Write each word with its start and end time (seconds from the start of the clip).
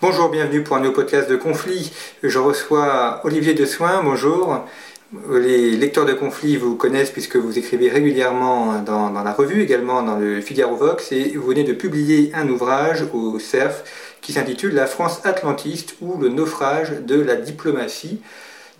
Bonjour, 0.00 0.28
bienvenue 0.28 0.62
pour 0.62 0.76
un 0.76 0.80
nouveau 0.80 0.92
podcast 0.92 1.28
de 1.28 1.34
conflit. 1.34 1.90
Je 2.22 2.38
reçois 2.38 3.20
Olivier 3.24 3.54
de 3.54 3.66
Soin. 3.66 4.00
Bonjour. 4.04 4.64
Les 5.28 5.72
lecteurs 5.72 6.06
de 6.06 6.12
conflit 6.12 6.56
vous 6.56 6.76
connaissent 6.76 7.10
puisque 7.10 7.34
vous 7.34 7.58
écrivez 7.58 7.88
régulièrement 7.88 8.80
dans, 8.80 9.10
la 9.10 9.32
revue, 9.32 9.60
également 9.60 10.04
dans 10.04 10.16
le 10.16 10.40
Figaro 10.40 10.76
Vox, 10.76 11.10
et 11.10 11.30
vous 11.34 11.48
venez 11.48 11.64
de 11.64 11.72
publier 11.72 12.30
un 12.32 12.48
ouvrage 12.48 13.06
au 13.12 13.40
CERF 13.40 14.16
qui 14.20 14.32
s'intitule 14.32 14.72
La 14.72 14.86
France 14.86 15.20
atlantiste 15.24 15.96
ou 16.00 16.16
le 16.16 16.28
naufrage 16.28 16.92
de 17.04 17.20
la 17.20 17.34
diplomatie. 17.34 18.20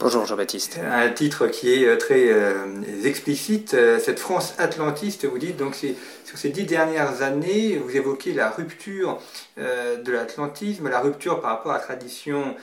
Bonjour 0.01 0.27
Jean-Baptiste. 0.27 0.79
Un 0.81 1.11
titre 1.11 1.49
qui 1.49 1.75
est 1.75 1.85
euh, 1.85 1.97
très 1.97 2.31
euh, 2.31 2.55
explicite. 3.03 3.75
Euh, 3.75 3.99
cette 3.99 4.21
France 4.21 4.55
atlantiste, 4.59 5.25
vous 5.25 5.39
dites, 5.39 5.57
donc 5.57 5.75
sur 5.75 6.39
ces 6.39 6.51
dix 6.51 6.63
dernières 6.63 7.23
années, 7.23 7.77
vous 7.77 7.97
évoquez 7.97 8.33
la 8.33 8.49
rupture 8.49 9.19
de 9.57 10.13
l'atlantisme, 10.13 10.89
la 10.89 11.01
rupture 11.01 11.41
par 11.41 11.51
rapport 11.51 11.73
à 11.73 11.79
la 11.79 11.81
tradition 11.81 12.55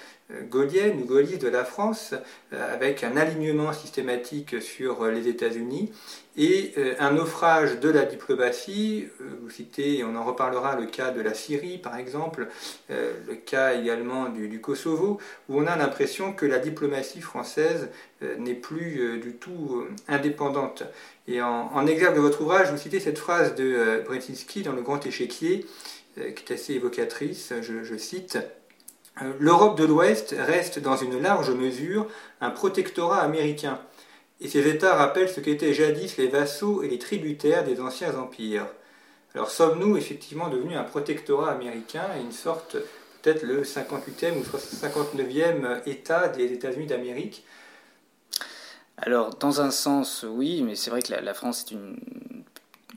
gaulienne 0.49 1.01
ou 1.01 1.05
gaulliste 1.05 1.41
de 1.41 1.49
la 1.49 1.65
France, 1.65 2.13
avec 2.51 3.03
un 3.03 3.17
alignement 3.17 3.73
systématique 3.73 4.61
sur 4.61 5.05
les 5.07 5.27
États-Unis 5.27 5.91
et 6.37 6.73
un 6.99 7.11
naufrage 7.11 7.79
de 7.79 7.89
la 7.89 8.03
diplomatie. 8.03 9.07
Vous 9.41 9.49
citez, 9.49 10.03
on 10.03 10.15
en 10.15 10.23
reparlera, 10.23 10.75
le 10.75 10.85
cas 10.85 11.11
de 11.11 11.21
la 11.21 11.33
Syrie 11.33 11.77
par 11.77 11.97
exemple, 11.97 12.47
le 12.89 13.35
cas 13.35 13.73
également 13.73 14.29
du, 14.29 14.59
Kosovo, 14.59 15.19
où 15.49 15.61
on 15.61 15.67
a 15.67 15.75
l'impression 15.75 16.33
que 16.33 16.45
la 16.45 16.59
diplomatie 16.59 17.21
française 17.21 17.89
n'est 18.21 18.55
plus 18.55 19.19
du 19.19 19.35
tout 19.35 19.85
indépendante. 20.07 20.83
Et 21.27 21.41
en, 21.41 21.87
exergue 21.87 22.15
de 22.15 22.21
votre 22.21 22.41
ouvrage, 22.41 22.71
vous 22.71 22.77
citez 22.77 22.99
cette 22.99 23.17
phrase 23.17 23.55
de 23.55 24.03
Brzezinski 24.05 24.63
dans 24.63 24.73
Le 24.73 24.81
Grand 24.81 25.05
Échiquier, 25.05 25.65
qui 26.15 26.21
est 26.21 26.51
assez 26.51 26.73
évocatrice, 26.73 27.53
je 27.61 27.97
cite. 27.97 28.37
L'Europe 29.39 29.77
de 29.77 29.85
l'Ouest 29.85 30.35
reste 30.37 30.79
dans 30.79 30.97
une 30.97 31.21
large 31.21 31.51
mesure 31.51 32.07
un 32.41 32.49
protectorat 32.49 33.21
américain, 33.21 33.79
et 34.41 34.47
ces 34.47 34.67
États 34.67 34.95
rappellent 34.95 35.29
ce 35.29 35.39
qu'étaient 35.39 35.73
jadis 35.73 36.17
les 36.17 36.27
vassaux 36.27 36.83
et 36.83 36.89
les 36.89 36.99
tributaires 36.99 37.63
des 37.63 37.79
anciens 37.79 38.17
empires. 38.17 38.67
Alors 39.33 39.49
sommes-nous 39.49 39.97
effectivement 39.97 40.49
devenus 40.49 40.77
un 40.77 40.83
protectorat 40.83 41.51
américain 41.51 42.05
et 42.17 42.21
une 42.21 42.31
sorte, 42.31 42.77
peut-être 43.21 43.43
le 43.43 43.63
58e 43.63 44.37
ou 44.37 44.43
59e 44.43 45.81
État 45.85 46.27
des 46.29 46.51
États-Unis 46.53 46.87
d'Amérique? 46.87 47.45
Alors 48.97 49.35
dans 49.35 49.61
un 49.61 49.71
sens 49.71 50.25
oui, 50.27 50.63
mais 50.63 50.75
c'est 50.75 50.89
vrai 50.89 51.01
que 51.01 51.13
la, 51.13 51.33
France 51.33 51.65
est 51.67 51.71
une 51.71 51.97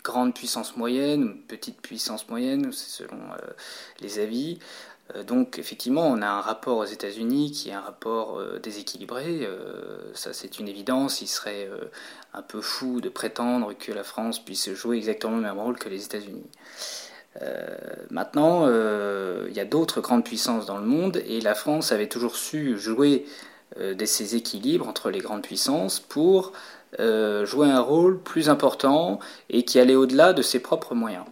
grande 0.05 0.35
puissance 0.35 0.77
moyenne, 0.77 1.23
une 1.23 1.43
petite 1.43 1.81
puissance 1.81 2.29
moyenne, 2.29 2.71
selon 2.73 3.19
euh, 3.33 3.53
les 4.01 4.21
avis. 4.21 4.59
Euh, 5.15 5.23
donc 5.23 5.59
effectivement, 5.59 6.07
on 6.07 6.23
a 6.23 6.27
un 6.27 6.41
rapport 6.41 6.79
aux 6.79 6.85
États-Unis 6.85 7.53
qui 7.53 7.71
est 7.71 7.73
un 7.73 7.81
rapport 7.81 8.39
euh, 8.39 8.59
déséquilibré. 8.59 9.41
Euh, 9.43 9.99
ça, 10.15 10.33
c'est 10.33 10.59
une 10.59 10.69
évidence. 10.69 11.23
Il 11.23 11.29
serait 11.29 11.69
un 12.35 12.43
peu 12.43 12.61
fou 12.61 13.01
de 13.01 13.09
prétendre 13.09 13.73
que 13.79 13.93
la 13.93 14.05
France 14.05 14.39
puisse 14.45 14.73
jouer 14.73 14.97
exactement 14.97 15.37
le 15.37 15.43
même 15.43 15.59
rôle 15.59 15.79
que 15.79 15.89
les 15.89 16.05
États-Unis. 16.05 16.47
maintenant, 18.11 18.67
il 18.67 19.55
y 19.55 19.61
a 19.61 19.65
d'autres 19.65 20.01
grandes 20.01 20.25
puissances 20.25 20.67
dans 20.67 20.79
le 20.79 20.87
monde 20.87 21.23
et 21.27 21.41
la 21.41 21.55
France 21.55 21.93
avait 21.93 22.09
toujours 22.09 22.37
su 22.37 22.79
jouer 22.79 23.27
de 23.81 24.05
ces 24.05 24.35
équilibres 24.35 24.89
entre 24.89 25.11
les 25.11 25.21
grandes 25.21 25.43
puissances 25.43 26.01
pour 26.01 26.53
jouer 26.99 27.71
un 27.71 27.81
rôle 27.81 28.21
plus 28.21 28.49
important 28.49 29.21
et 29.51 29.65
qui 29.65 29.79
allait 29.79 29.95
au-delà 29.95 30.33
de 30.33 30.43
ses 30.43 30.59
propres 30.59 30.95
moyens. 30.95 31.25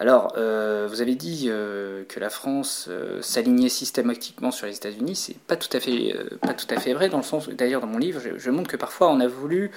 Alors, 0.00 0.32
euh, 0.38 0.86
vous 0.88 1.02
avez 1.02 1.14
dit 1.14 1.48
euh, 1.48 2.04
que 2.08 2.18
la 2.20 2.30
France 2.30 2.86
euh, 2.88 3.20
s'alignait 3.20 3.68
systématiquement 3.68 4.50
sur 4.50 4.66
les 4.66 4.74
États-Unis. 4.74 5.14
C'est 5.14 5.36
pas 5.36 5.56
tout 5.56 5.68
à 5.76 5.78
fait 5.78 6.16
pas 6.40 6.54
tout 6.54 6.66
à 6.70 6.80
fait 6.80 6.94
vrai 6.94 7.10
dans 7.10 7.18
le 7.18 7.22
sens. 7.22 7.50
D'ailleurs, 7.50 7.82
dans 7.82 7.86
mon 7.86 7.98
livre, 7.98 8.18
je, 8.34 8.50
montre 8.50 8.70
que 8.70 8.78
parfois 8.78 9.10
on 9.10 9.20
a 9.20 9.28
voulu 9.28 9.70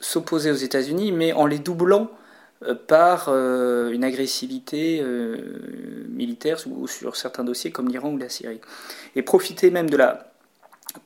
s'opposer 0.00 0.52
aux 0.52 0.54
États-Unis, 0.54 1.10
mais 1.10 1.32
en 1.32 1.46
les 1.46 1.58
doublant 1.58 2.08
par 2.86 3.30
une 3.30 4.04
agressivité 4.04 5.02
militaire 6.08 6.60
sur 6.86 7.16
certains 7.16 7.42
dossiers 7.42 7.72
comme 7.72 7.88
l'Iran 7.88 8.10
ou 8.10 8.18
la 8.18 8.28
Syrie, 8.28 8.60
et 9.16 9.22
profiter 9.22 9.70
même 9.70 9.90
de 9.90 9.96
la 9.96 10.27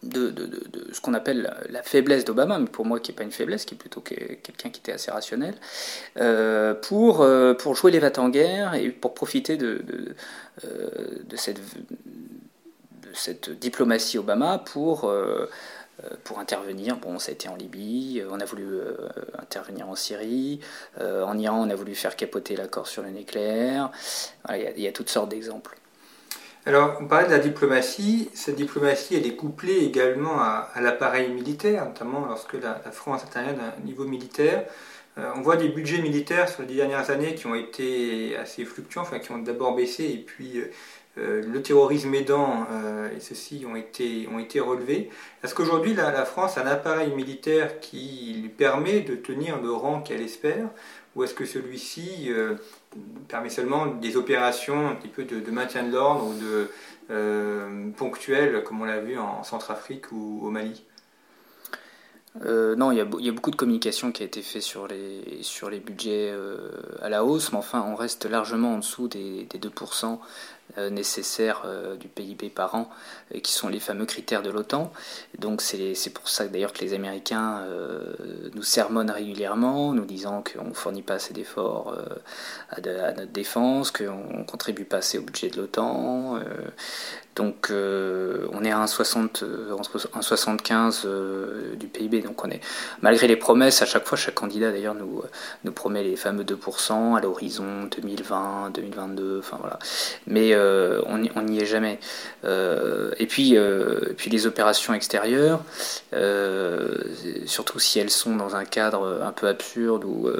de, 0.02 0.34
ce 0.92 1.00
qu'on 1.00 1.14
appelle 1.14 1.54
la 1.68 1.82
faiblesse 1.82 2.24
d'Obama, 2.24 2.58
mais 2.58 2.66
pour 2.66 2.84
moi 2.86 3.00
qui 3.00 3.10
n'est 3.10 3.16
pas 3.16 3.24
une 3.24 3.32
faiblesse, 3.32 3.64
qui 3.64 3.74
est 3.74 3.78
plutôt 3.78 4.00
quelqu'un 4.00 4.70
qui 4.70 4.80
était 4.80 4.92
assez 4.92 5.10
rationnel, 5.10 5.54
euh, 6.18 6.74
pour, 6.74 7.22
euh, 7.22 7.54
pour 7.54 7.74
jouer 7.74 7.90
les 7.90 7.98
vats 7.98 8.18
en 8.18 8.28
guerre 8.28 8.74
et 8.74 8.90
pour 8.90 9.14
profiter 9.14 9.56
de, 9.56 9.82
euh, 10.64 10.88
de, 11.24 11.36
cette, 11.36 11.58
de 11.58 13.14
cette 13.14 13.50
diplomatie 13.50 14.18
Obama 14.18 14.58
pour, 14.58 15.12
pour 16.24 16.38
intervenir. 16.38 16.96
Bon, 16.96 17.18
ça 17.18 17.30
a 17.30 17.32
été 17.32 17.48
en 17.48 17.56
Libye, 17.56 18.22
on 18.30 18.40
a 18.40 18.44
voulu 18.44 18.78
intervenir 19.38 19.88
en 19.88 19.94
Syrie, 19.94 20.60
en 21.00 21.38
Iran 21.38 21.66
on 21.66 21.70
a 21.70 21.74
voulu 21.74 21.94
faire 21.94 22.16
capoter 22.16 22.56
l'accord 22.56 22.86
sur 22.86 23.02
le 23.02 23.10
nucléaire, 23.10 23.90
il 24.50 24.80
y, 24.80 24.88
a 24.88 24.92
toutes 24.92 25.10
sortes 25.10 25.28
d'exemples. 25.28 25.76
Alors, 26.64 26.98
on 27.00 27.06
parlait 27.06 27.26
de 27.26 27.32
la 27.32 27.40
diplomatie. 27.40 28.30
Cette 28.34 28.54
diplomatie, 28.54 29.16
elle 29.16 29.26
est 29.26 29.34
couplée 29.34 29.78
également 29.78 30.40
à, 30.40 30.70
l'appareil 30.80 31.28
militaire, 31.32 31.86
notamment 31.86 32.24
lorsque 32.26 32.52
la, 32.54 32.74
France 32.92 33.24
intervient 33.24 33.54
d'un 33.54 33.74
niveau 33.84 34.04
militaire. 34.04 34.64
Euh, 35.18 35.28
on 35.34 35.42
voit 35.42 35.56
des 35.56 35.68
budgets 35.68 36.00
militaires 36.00 36.48
sur 36.48 36.62
les 36.62 36.76
dernières 36.76 37.10
années 37.10 37.34
qui 37.34 37.46
ont 37.46 37.56
été 37.56 38.36
assez 38.36 38.64
fluctuants, 38.64 39.02
enfin 39.02 39.18
qui 39.18 39.32
ont 39.32 39.38
d'abord 39.38 39.74
baissé, 39.74 40.04
et 40.04 40.18
puis 40.18 40.58
euh, 40.58 40.70
euh, 41.18 41.42
le 41.42 41.62
terrorisme 41.62 42.14
aidant, 42.14 42.66
et 43.14 43.20
ceux-ci 43.20 43.64
ont 43.68 43.76
été, 43.76 44.28
ont 44.32 44.38
été 44.38 44.60
relevés. 44.60 45.10
Est-ce 45.44 45.54
qu'aujourd'hui, 45.54 45.94
la, 45.94 46.24
France 46.24 46.56
a 46.58 46.62
un 46.62 46.66
appareil 46.66 47.12
militaire 47.12 47.80
qui 47.80 48.38
lui 48.40 48.48
permet 48.48 49.00
de 49.00 49.14
tenir 49.14 49.60
le 49.60 49.72
rang 49.72 50.00
qu'elle 50.00 50.22
espère, 50.22 50.68
ou 51.14 51.24
est-ce 51.24 51.34
que 51.34 51.44
celui-ci 51.44 52.30
permet 53.28 53.50
seulement 53.50 53.86
des 53.86 54.16
opérations 54.16 54.88
un 54.88 54.94
petit 54.94 55.08
peu 55.08 55.24
de, 55.24 55.50
maintien 55.50 55.84
de 55.84 55.92
l'ordre 55.92 56.26
ou 56.26 56.34
de 56.34 56.70
euh, 57.10 57.90
ponctuelles, 57.96 58.62
comme 58.64 58.80
on 58.80 58.84
l'a 58.84 59.00
vu 59.00 59.18
en 59.18 59.42
Centrafrique 59.42 60.12
ou 60.12 60.40
au 60.42 60.50
Mali? 60.50 60.84
Euh, 62.46 62.74
non, 62.76 62.92
il 62.92 62.96
y, 62.96 63.28
a, 63.28 63.32
beaucoup 63.32 63.50
de 63.50 63.56
communication 63.56 64.10
qui 64.10 64.22
a 64.22 64.26
été 64.26 64.40
fait 64.40 64.62
sur 64.62 64.88
les, 64.88 65.42
sur 65.42 65.68
les 65.68 65.80
budgets 65.80 66.30
euh, 66.30 66.70
à 67.02 67.10
la 67.10 67.24
hausse, 67.24 67.52
mais 67.52 67.58
enfin, 67.58 67.84
on 67.86 67.94
reste 67.94 68.24
largement 68.24 68.74
en 68.74 68.78
dessous 68.78 69.06
des, 69.06 69.44
des 69.44 69.58
2% 69.58 70.18
euh, 70.78 70.88
nécessaires 70.88 71.64
euh, 71.66 71.96
du 71.96 72.08
PIB 72.08 72.48
par 72.48 72.74
an, 72.74 72.88
qui 73.42 73.52
sont 73.52 73.68
les 73.68 73.78
fameux 73.78 74.06
critères 74.06 74.42
de 74.42 74.48
l'OTAN. 74.48 74.90
Donc 75.38 75.60
c'est 75.60 76.10
pour 76.14 76.30
ça 76.30 76.46
d'ailleurs 76.48 76.72
que 76.72 76.80
les 76.80 76.94
Américains 76.94 77.60
euh, 77.66 78.14
nous 78.54 78.62
sermonnent 78.62 79.10
régulièrement, 79.10 79.92
nous 79.92 80.06
disant 80.06 80.42
qu'on 80.42 80.68
ne 80.68 80.72
fournit 80.72 81.02
pas 81.02 81.14
assez 81.14 81.34
d'efforts 81.34 81.94
à, 82.70 82.80
notre 82.80 83.32
défense, 83.32 83.90
qu'on 83.90 84.38
ne 84.38 84.44
contribue 84.44 84.84
pas 84.86 84.98
assez 84.98 85.18
au 85.18 85.22
budget 85.22 85.50
de 85.50 85.58
l'OTAN. 85.58 86.40
Donc 87.34 87.70
on 87.70 88.64
est 88.64 88.70
à 88.70 88.78
un 88.78 88.86
60, 88.86 89.44
un 90.14 90.22
75 90.22 91.06
du 91.76 91.86
PIB. 91.86 92.22
Donc 92.22 92.44
on 92.44 92.50
est, 92.50 92.60
malgré 93.00 93.26
les 93.26 93.36
promesses, 93.36 93.82
à 93.82 93.86
chaque 93.86 94.06
fois, 94.06 94.16
chaque 94.16 94.34
candidat 94.34 94.70
d'ailleurs 94.70 94.94
nous, 94.94 95.22
nous 95.64 95.72
promet 95.72 96.02
les 96.02 96.16
fameux 96.16 96.44
2% 96.44 97.16
à 97.16 97.20
l'horizon 97.20 97.88
2020, 97.90 98.70
2022, 98.74 99.38
enfin 99.38 99.58
voilà. 99.60 99.78
Mais 100.26 100.54
euh, 100.62 101.02
on 101.06 101.42
n'y 101.42 101.58
est 101.58 101.66
jamais. 101.66 101.98
Euh, 102.44 103.12
et 103.18 103.26
puis, 103.26 103.56
euh, 103.56 104.14
puis 104.16 104.30
les 104.30 104.46
opérations 104.46 104.94
extérieures, 104.94 105.62
surtout 107.46 107.78
si 107.78 107.98
elles 107.98 108.10
sont 108.10 108.36
dans 108.36 108.56
un 108.56 108.64
cadre 108.64 109.20
un 109.22 109.32
peu 109.32 109.48
absurde 109.48 110.04
ou 110.04 110.30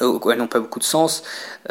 elles 0.00 0.38
n'ont 0.38 0.46
pas 0.46 0.60
beaucoup 0.60 0.78
de 0.78 0.84
sens, 0.84 1.22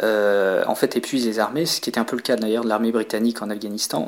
euh, 0.02 0.62
en 0.66 0.74
fait 0.74 0.96
épuisent 0.96 1.26
les 1.26 1.38
armées, 1.38 1.66
ce 1.66 1.80
qui 1.80 1.90
était 1.90 2.00
un 2.00 2.04
peu 2.04 2.16
le 2.16 2.22
cas 2.22 2.36
d'ailleurs 2.36 2.64
de 2.64 2.68
l'armée 2.68 2.92
britannique 2.92 3.42
en 3.42 3.50
Afghanistan 3.50 4.06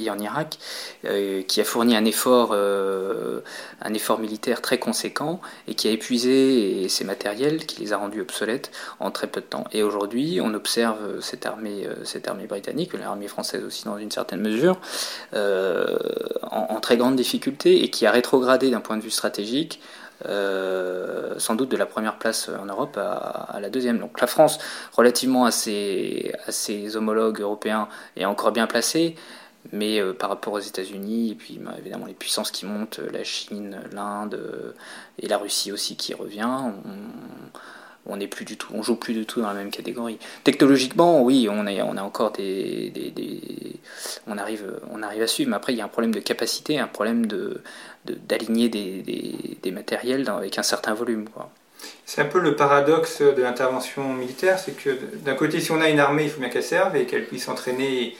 et 0.00 0.10
en 0.10 0.18
Irak, 0.18 0.58
euh, 1.04 1.42
qui 1.42 1.60
a 1.60 1.64
fourni 1.64 1.96
un 1.96 2.04
effort, 2.04 2.50
euh, 2.52 3.40
un 3.82 3.94
effort 3.94 4.18
militaire 4.18 4.60
très 4.60 4.78
conséquent 4.78 5.40
et 5.68 5.74
qui 5.74 5.88
a 5.88 5.90
épuisé 5.90 6.88
ses 6.88 7.04
matériels, 7.04 7.66
qui 7.66 7.80
les 7.80 7.92
a 7.92 7.96
rendus 7.96 8.20
obsolètes 8.20 8.70
en 8.98 9.10
très 9.10 9.26
peu 9.26 9.40
de 9.40 9.46
temps. 9.46 9.64
Et 9.72 9.82
aujourd'hui, 9.82 10.40
on 10.42 10.54
observe 10.54 11.20
cette 11.20 11.46
armée, 11.46 11.88
cette 12.04 12.28
armée 12.28 12.46
britannique, 12.46 12.92
l'armée 12.94 13.28
française 13.28 13.64
aussi 13.64 13.84
dans 13.84 13.98
une 13.98 14.10
certaine 14.10 14.40
mesure, 14.40 14.80
en, 15.32 15.40
en, 16.50 16.80
très 16.80 16.96
grande 16.96 17.16
difficulté 17.16 17.84
et 17.84 17.90
qui 17.90 18.06
a 18.06 18.10
rétrogradé 18.10 18.70
d'un 18.70 18.80
point 18.80 18.96
de 18.96 19.02
vue 19.02 19.10
stratégique 19.10 19.80
euh, 20.26 21.38
sans 21.38 21.54
doute 21.54 21.70
de 21.70 21.76
la 21.76 21.86
première 21.86 22.18
place 22.18 22.48
en 22.48 22.66
Europe 22.66 22.98
à, 22.98 23.58
la 23.60 23.70
deuxième. 23.70 23.98
Donc 23.98 24.20
la 24.20 24.26
France, 24.26 24.58
relativement 24.92 25.44
à 25.44 25.50
ses, 25.50 26.32
homologues 26.94 27.40
européens, 27.40 27.88
est 28.16 28.24
encore 28.24 28.52
bien 28.52 28.66
placée, 28.66 29.14
mais 29.72 30.00
euh, 30.00 30.12
par 30.12 30.28
rapport 30.28 30.54
aux 30.54 30.60
États-Unis, 30.60 31.32
et 31.32 31.34
puis 31.34 31.58
bah, 31.58 31.74
évidemment 31.78 32.06
les 32.06 32.14
puissances 32.14 32.50
qui 32.50 32.66
montent, 32.66 33.00
la 33.12 33.24
Chine, 33.24 33.80
l'Inde 33.92 34.38
et 35.18 35.28
la 35.28 35.38
Russie 35.38 35.72
aussi 35.72 35.96
qui 35.96 36.14
revient, 36.14 36.48
on, 38.06 38.16
n'est 38.16 38.26
plus 38.26 38.44
du 38.44 38.56
tout, 38.56 38.72
on 38.74 38.82
joue 38.82 38.96
plus 38.96 39.14
du 39.14 39.24
tout 39.24 39.40
dans 39.40 39.48
la 39.48 39.54
même 39.54 39.70
catégorie. 39.70 40.18
Technologiquement, 40.44 41.22
oui, 41.22 41.48
on, 41.50 41.66
on 41.66 41.96
a 41.96 42.02
encore 42.02 42.32
des, 42.32 42.90
des, 42.90 43.80
on 44.26 44.36
arrive, 44.36 44.80
on 44.90 45.02
arrive 45.02 45.22
à 45.22 45.26
suivre, 45.26 45.50
mais 45.50 45.56
après 45.56 45.72
il 45.72 45.78
y 45.78 45.80
a 45.80 45.84
un 45.84 45.88
problème 45.88 46.14
de 46.14 46.20
capacité, 46.20 46.78
un 46.78 46.86
problème 46.86 47.26
de 47.26 47.62
d'aligner 48.04 48.68
des, 48.68 49.58
des, 49.62 49.70
matériels 49.70 50.28
avec 50.28 50.58
un 50.58 50.62
certain 50.62 50.94
volume. 50.94 51.26
C'est 52.04 52.20
un 52.22 52.26
peu 52.26 52.40
le 52.40 52.56
paradoxe 52.56 53.22
de 53.22 53.42
l'intervention 53.42 54.12
militaire, 54.14 54.58
c'est 54.58 54.76
que 54.76 54.98
d'un 55.24 55.34
côté, 55.34 55.60
si 55.60 55.70
on 55.70 55.80
a 55.80 55.88
une 55.88 56.00
armée, 56.00 56.24
il 56.24 56.30
faut 56.30 56.40
bien 56.40 56.48
qu'elle 56.48 56.62
serve 56.62 56.96
et 56.96 57.06
qu'elle 57.06 57.26
puisse 57.26 57.48
entraîner 57.48 58.16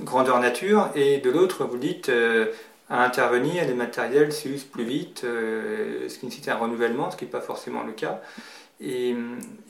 grandeur 0.00 0.40
nature, 0.40 0.90
et 0.94 1.18
de 1.18 1.30
l'autre, 1.30 1.64
vous 1.64 1.78
dites, 1.78 2.08
euh, 2.08 2.46
à 2.90 3.04
intervenir, 3.04 3.66
les 3.66 3.74
matériels 3.74 4.32
s'usent 4.32 4.64
plus 4.64 4.84
vite, 4.84 5.22
euh, 5.24 6.08
ce 6.08 6.18
qui 6.18 6.26
nécessite 6.26 6.48
un 6.48 6.56
renouvellement, 6.56 7.10
ce 7.10 7.16
qui 7.16 7.24
n'est 7.24 7.30
pas 7.30 7.40
forcément 7.40 7.82
le 7.84 7.92
cas. 7.92 8.20
Et, 8.80 9.14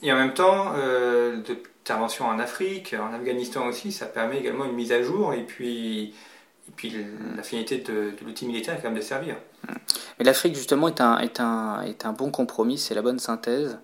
et 0.01 0.11
en 0.11 0.15
même 0.15 0.33
temps, 0.33 0.73
euh, 0.77 1.37
l'intervention 1.47 2.25
en 2.25 2.39
Afrique, 2.39 2.95
en 2.99 3.13
Afghanistan 3.13 3.67
aussi, 3.67 3.91
ça 3.91 4.05
permet 4.05 4.37
également 4.37 4.65
une 4.65 4.73
mise 4.73 4.91
à 4.91 5.01
jour, 5.01 5.33
et 5.33 5.43
puis 5.43 6.13
la 7.35 7.43
finalité 7.43 7.79
de, 7.79 8.13
l'outil 8.25 8.45
militaire 8.45 8.75
est 8.75 8.81
quand 8.81 8.89
même 8.89 8.97
de 8.97 9.03
servir. 9.03 9.35
Mais 10.17 10.25
l'Afrique, 10.25 10.55
justement, 10.55 10.87
est 10.87 11.01
un, 11.01 11.17
est, 11.19 11.39
un, 11.39 11.81
est 11.81 12.05
un 12.05 12.13
bon 12.13 12.31
compromis, 12.31 12.77
c'est 12.77 12.95
la 12.95 13.01
bonne 13.01 13.19
synthèse. 13.19 13.77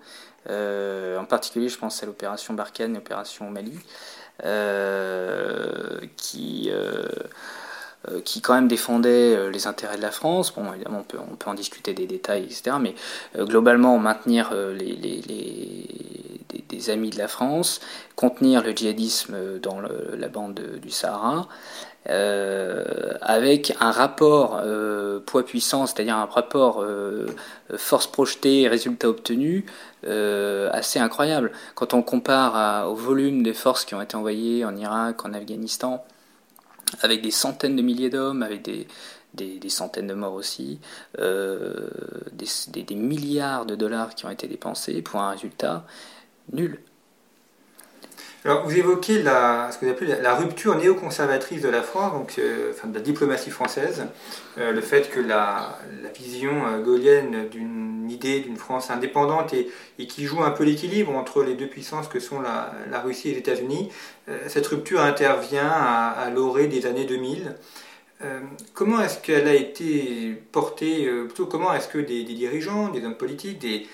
Euh, 0.48 1.18
en 1.18 1.24
particulier, 1.24 1.68
je 1.68 1.78
pense 1.78 2.02
à 2.02 2.06
l'opération 2.06 2.54
Barkhane 2.54 2.92
et 2.92 2.94
l'opération 2.96 3.50
Mali, 3.50 3.78
euh, 4.44 6.00
qui, 6.16 6.68
euh, 6.70 7.08
qui 8.24 8.40
quand 8.40 8.54
même 8.54 8.68
défendait 8.68 9.50
les 9.50 9.66
intérêts 9.66 9.96
de 9.96 10.02
la 10.02 10.10
France. 10.10 10.52
Bon, 10.54 10.72
évidemment, 10.72 11.00
on 11.00 11.02
peut, 11.02 11.18
on 11.18 11.36
peut 11.36 11.50
en 11.50 11.54
discuter 11.54 11.92
des 11.92 12.06
détails, 12.06 12.44
etc. 12.44 12.76
Mais 12.80 12.94
globalement, 13.36 13.98
maintenir 13.98 14.52
les, 14.54 14.94
des, 16.68 16.90
amis 16.90 17.10
de 17.10 17.18
la 17.18 17.28
France, 17.28 17.80
contenir 18.14 18.62
le 18.62 18.72
djihadisme 18.72 19.58
dans 19.60 19.80
la 19.80 20.28
bande 20.28 20.60
du 20.80 20.90
Sahara, 20.90 21.48
euh, 22.08 22.84
avec 23.20 23.74
un 23.80 23.90
rapport 23.90 24.60
euh, 24.62 25.18
poids-puissance, 25.26 25.92
c'est-à-dire 25.92 26.16
un 26.16 26.26
rapport 26.26 26.80
euh, 26.82 27.26
force 27.76 28.06
projetée, 28.06 28.68
résultat 28.68 29.08
obtenu, 29.08 29.66
assez 30.70 31.00
incroyable. 31.00 31.50
Quand 31.74 31.94
on 31.94 32.02
compare 32.02 32.88
au 32.88 32.94
volume 32.94 33.42
des 33.42 33.54
forces 33.54 33.84
qui 33.84 33.96
ont 33.96 34.00
été 34.00 34.14
envoyées 34.14 34.64
en 34.64 34.76
Irak, 34.76 35.24
en 35.24 35.34
Afghanistan, 35.34 36.04
avec 37.02 37.22
des 37.22 37.30
centaines 37.30 37.76
de 37.76 37.82
milliers 37.82 38.10
d'hommes, 38.10 38.42
avec 38.42 38.62
des, 38.62 39.68
centaines 39.68 40.06
de 40.06 40.14
morts 40.14 40.34
aussi, 40.34 40.78
des, 41.18 42.82
des, 42.82 42.94
milliards 42.94 43.66
de 43.66 43.74
dollars 43.74 44.14
qui 44.14 44.24
ont 44.26 44.30
été 44.30 44.46
dépensés 44.46 45.02
pour 45.02 45.20
un 45.20 45.30
résultat 45.30 45.86
nul. 46.52 46.80
Alors, 48.46 48.62
vous 48.62 48.78
évoquez 48.78 49.24
la, 49.24 49.72
ce 49.72 49.78
que 49.78 49.86
vous 49.86 49.90
appelez 49.90 50.14
la, 50.22 50.36
rupture 50.36 50.76
néoconservatrice 50.76 51.62
de 51.62 51.68
la 51.68 51.82
France, 51.82 52.12
donc, 52.12 52.34
euh, 52.38 52.72
de 52.84 52.94
la 52.94 53.00
diplomatie 53.00 53.50
française, 53.50 54.06
euh, 54.56 54.70
le 54.70 54.80
fait 54.82 55.10
que 55.10 55.18
la, 55.18 55.76
vision 56.14 56.64
euh, 56.64 56.80
gaulienne 56.80 57.48
d'une 57.48 58.08
idée 58.08 58.38
d'une 58.38 58.56
France 58.56 58.88
indépendante 58.92 59.52
et, 59.52 60.06
qui 60.06 60.26
joue 60.26 60.44
un 60.44 60.52
peu 60.52 60.62
l'équilibre 60.62 61.10
entre 61.16 61.42
les 61.42 61.54
deux 61.54 61.66
puissances 61.66 62.06
que 62.06 62.20
sont 62.20 62.40
la, 62.40 63.00
Russie 63.00 63.30
et 63.30 63.32
les 63.32 63.38
États-Unis, 63.38 63.90
cette 64.46 64.68
rupture 64.68 65.00
intervient 65.00 65.68
à, 65.68 66.30
l'orée 66.32 66.68
des 66.68 66.86
années 66.86 67.04
2000. 67.04 67.52
comment 68.74 69.00
est-ce 69.00 69.18
qu'elle 69.18 69.48
a 69.48 69.54
été 69.54 70.40
portée, 70.52 71.10
plutôt 71.24 71.46
comment 71.46 71.74
est-ce 71.74 71.88
que 71.88 71.98
des, 71.98 72.22
des 72.22 72.34
dirigeants, 72.34 72.90
des 72.90 73.04
hommes 73.04 73.16
politiques, 73.16 73.58
des 73.58 73.88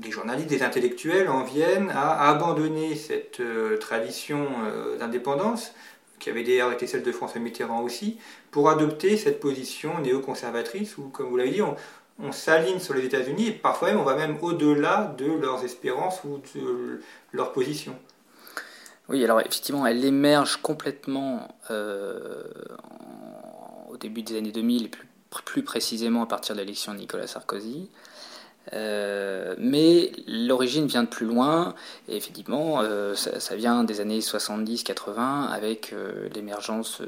des 0.00 0.10
journalistes, 0.10 0.48
des 0.48 0.62
intellectuels 0.62 1.28
en 1.28 1.42
viennent 1.42 1.90
à 1.90 2.28
abandonner 2.28 2.94
cette 2.94 3.40
euh, 3.40 3.76
tradition 3.78 4.46
euh, 4.64 4.98
d'indépendance, 4.98 5.72
qui 6.18 6.30
avait 6.30 6.44
d'ailleurs 6.44 6.72
été 6.72 6.86
celle 6.86 7.02
de 7.02 7.12
François 7.12 7.40
Mitterrand 7.40 7.82
aussi, 7.82 8.18
pour 8.50 8.70
adopter 8.70 9.16
cette 9.16 9.40
position 9.40 10.00
néoconservatrice 10.00 10.96
où, 10.98 11.08
comme 11.08 11.28
vous 11.28 11.36
l'avez 11.36 11.50
dit, 11.50 11.62
on, 11.62 11.76
s'aligne 12.32 12.78
sur 12.78 12.94
les 12.94 13.04
États-Unis 13.04 13.48
et 13.48 13.52
parfois 13.52 13.88
même 13.88 14.00
on 14.00 14.04
va 14.04 14.14
même 14.14 14.38
au-delà 14.40 15.14
de 15.18 15.26
leurs 15.26 15.62
espérances 15.64 16.24
ou 16.24 16.40
de 16.54 17.02
leur 17.32 17.52
position. 17.52 17.94
Oui, 19.10 19.22
alors 19.22 19.38
effectivement, 19.40 19.86
elle 19.86 20.02
émerge 20.02 20.56
complètement 20.62 21.46
euh, 21.70 22.42
au 23.90 23.98
début 23.98 24.22
des 24.22 24.38
années 24.38 24.50
2000 24.50 24.86
et 24.86 24.88
plus, 24.88 25.06
plus 25.44 25.62
précisément 25.62 26.22
à 26.22 26.26
partir 26.26 26.54
de 26.54 26.60
l'élection 26.60 26.94
de 26.94 26.98
Nicolas 26.98 27.26
Sarkozy. 27.26 27.90
Euh, 28.72 29.54
mais 29.58 30.12
l'origine 30.26 30.86
vient 30.86 31.04
de 31.04 31.08
plus 31.08 31.26
loin, 31.26 31.74
et 32.08 32.16
effectivement, 32.16 32.80
euh, 32.80 33.14
ça, 33.14 33.54
vient 33.54 33.84
des 33.84 34.00
années 34.00 34.20
70-80 34.20 35.48
avec 35.48 35.92
euh, 35.92 36.28
l'émergence 36.34 37.00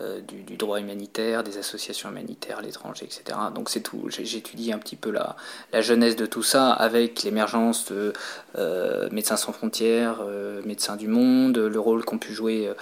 euh, 0.00 0.20
du, 0.20 0.56
droit 0.56 0.80
humanitaire, 0.80 1.44
des 1.44 1.56
associations 1.56 2.10
humanitaires 2.10 2.58
à 2.58 2.62
l'étranger, 2.62 3.04
etc. 3.04 3.38
Donc 3.54 3.68
c'est 3.68 3.80
tout. 3.80 4.06
J'étudie 4.08 4.72
un 4.72 4.78
petit 4.78 4.96
peu 4.96 5.10
la, 5.12 5.36
la, 5.72 5.82
jeunesse 5.82 6.16
de 6.16 6.26
tout 6.26 6.42
ça 6.42 6.72
avec 6.72 7.22
l'émergence 7.22 7.92
de 7.92 8.12
euh, 8.58 9.08
Médecins 9.12 9.36
sans 9.36 9.52
frontières, 9.52 10.18
euh, 10.22 10.62
Médecins 10.64 10.96
du 10.96 11.06
monde, 11.06 11.58
le 11.58 11.78
rôle 11.78 12.04
qu'ont 12.04 12.18
pu 12.18 12.32
jouer 12.32 12.72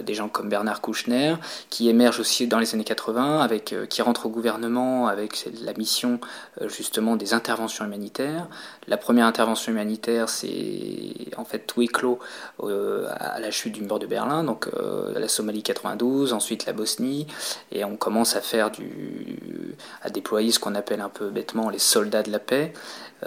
des 0.00 0.14
gens 0.14 0.28
comme 0.28 0.48
Bernard 0.48 0.80
Kouchner, 0.80 1.36
qui 1.68 1.88
émerge 1.88 2.18
aussi 2.18 2.46
dans 2.46 2.58
les 2.58 2.74
années 2.74 2.84
80, 2.84 3.40
avec, 3.40 3.74
qui 3.90 4.02
rentre 4.02 4.26
au 4.26 4.30
gouvernement 4.30 5.06
avec 5.08 5.48
la 5.62 5.72
mission 5.74 6.18
justement 6.66 7.16
des 7.16 7.34
interventions 7.34 7.84
humanitaires. 7.84 8.48
La 8.88 8.96
première 8.96 9.26
intervention 9.26 9.72
humanitaire, 9.72 10.28
c'est 10.28 11.14
en 11.36 11.44
fait 11.44 11.60
tout 11.60 11.82
éclos 11.82 12.18
à 12.60 13.38
la 13.38 13.50
chute 13.50 13.72
du 13.72 13.82
mur 13.82 13.98
de 13.98 14.06
Berlin, 14.06 14.44
donc 14.44 14.68
la 15.14 15.28
Somalie 15.28 15.62
92, 15.62 16.32
ensuite 16.32 16.53
la 16.66 16.72
Bosnie, 16.72 17.26
et 17.72 17.84
on 17.84 17.96
commence 17.96 18.36
à 18.36 18.40
faire 18.40 18.70
du, 18.70 19.76
à 20.02 20.10
déployer 20.10 20.52
ce 20.52 20.58
qu'on 20.58 20.74
appelle 20.74 21.00
un 21.00 21.08
peu 21.08 21.30
bêtement 21.30 21.70
les 21.70 21.78
soldats 21.78 22.22
de 22.22 22.30
la 22.30 22.38
paix, 22.38 22.72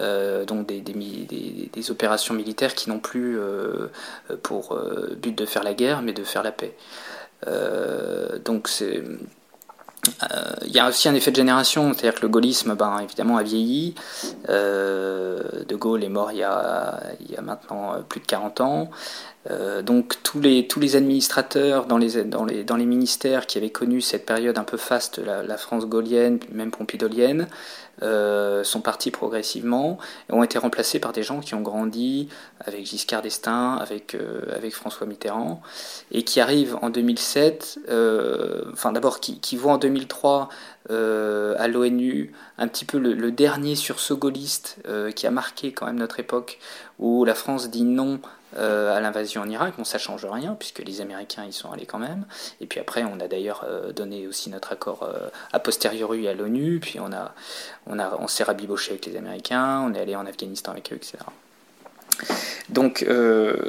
euh, 0.00 0.44
donc 0.44 0.66
des, 0.66 1.90
opérations 1.90 2.34
militaires 2.34 2.74
qui 2.74 2.90
n'ont 2.90 2.98
plus 2.98 3.38
euh, 3.38 3.88
pour 4.42 4.72
euh, 4.72 5.16
but 5.20 5.36
de 5.36 5.46
faire 5.46 5.62
la 5.62 5.74
guerre, 5.74 6.02
mais 6.02 6.12
de 6.12 6.24
faire 6.24 6.42
la 6.42 6.52
paix. 6.52 6.74
donc 8.44 8.68
c'est 8.68 9.02
il 10.64 10.72
y 10.72 10.78
a 10.78 10.88
aussi 10.88 11.08
un 11.08 11.14
effet 11.14 11.30
de 11.30 11.36
génération, 11.36 11.92
c'est-à-dire 11.92 12.14
que 12.14 12.22
le 12.22 12.28
gaullisme, 12.28 12.74
ben, 12.74 12.98
évidemment, 13.00 13.36
a 13.36 13.42
vieilli. 13.42 13.94
de 14.48 15.74
Gaulle 15.74 16.04
est 16.04 16.08
mort 16.08 16.32
il 16.32 16.38
y, 16.38 16.46
il 17.20 17.30
y 17.32 17.36
a 17.36 17.42
maintenant 17.42 18.02
plus 18.08 18.20
de 18.20 18.26
40 18.26 18.60
ans. 18.60 18.90
Euh, 19.50 19.82
donc 19.82 20.22
tous 20.22 20.40
les, 20.40 20.66
tous 20.66 20.80
les 20.80 20.96
administrateurs 20.96 21.86
dans 21.86 21.98
les, 21.98 22.24
dans, 22.24 22.44
les, 22.44 22.64
dans 22.64 22.76
les 22.76 22.84
ministères 22.84 23.46
qui 23.46 23.56
avaient 23.58 23.70
connu 23.70 24.00
cette 24.00 24.26
période 24.26 24.58
un 24.58 24.64
peu 24.64 24.76
faste, 24.76 25.18
la, 25.18 25.56
France 25.56 25.86
gaulienne, 25.86 26.38
même 26.52 26.70
pompidolienne, 26.70 27.48
euh, 28.02 28.62
sont 28.62 28.80
partis 28.80 29.10
progressivement 29.10 29.98
et 30.28 30.32
ont 30.32 30.44
été 30.44 30.58
remplacés 30.58 31.00
par 31.00 31.12
des 31.12 31.22
gens 31.22 31.40
qui 31.40 31.54
ont 31.54 31.62
grandi 31.62 32.28
avec 32.60 32.86
Giscard 32.86 33.22
d'Estaing, 33.22 33.76
avec, 33.76 34.14
euh, 34.14 34.42
avec 34.54 34.74
François 34.74 35.06
Mitterrand, 35.06 35.62
et 36.12 36.22
qui 36.22 36.40
arrivent 36.40 36.76
en 36.82 36.90
2007, 36.90 37.80
euh, 37.88 38.64
enfin 38.72 38.92
d'abord 38.92 39.18
qui, 39.20 39.40
qui 39.40 39.56
voient 39.56 39.72
en 39.72 39.78
2003 39.78 40.48
à 40.90 41.68
l'ONU 41.68 42.32
un 42.56 42.68
petit 42.68 42.84
peu 42.84 42.98
le, 42.98 43.30
dernier 43.30 43.74
sursaut 43.76 44.16
gaulliste 44.16 44.78
qui 45.14 45.26
a 45.26 45.30
marqué 45.30 45.72
quand 45.72 45.86
même 45.86 45.98
notre 45.98 46.20
époque, 46.20 46.58
où 46.98 47.24
la 47.24 47.34
France 47.34 47.70
dit 47.70 47.84
non 47.84 48.20
euh, 48.56 48.96
à 48.96 49.00
l'invasion 49.00 49.42
en 49.42 49.48
Irak. 49.48 49.74
Bon, 49.76 49.84
ça 49.84 49.98
change 49.98 50.24
rien 50.24 50.56
puisque 50.58 50.78
les 50.78 51.02
Américains 51.02 51.44
y 51.44 51.52
sont 51.52 51.70
allés 51.70 51.84
quand 51.84 51.98
même. 51.98 52.24
Et 52.62 52.66
puis 52.66 52.80
après, 52.80 53.04
on 53.04 53.20
a 53.20 53.28
d'ailleurs 53.28 53.64
euh, 53.68 53.92
donné 53.92 54.26
aussi 54.26 54.48
notre 54.48 54.72
accord 54.72 55.02
euh, 55.02 55.28
a 55.52 55.58
posteriori 55.58 56.26
à 56.28 56.32
l'ONU. 56.32 56.80
Puis 56.80 56.98
on 56.98 57.12
a, 57.12 57.34
on 57.86 57.98
a, 57.98 58.16
on 58.18 58.26
s'est 58.26 58.44
rabiboché 58.44 58.92
avec 58.92 59.04
les 59.04 59.16
Américains. 59.16 59.82
On 59.86 59.92
est 59.92 60.00
allé 60.00 60.16
en 60.16 60.24
Afghanistan 60.24 60.72
avec 60.72 60.90
eux, 60.92 60.96
etc. 60.96 61.18
Donc 62.70 63.06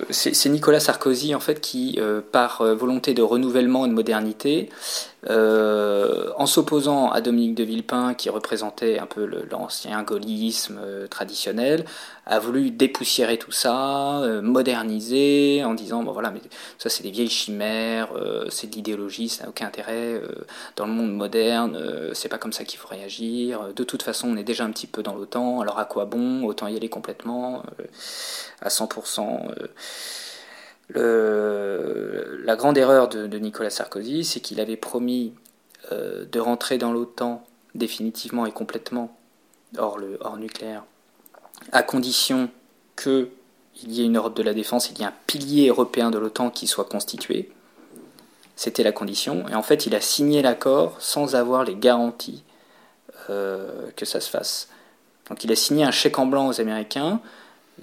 c'est 0.09 0.49
Nicolas 0.49 0.79
Sarkozy 0.79 1.35
en 1.35 1.39
fait 1.39 1.61
qui, 1.61 1.99
par 2.31 2.63
volonté 2.75 3.13
de 3.13 3.21
renouvellement 3.21 3.85
et 3.85 3.89
de 3.89 3.93
modernité, 3.93 4.69
euh, 5.27 6.31
en 6.37 6.45
s'opposant 6.45 7.11
à 7.11 7.19
Dominique 7.19 7.55
de 7.55 7.63
Villepin, 7.63 8.13
qui 8.13 8.29
représentait 8.29 8.99
un 8.99 9.05
peu 9.05 9.25
l'ancien 9.51 10.01
gaullisme 10.03 10.79
euh, 10.81 11.07
traditionnel, 11.07 11.83
a 12.25 12.39
voulu 12.39 12.71
dépoussiérer 12.71 13.37
tout 13.37 13.51
ça, 13.51 14.21
euh, 14.21 14.41
moderniser, 14.41 15.63
en 15.65 15.73
disant 15.73 16.03
bon 16.03 16.13
voilà, 16.13 16.31
mais 16.31 16.39
ça 16.77 16.89
c'est 16.89 17.03
des 17.03 17.11
vieilles 17.11 17.29
chimères, 17.29 18.09
c'est 18.49 18.67
de 18.69 18.75
l'idéologie, 18.75 19.27
ça 19.27 19.43
n'a 19.43 19.49
aucun 19.49 19.67
intérêt 19.67 20.21
dans 20.75 20.85
le 20.85 20.93
monde 20.93 21.13
moderne, 21.13 21.77
c'est 22.13 22.29
pas 22.29 22.37
comme 22.37 22.53
ça 22.53 22.63
qu'il 22.63 22.79
faut 22.79 22.87
réagir. 22.87 23.73
De 23.75 23.83
toute 23.83 24.03
façon, 24.03 24.29
on 24.29 24.37
est 24.37 24.43
déjà 24.43 24.63
un 24.63 24.71
petit 24.71 24.87
peu 24.87 25.03
dans 25.03 25.15
l'OTAN, 25.15 25.59
alors 25.61 25.79
à 25.79 25.85
quoi 25.85 26.05
bon 26.05 26.43
Autant 26.43 26.67
y 26.67 26.75
aller 26.77 26.89
complètement 26.89 27.63
à 28.61 28.69
100% 28.69 29.53
la 30.95 32.55
grande 32.55 32.77
erreur 32.77 33.09
de, 33.09 33.37
Nicolas 33.37 33.69
Sarkozy, 33.69 34.23
c'est 34.23 34.39
qu'il 34.39 34.59
avait 34.59 34.77
promis 34.77 35.33
euh, 35.91 36.25
de 36.25 36.39
rentrer 36.39 36.77
dans 36.77 36.91
l'OTAN 36.91 37.45
définitivement 37.75 38.45
et 38.45 38.51
complètement 38.51 39.15
hors, 39.77 39.97
le, 39.97 40.17
hors 40.21 40.37
nucléaire, 40.37 40.83
à 41.71 41.83
condition 41.83 42.49
qu'il 42.95 43.29
y 43.85 44.01
ait 44.01 44.05
une 44.05 44.17
Europe 44.17 44.35
de 44.35 44.43
la 44.43 44.53
défense, 44.53 44.89
il 44.89 44.97
y 44.99 45.03
ait 45.03 45.05
un 45.05 45.13
pilier 45.27 45.69
européen 45.69 46.09
de 46.09 46.17
l'OTAN 46.17 46.49
qui 46.49 46.67
soit 46.67 46.85
constitué. 46.85 47.51
C'était 48.55 48.83
la 48.83 48.91
condition. 48.91 49.47
Et 49.47 49.55
en 49.55 49.63
fait, 49.63 49.85
il 49.85 49.95
a 49.95 50.01
signé 50.01 50.41
l'accord 50.41 50.95
sans 50.99 51.35
avoir 51.35 51.63
les 51.63 51.75
garanties 51.75 52.43
euh, 53.29 53.89
que 53.95 54.05
ça 54.05 54.19
se 54.19 54.29
fasse. 54.29 54.69
Donc 55.29 55.43
il 55.43 55.51
a 55.51 55.55
signé 55.55 55.83
un 55.83 55.91
chèque 55.91 56.19
en 56.19 56.25
blanc 56.25 56.47
aux 56.47 56.59
Américains 56.59 57.21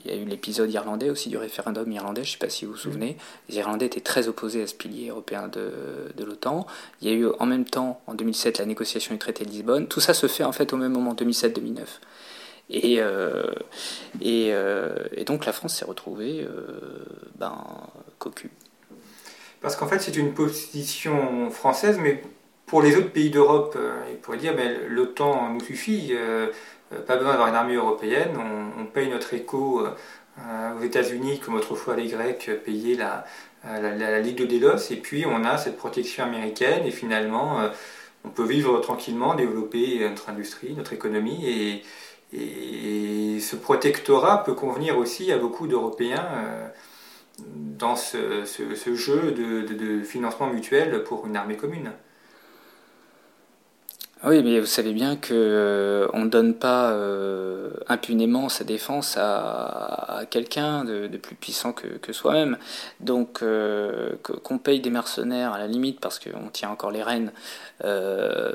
il 0.05 0.11
y 0.11 0.15
a 0.15 0.17
eu 0.17 0.25
l'épisode 0.25 0.71
irlandais 0.71 1.11
aussi 1.11 1.29
du 1.29 1.37
référendum 1.37 1.91
irlandais, 1.91 2.25
je 2.25 2.31
ne 2.31 2.33
sais 2.33 2.39
pas 2.39 2.49
si 2.49 2.65
vous 2.65 2.73
vous 2.73 2.79
souvenez. 2.79 3.17
Les 3.49 3.57
Irlandais 3.57 3.87
étaient 3.87 4.01
très 4.01 4.29
opposés 4.29 4.63
à 4.63 4.67
ce 4.67 4.75
pilier 4.75 5.09
européen 5.09 5.49
de, 5.49 6.25
l'OTAN. 6.25 6.67
Il 7.01 7.09
y 7.09 7.13
a 7.13 7.15
eu 7.15 7.27
en 7.39 7.47
même 7.47 7.65
temps, 7.65 8.01
en 8.07 8.15
2007, 8.15 8.59
la 8.59 8.67
négociation 8.67 9.15
du 9.15 9.19
traité 9.19 9.45
de 9.45 9.51
Lisbonne. 9.51 9.87
Tout 9.89 10.01
ça 10.01 10.15
se 10.15 10.27
fait 10.27 10.45
en 10.45 10.53
fait 10.53 10.73
au 10.73 10.77
même 10.77 10.93
moment, 10.93 11.15
2007-2009. 11.15 11.81
Et, 12.69 12.97
euh, 13.01 13.45
euh, 14.25 14.97
et, 15.13 15.25
donc 15.25 15.47
la 15.47 15.53
France 15.53 15.77
s'est 15.77 15.85
retrouvée 15.85 16.43
euh, 16.43 17.05
ben, 17.37 17.65
cocu. 18.19 18.51
Parce 19.61 19.77
qu'en 19.77 19.87
fait, 19.87 20.01
c'est 20.01 20.17
une 20.17 20.35
position 20.35 21.51
française, 21.51 21.99
mais 22.01 22.23
pour 22.67 22.83
les 22.83 22.97
autres 22.97 23.11
pays 23.11 23.31
d'Europe, 23.31 23.79
il 24.11 24.17
pourrait 24.17 24.39
dire 24.39 24.57
ben, 24.57 24.77
l'OTAN 24.89 25.53
nous 25.53 25.61
suffit. 25.61 26.13
Euh, 26.93 27.01
pas 27.03 27.17
besoin 27.17 27.33
d'avoir 27.33 27.49
une 27.49 27.55
armée 27.55 27.75
européenne, 27.75 28.37
on, 28.79 28.85
paye 28.87 29.09
notre 29.09 29.35
écho 29.35 29.85
euh, 30.39 30.79
aux 30.79 30.83
États-Unis, 30.83 31.41
comme 31.41 31.57
autrefois 31.57 31.97
les 31.97 32.07
Grecs 32.07 32.51
payaient 32.65 32.95
la, 32.95 33.25
euh, 33.67 33.97
la, 33.97 34.21
Ligue 34.21 34.39
de 34.39 34.47
Délos, 34.47 34.91
et 34.91 34.97
puis 34.97 35.27
on 35.27 35.45
a 35.45 35.59
cette 35.59 35.77
protection 35.77 36.25
américaine, 36.25 36.87
et 36.87 36.91
finalement 36.91 37.59
on 38.25 38.31
peut 38.31 38.45
vivre 38.47 38.81
tranquillement, 38.81 39.35
développer 39.35 40.09
notre 40.09 40.29
industrie, 40.31 40.75
notre 40.75 40.93
économie, 40.93 41.47
et, 41.47 41.83
ce 43.41 43.55
protectorat 43.55 44.43
peut 44.45 44.55
convenir 44.55 44.99
aussi 44.99 45.31
à 45.31 45.39
beaucoup 45.39 45.67
d'Européens 45.69 46.29
dans 47.39 47.97
ce, 47.97 48.45
jeu 48.95 49.33
de, 49.33 50.03
financement 50.03 50.49
mutuel 50.49 51.05
pour 51.05 51.27
une 51.27 51.37
armée 51.37 51.57
commune. 51.57 51.93
Ah 54.23 54.31
oui, 54.31 54.43
mais 54.43 54.59
vous 54.61 54.67
savez 54.67 54.95
bien 54.95 55.17
que 55.17 55.35
euh, 55.35 56.09
on 56.15 56.25
ne 56.25 56.31
donne 56.31 56.55
pas 56.55 56.91
euh, 56.93 57.71
impunément 57.87 58.49
sa 58.49 58.65
défense 58.65 59.17
à, 59.19 60.23
quelqu'un 60.31 60.85
de, 60.85 61.07
plus 61.19 61.37
puissant 61.37 61.75
que, 61.75 62.13
soi-même. 62.15 62.57
Donc 63.01 63.43
euh, 63.43 64.17
qu'on 64.23 64.57
paye 64.59 64.81
des 64.81 64.89
mercenaires 64.89 65.53
à 65.53 65.59
la 65.59 65.67
limite 65.67 66.01
parce 66.01 66.19
qu'on 66.19 66.49
tient 66.49 66.71
encore 66.71 66.91
les 66.93 67.03
rênes, 67.03 67.31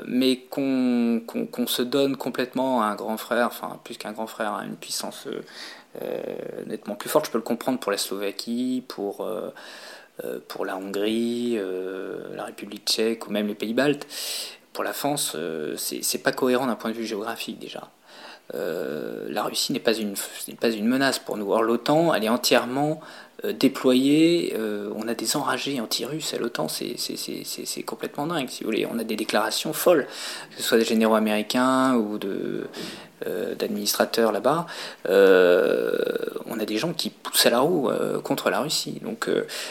mais 0.06 0.40
qu'on 0.50 1.22
se 1.68 1.82
donne 1.82 2.16
complètement 2.16 2.82
à 2.82 2.86
un 2.86 2.96
grand 2.96 3.16
frère, 3.16 3.46
enfin 3.46 3.78
plus 3.84 3.96
qu'un 3.96 4.12
grand 4.12 4.26
frère, 4.26 4.54
à 4.54 4.64
une 4.64 4.76
puissance 4.76 5.28
nettement 6.66 6.96
plus 6.96 7.08
forte, 7.08 7.26
je 7.26 7.30
peux 7.30 7.38
le 7.38 7.44
comprendre 7.44 7.78
pour 7.78 7.92
la 7.92 7.98
Slovaquie, 7.98 8.84
pour 8.88 9.24
pour 10.48 10.66
la 10.66 10.76
Hongrie, 10.76 11.56
la 12.34 12.44
République 12.44 12.84
tchèque 12.84 13.28
ou 13.28 13.30
même 13.30 13.46
les 13.46 13.54
pays 13.54 13.74
baltes 13.74 14.08
pour 14.72 14.84
la 14.84 14.92
France, 14.92 15.32
euh, 15.34 15.76
c'est 15.76 16.22
pas 16.22 16.32
cohérent 16.32 16.66
d'un 16.66 16.76
point 16.76 16.90
de 16.90 16.96
vue 16.96 17.06
géographique 17.06 17.58
déjà. 17.58 17.90
Euh, 18.54 19.26
la 19.28 19.44
Russie 19.44 19.72
n'est 19.72 19.80
pas 19.80 19.92
pas 20.60 20.70
une 20.70 20.86
menace 20.86 21.18
pour 21.18 21.36
nous. 21.36 21.50
Or 21.52 21.62
l'OTAN, 21.62 22.12
elle 22.14 22.24
est 22.24 22.28
entièrement 22.28 23.00
euh, 23.44 23.52
déployée. 23.52 24.54
on 24.96 25.08
a 25.08 25.14
des 25.14 25.36
enragés 25.36 25.80
anti-russes 25.80 26.34
à 26.34 26.38
l'OTAN, 26.38 26.68
c'est 26.68 27.82
complètement 27.84 28.26
dingue. 28.26 28.48
Si 28.48 28.62
vous 28.62 28.70
voulez, 28.70 28.86
on 28.90 28.98
a 28.98 29.04
des 29.04 29.16
déclarations 29.16 29.72
folles, 29.72 30.06
que 30.50 30.62
ce 30.62 30.68
soit 30.68 30.78
des 30.78 30.84
généraux 30.84 31.14
américains 31.14 31.94
ou 31.96 32.18
de 32.18 32.66
euh, 33.26 33.54
d'administrateurs 33.54 34.32
là-bas, 34.32 34.66
euh, 35.08 35.92
on 36.46 36.58
a 36.58 36.64
des 36.64 36.76
gens 36.76 36.92
qui 36.92 37.10
poussent 37.10 37.46
à 37.46 37.50
la 37.50 37.60
roue 37.60 37.88
euh, 37.88 38.20
contre 38.20 38.50
la 38.50 38.60
Russie. 38.60 39.00
Donc 39.02 39.28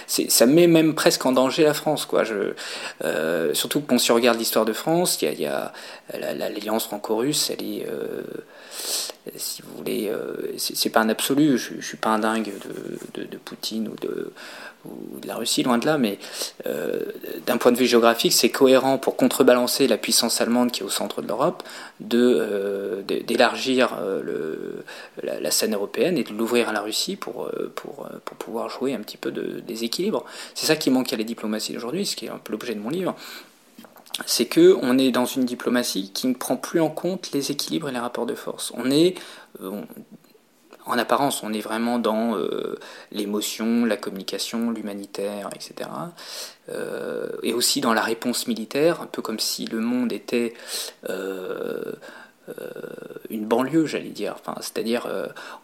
ça 0.07 0.45
met 0.45 0.67
même 0.67 0.93
presque 0.93 1.25
en 1.25 1.31
danger 1.31 1.63
la 1.63 1.73
France. 1.73 2.05
Quoi. 2.05 2.23
Surtout 3.53 3.81
que 3.81 3.97
si 3.97 4.11
on 4.11 4.15
regarde 4.15 4.37
l'histoire 4.37 4.65
de 4.65 4.73
France, 4.73 5.21
il 5.21 5.39
y 5.39 5.45
a, 5.45 5.73
l'alliance 6.13 6.85
franco-russe, 6.85 7.49
elle 7.49 7.65
est 7.65 7.87
si 9.35 9.61
vous 9.61 9.77
voulez, 9.77 10.11
c'est 10.57 10.89
pas 10.89 11.01
un 11.01 11.09
absolu, 11.09 11.57
je, 11.57 11.73
je 11.79 11.85
suis 11.85 11.97
pas 11.97 12.09
un 12.09 12.19
dingue 12.19 12.51
de, 13.13 13.23
de 13.23 13.37
Poutine 13.37 13.87
ou 13.87 13.95
de, 13.95 14.33
de 14.85 15.27
la 15.27 15.35
Russie, 15.35 15.63
loin 15.63 15.77
de 15.77 15.85
là, 15.85 15.97
mais 15.97 16.17
euh, 16.65 16.99
d'un 17.45 17.57
point 17.57 17.71
de 17.71 17.77
vue 17.77 17.85
géographique, 17.85 18.33
c'est 18.33 18.49
cohérent 18.49 18.97
pour 18.97 19.15
contrebalancer 19.15 19.87
la 19.87 19.97
puissance 19.97 20.41
allemande 20.41 20.71
qui 20.71 20.81
est 20.81 20.85
au 20.85 20.89
centre 20.89 21.21
de 21.21 21.27
l'Europe, 21.27 21.63
euh, 22.13 23.01
d'élargir 23.03 23.97
euh, 24.01 24.81
la, 25.21 25.51
scène 25.51 25.73
européenne 25.73 26.17
et 26.17 26.23
de 26.23 26.33
l'ouvrir 26.33 26.69
à 26.69 26.73
la 26.73 26.81
Russie 26.81 27.15
pour, 27.15 27.49
pour, 27.75 28.07
pour, 28.25 28.37
pouvoir 28.37 28.69
jouer 28.69 28.93
un 28.93 28.99
petit 28.99 29.17
peu 29.17 29.31
de 29.31 29.59
déséquilibre. 29.59 30.25
C'est 30.55 30.65
ça 30.65 30.75
qui 30.75 30.89
manque 30.89 31.11
à 31.13 31.17
la 31.17 31.23
diplomatie 31.23 31.73
d'aujourd'hui, 31.73 32.05
ce 32.05 32.15
qui 32.15 32.25
est 32.25 32.29
un 32.29 32.37
peu 32.37 32.51
l'objet 32.51 32.73
de 32.73 32.79
mon 32.79 32.89
livre. 32.89 33.15
C'est 34.25 34.45
que 34.45 34.77
on 34.81 34.97
est 34.97 35.11
dans 35.11 35.25
une 35.25 35.45
diplomatie 35.45 36.11
qui 36.11 36.27
ne 36.27 36.33
prend 36.33 36.57
plus 36.57 36.81
en 36.81 36.89
compte 36.89 37.31
les 37.31 37.51
équilibres 37.51 37.89
et 37.89 37.91
les 37.91 37.99
rapports 37.99 38.25
de 38.25 38.35
force. 38.35 38.71
On 38.75 38.91
est, 38.91 39.15
en 40.85 40.97
apparence, 40.97 41.43
on 41.43 41.53
est 41.53 41.61
vraiment 41.61 41.99
dans 41.99 42.35
euh, 42.35 42.77
l'émotion, 43.11 43.85
la 43.85 43.97
communication, 43.97 44.71
l'humanitaire, 44.71 45.49
etc. 45.55 45.89
Euh, 46.69 47.29
et 47.43 47.53
aussi 47.53 47.81
dans 47.81 47.93
la 47.93 48.01
réponse 48.01 48.47
militaire, 48.47 49.01
un 49.01 49.05
peu 49.05 49.21
comme 49.21 49.39
si 49.39 49.65
le 49.65 49.79
monde 49.79 50.11
était 50.11 50.53
euh, 51.09 51.81
euh, 51.81 51.93
une 53.31 53.45
banlieue, 53.45 53.85
j'allais 53.85 54.09
dire. 54.09 54.35
Enfin, 54.39 54.55
c'est-à-dire, 54.61 55.07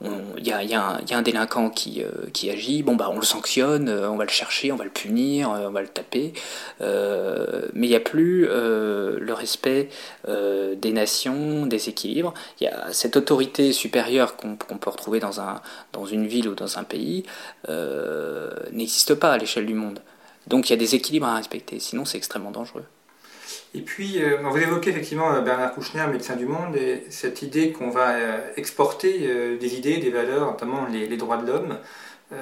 il 0.01 0.07
euh, 0.07 0.63
y, 0.63 0.73
a 0.73 0.99
un 1.11 1.21
délinquant 1.21 1.69
qui, 1.69 2.01
euh, 2.01 2.29
qui 2.33 2.49
agit, 2.49 2.81
bon 2.81 2.95
bah 2.95 3.09
on 3.11 3.17
le 3.17 3.25
sanctionne, 3.25 3.89
on 3.89 4.15
va 4.15 4.23
le 4.23 4.29
chercher, 4.29 4.71
on 4.71 4.75
va 4.75 4.83
le 4.83 4.89
punir, 4.89 5.49
on 5.49 5.71
va 5.71 5.81
le 5.81 5.87
taper, 5.87 6.33
mais 6.79 7.87
il 7.87 7.89
n'y 7.89 7.95
a 7.95 7.99
plus 7.99 8.45
le 8.47 9.33
respect 9.33 9.89
des 10.27 10.91
nations, 10.91 11.65
des 11.65 11.89
équilibres. 11.89 12.33
Il 12.59 12.65
y 12.65 12.67
a 12.67 12.91
cette 12.91 13.17
autorité 13.17 13.71
supérieure 13.73 14.37
qu'on 14.37 14.55
peut 14.55 14.89
retrouver 14.89 15.19
dans 15.19 16.05
une 16.05 16.27
ville 16.27 16.47
ou 16.47 16.55
dans 16.55 16.77
un 16.77 16.83
pays 16.83 17.23
n'existe 18.71 19.15
pas 19.15 19.33
à 19.33 19.37
l'échelle 19.37 19.65
du 19.65 19.73
monde. 19.73 19.99
Donc 20.47 20.69
il 20.69 20.71
y 20.71 20.75
a 20.75 20.77
des 20.77 20.95
équilibres 20.95 21.27
à 21.27 21.35
respecter, 21.35 21.79
sinon 21.79 22.05
c'est 22.05 22.17
extrêmement 22.17 22.51
dangereux. 22.51 22.85
Et 23.77 23.81
puis, 23.81 24.23
euh, 24.23 24.37
vous 24.41 24.57
évoquez 24.57 24.89
effectivement 24.89 25.31
euh, 25.31 25.41
Bernard 25.41 25.75
Kouchner, 25.75 26.07
médecin 26.07 26.35
du 26.35 26.47
monde, 26.47 26.75
et 26.75 27.03
cette 27.11 27.43
idée 27.43 27.71
qu'on 27.71 27.91
va 27.91 28.15
euh, 28.15 28.39
exporter 28.55 29.29
des 29.59 29.75
idées, 29.75 29.97
des 29.97 30.09
valeurs, 30.09 30.47
notamment 30.47 30.87
les, 30.91 31.15
droits 31.15 31.37
de 31.37 31.45
l'homme. 31.45 31.77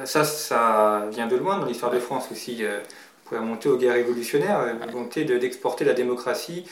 ça, 0.06 0.24
ça 0.24 1.06
vient 1.12 1.28
de 1.28 1.36
loin 1.36 1.60
dans 1.60 1.66
l'histoire 1.66 1.92
de 1.92 2.00
France 2.00 2.30
aussi. 2.32 2.64
vous 2.64 3.26
pouvez 3.26 3.40
remonter 3.42 3.68
aux 3.68 3.78
guerres 3.78 3.96
révolutionnaires, 3.96 4.66
la 4.80 4.86
volonté 4.86 5.26
d'exporter 5.26 5.84
la 5.84 5.94
démocratie. 5.94 6.66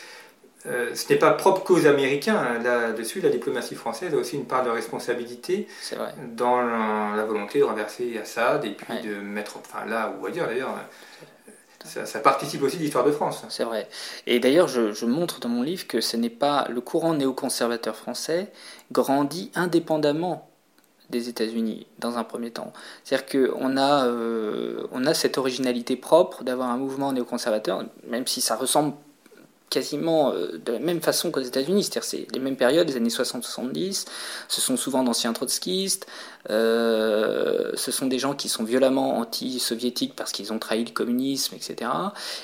ce 0.66 1.10
n'est 1.10 1.20
pas 1.20 1.32
propre 1.32 1.64
qu'aux 1.64 1.86
Américains. 1.86 2.38
Hein. 2.38 2.64
Là-dessus, 2.64 3.20
la 3.20 3.30
diplomatie 3.30 3.76
française 3.76 4.14
a 4.14 4.18
aussi 4.18 4.38
une 4.38 4.46
part 4.46 4.64
de 4.64 4.70
responsabilité 4.70 5.68
dans 6.36 6.62
la, 6.62 7.26
volonté 7.26 7.60
de 7.60 7.66
renverser 7.66 8.18
Assad 8.18 8.64
et 8.64 8.72
puis 8.72 9.02
de 9.02 9.16
mettre, 9.16 9.58
enfin 9.58 9.86
là 9.86 10.14
ou 10.20 10.26
ailleurs 10.26 10.48
d'ailleurs, 10.48 10.76
ça, 11.84 12.20
participe 12.20 12.64
aussi 12.64 12.78
de 12.78 12.84
l'histoire 12.84 13.06
de 13.06 13.12
France. 13.12 13.44
C'est 13.50 13.64
vrai. 13.64 13.88
Et 14.26 14.40
d'ailleurs, 14.40 14.68
je, 14.68 15.06
montre 15.06 15.40
dans 15.40 15.50
mon 15.50 15.62
livre 15.62 15.88
que 15.88 16.02
ce 16.02 16.18
n'est 16.18 16.30
pas 16.30 16.68
le 16.70 16.82
courant 16.82 17.14
néoconservateur 17.14 17.96
français 17.96 18.52
grandit 18.92 19.52
indépendamment 19.56 20.50
des 21.10 21.30
États-Unis 21.30 21.86
dans 22.00 22.18
un 22.18 22.24
premier 22.24 22.52
temps. 22.52 22.74
C'est-à-dire 23.04 23.50
qu'on 23.52 23.78
a, 23.78 24.06
euh, 24.08 24.88
on 24.92 25.06
a 25.06 25.14
cette 25.14 25.38
originalité 25.38 25.96
propre 25.96 26.44
d'avoir 26.44 26.70
un 26.70 26.78
mouvement 26.78 27.12
néoconservateur, 27.12 27.84
même 28.08 28.26
si 28.26 28.42
ça 28.42 28.56
ressemble 28.56 28.94
quasiment 29.74 30.32
euh, 30.32 30.60
de 30.64 30.72
la 30.72 30.80
même 30.80 31.02
façon 31.02 31.32
qu'aux 31.32 31.42
États-Unis, 31.42 31.84
c'est-à-dire 31.84 32.04
c'est 32.04 32.28
les 32.32 32.40
mêmes 32.40 32.56
périodes, 32.56 32.88
les 32.88 32.96
années 32.96 33.10
60-70, 33.10 34.06
ce 34.48 34.62
sont 34.62 34.78
souvent 34.78 35.04
d'anciens 35.04 35.34
trotskistes, 35.34 36.06
euh, 36.52 37.72
ce 37.74 37.92
sont 37.92 38.06
des 38.06 38.20
gens 38.20 38.36
qui 38.36 38.50
sont 38.50 38.64
violemment 38.64 39.18
anti-soviétiques 39.18 40.14
parce 40.16 40.32
qu'ils 40.32 40.54
ont 40.54 40.60
trahi 40.60 40.86
le 40.86 40.92
communisme, 40.92 41.56
etc. 41.56 41.90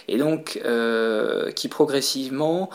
Et 0.08 0.18
donc 0.18 0.60
euh, 0.66 1.52
qui 1.52 1.68
progressivement, 1.68 2.70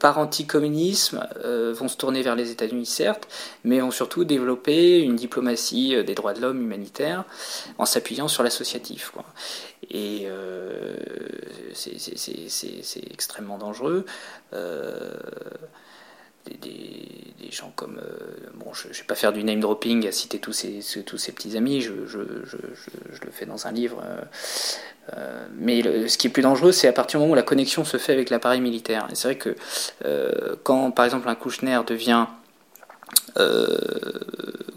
par 0.00 0.18
anticommunisme, 0.18 1.26
vont 1.44 1.88
se 1.88 1.96
tourner 1.96 2.22
vers 2.22 2.36
les 2.36 2.50
États-Unis, 2.50 2.86
certes, 2.86 3.26
mais 3.64 3.80
ont 3.82 3.90
surtout 3.90 4.24
développé 4.24 5.00
une 5.00 5.16
diplomatie 5.16 6.02
des 6.04 6.14
droits 6.14 6.34
de 6.34 6.40
l'homme 6.40 6.60
humanitaire 6.60 7.24
en 7.78 7.86
s'appuyant 7.86 8.28
sur 8.28 8.42
l'associatif. 8.42 9.12
Et 9.92 10.26
c'est 11.74 13.12
extrêmement 13.12 13.58
dangereux. 13.58 14.04
Euh, 14.52 15.12
des, 16.60 17.50
gens 17.50 17.72
comme. 17.76 17.98
Euh, 17.98 18.48
bon, 18.54 18.72
je 18.72 18.88
ne 18.88 18.92
vais 18.94 19.02
pas 19.06 19.14
faire 19.14 19.32
du 19.32 19.44
name 19.44 19.60
dropping 19.60 20.08
à 20.08 20.12
citer 20.12 20.38
tous 20.38 20.52
ces, 20.52 20.80
tous 21.04 21.30
petits 21.30 21.56
amis, 21.56 21.82
je, 21.82 21.92
le 21.92 23.30
fais 23.30 23.44
dans 23.44 23.66
un 23.66 23.72
livre. 23.72 24.02
Euh, 25.12 25.46
mais 25.58 26.08
ce 26.08 26.16
qui 26.16 26.28
est 26.28 26.30
plus 26.30 26.42
dangereux, 26.42 26.72
c'est 26.72 26.88
à 26.88 26.92
partir 26.92 27.18
du 27.18 27.24
moment 27.24 27.32
où 27.32 27.36
la 27.36 27.42
connexion 27.42 27.84
se 27.84 27.98
fait 27.98 28.14
avec 28.14 28.30
l'appareil 28.30 28.62
militaire. 28.62 29.06
Et 29.10 29.14
c'est 29.14 29.28
vrai 29.28 29.36
que 29.36 29.54
quand, 30.62 30.90
par 30.92 31.04
exemple, 31.04 31.28
un 31.28 31.34
Kouchner 31.34 31.80
devient 31.86 32.26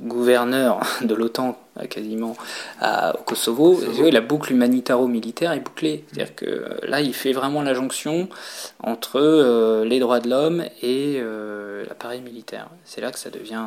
gouverneur 0.02 0.82
de 1.02 1.16
l'OTAN 1.16 1.58
quasiment 1.90 2.36
au 2.82 3.24
Kosovo, 3.24 3.80
la 4.12 4.22
boucle 4.22 4.52
humanitaro-militaire 4.54 5.52
est 5.52 5.60
bouclée. 5.60 6.06
C'est-à-dire 6.08 6.36
que 6.36 6.46
euh, 6.46 6.78
là, 6.84 7.02
il 7.02 7.14
fait 7.14 7.34
vraiment 7.34 7.62
la 7.62 7.74
jonction 7.74 8.30
entre 8.82 9.20
euh, 9.20 9.86
les 9.86 10.00
droits 10.00 10.20
de 10.20 10.30
l'homme 10.30 10.64
et 10.82 11.18
euh, 11.20 11.86
l'appareil 11.88 12.22
militaire. 12.22 12.70
C'est 12.84 13.02
là 13.02 13.12
que 13.12 13.20
ça 13.20 13.30
devient, 13.30 13.64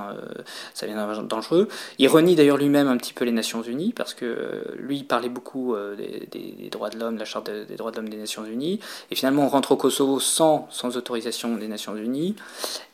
ça 0.74 0.86
devient 0.86 1.06
dangereux. 1.28 1.68
Il 1.98 2.08
renie 2.08 2.34
d'ailleurs 2.34 2.56
lui-même 2.56 2.88
un 2.88 2.96
petit 2.96 3.12
peu 3.12 3.24
les 3.24 3.32
Nations 3.32 3.62
Unies, 3.62 3.92
parce 3.92 4.14
que 4.14 4.74
lui, 4.76 4.98
il 4.98 5.04
parlait 5.04 5.28
beaucoup 5.28 5.74
des, 5.96 6.68
droits 6.70 6.90
de 6.90 6.98
l'homme, 6.98 7.14
de 7.14 7.20
la 7.20 7.24
Charte 7.24 7.50
des 7.50 7.76
droits 7.76 7.90
de 7.90 7.96
l'homme 7.96 8.08
des 8.08 8.16
Nations 8.16 8.44
Unies, 8.44 8.80
et 9.10 9.14
finalement, 9.14 9.44
on 9.44 9.48
rentre 9.48 9.72
au 9.72 9.76
Kosovo 9.76 10.20
sans, 10.20 10.66
sans 10.70 10.96
autorisation 10.96 11.56
des 11.56 11.68
Nations 11.68 11.96
Unies, 11.96 12.36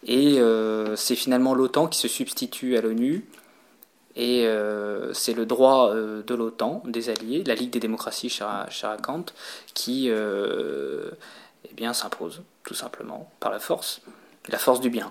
et 0.06 0.38
c'est 0.97 1.16
finalement 1.16 1.54
l'OTAN 1.54 1.87
qui 1.87 1.99
se 1.99 2.09
substitue 2.09 2.76
à 2.76 2.80
l'ONU 2.80 3.25
et 4.16 4.47
euh, 4.47 5.12
c'est 5.12 5.35
le 5.35 5.44
droit 5.44 5.90
euh, 5.90 6.23
de 6.23 6.35
l'OTAN, 6.35 6.83
des 6.87 7.11
alliés, 7.11 7.42
la 7.44 7.54
Ligue 7.54 7.71
des 7.71 7.80
démocraties 7.80 8.38
Kant, 9.02 9.25
qui 9.75 10.06
euh, 10.09 11.11
eh 11.76 11.92
s'impose, 11.92 12.42
tout 12.62 12.75
simplement, 12.75 13.30
par 13.40 13.50
la 13.50 13.59
force, 13.59 14.02
la 14.49 14.59
force 14.59 14.80
du 14.80 14.90
bien. 14.90 15.11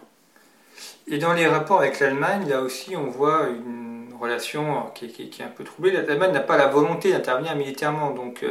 Et 1.07 1.17
dans 1.17 1.33
les 1.33 1.48
rapports 1.48 1.79
avec 1.79 2.00
l'Allemagne, 2.00 2.48
là 2.48 2.62
aussi, 2.62 2.95
on 2.95 3.07
voit 3.07 3.48
une 3.50 4.13
relation 4.19 4.89
qui, 4.95 5.05
est 5.05 5.43
un 5.43 5.48
peu 5.48 5.65
troublée. 5.65 5.91
L'Allemagne 5.91 6.31
n'a 6.31 6.39
pas 6.39 6.55
la 6.55 6.67
volonté 6.67 7.12
d'intervenir 7.12 7.55
militairement, 7.57 8.12
donc 8.12 8.45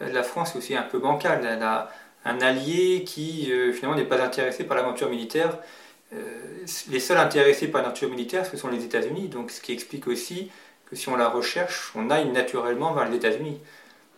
la 0.00 0.22
France 0.22 0.54
est 0.54 0.58
aussi 0.58 0.76
un 0.76 0.82
peu 0.82 1.00
bancale. 1.00 1.44
Elle 1.44 1.62
a 1.64 1.90
un 2.24 2.40
allié 2.40 3.02
qui, 3.02 3.50
finalement, 3.72 3.96
n'est 3.96 4.04
pas 4.04 4.22
intéressé 4.22 4.62
par 4.64 4.76
l'aventure 4.76 5.10
militaire 5.10 5.58
les 6.90 7.00
seuls 7.00 7.18
intéressés 7.18 7.68
par 7.68 7.82
la 7.82 7.88
nature 7.88 8.10
militaire, 8.10 8.46
ce 8.46 8.56
sont 8.56 8.68
les 8.68 8.84
États-Unis. 8.84 9.28
Donc, 9.28 9.50
ce 9.50 9.60
qui 9.60 9.72
explique 9.72 10.06
aussi 10.06 10.50
que 10.86 10.96
si 10.96 11.08
on 11.08 11.16
la 11.16 11.28
recherche, 11.28 11.92
on 11.94 12.10
aille 12.10 12.30
naturellement 12.30 12.92
vers 12.94 13.08
les 13.08 13.16
États-Unis. 13.16 13.58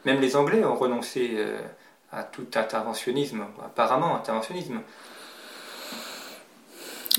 Même 0.04 0.20
les 0.20 0.36
Anglais 0.36 0.64
ont 0.64 0.76
renoncé 0.76 1.30
euh, 1.34 1.58
à 2.12 2.22
tout 2.22 2.46
interventionnisme, 2.54 3.44
apparemment 3.64 4.16
interventionnisme. 4.16 4.80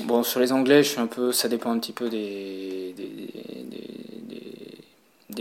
Bon, 0.04 0.22
sur 0.22 0.40
les 0.40 0.52
Anglais, 0.52 0.82
je 0.82 0.90
suis 0.90 1.00
un 1.00 1.06
peu, 1.06 1.30
ça 1.32 1.48
dépend 1.48 1.72
un 1.72 1.78
petit 1.78 1.92
peu 1.92 2.08
des, 2.08 2.94
des 2.96 3.30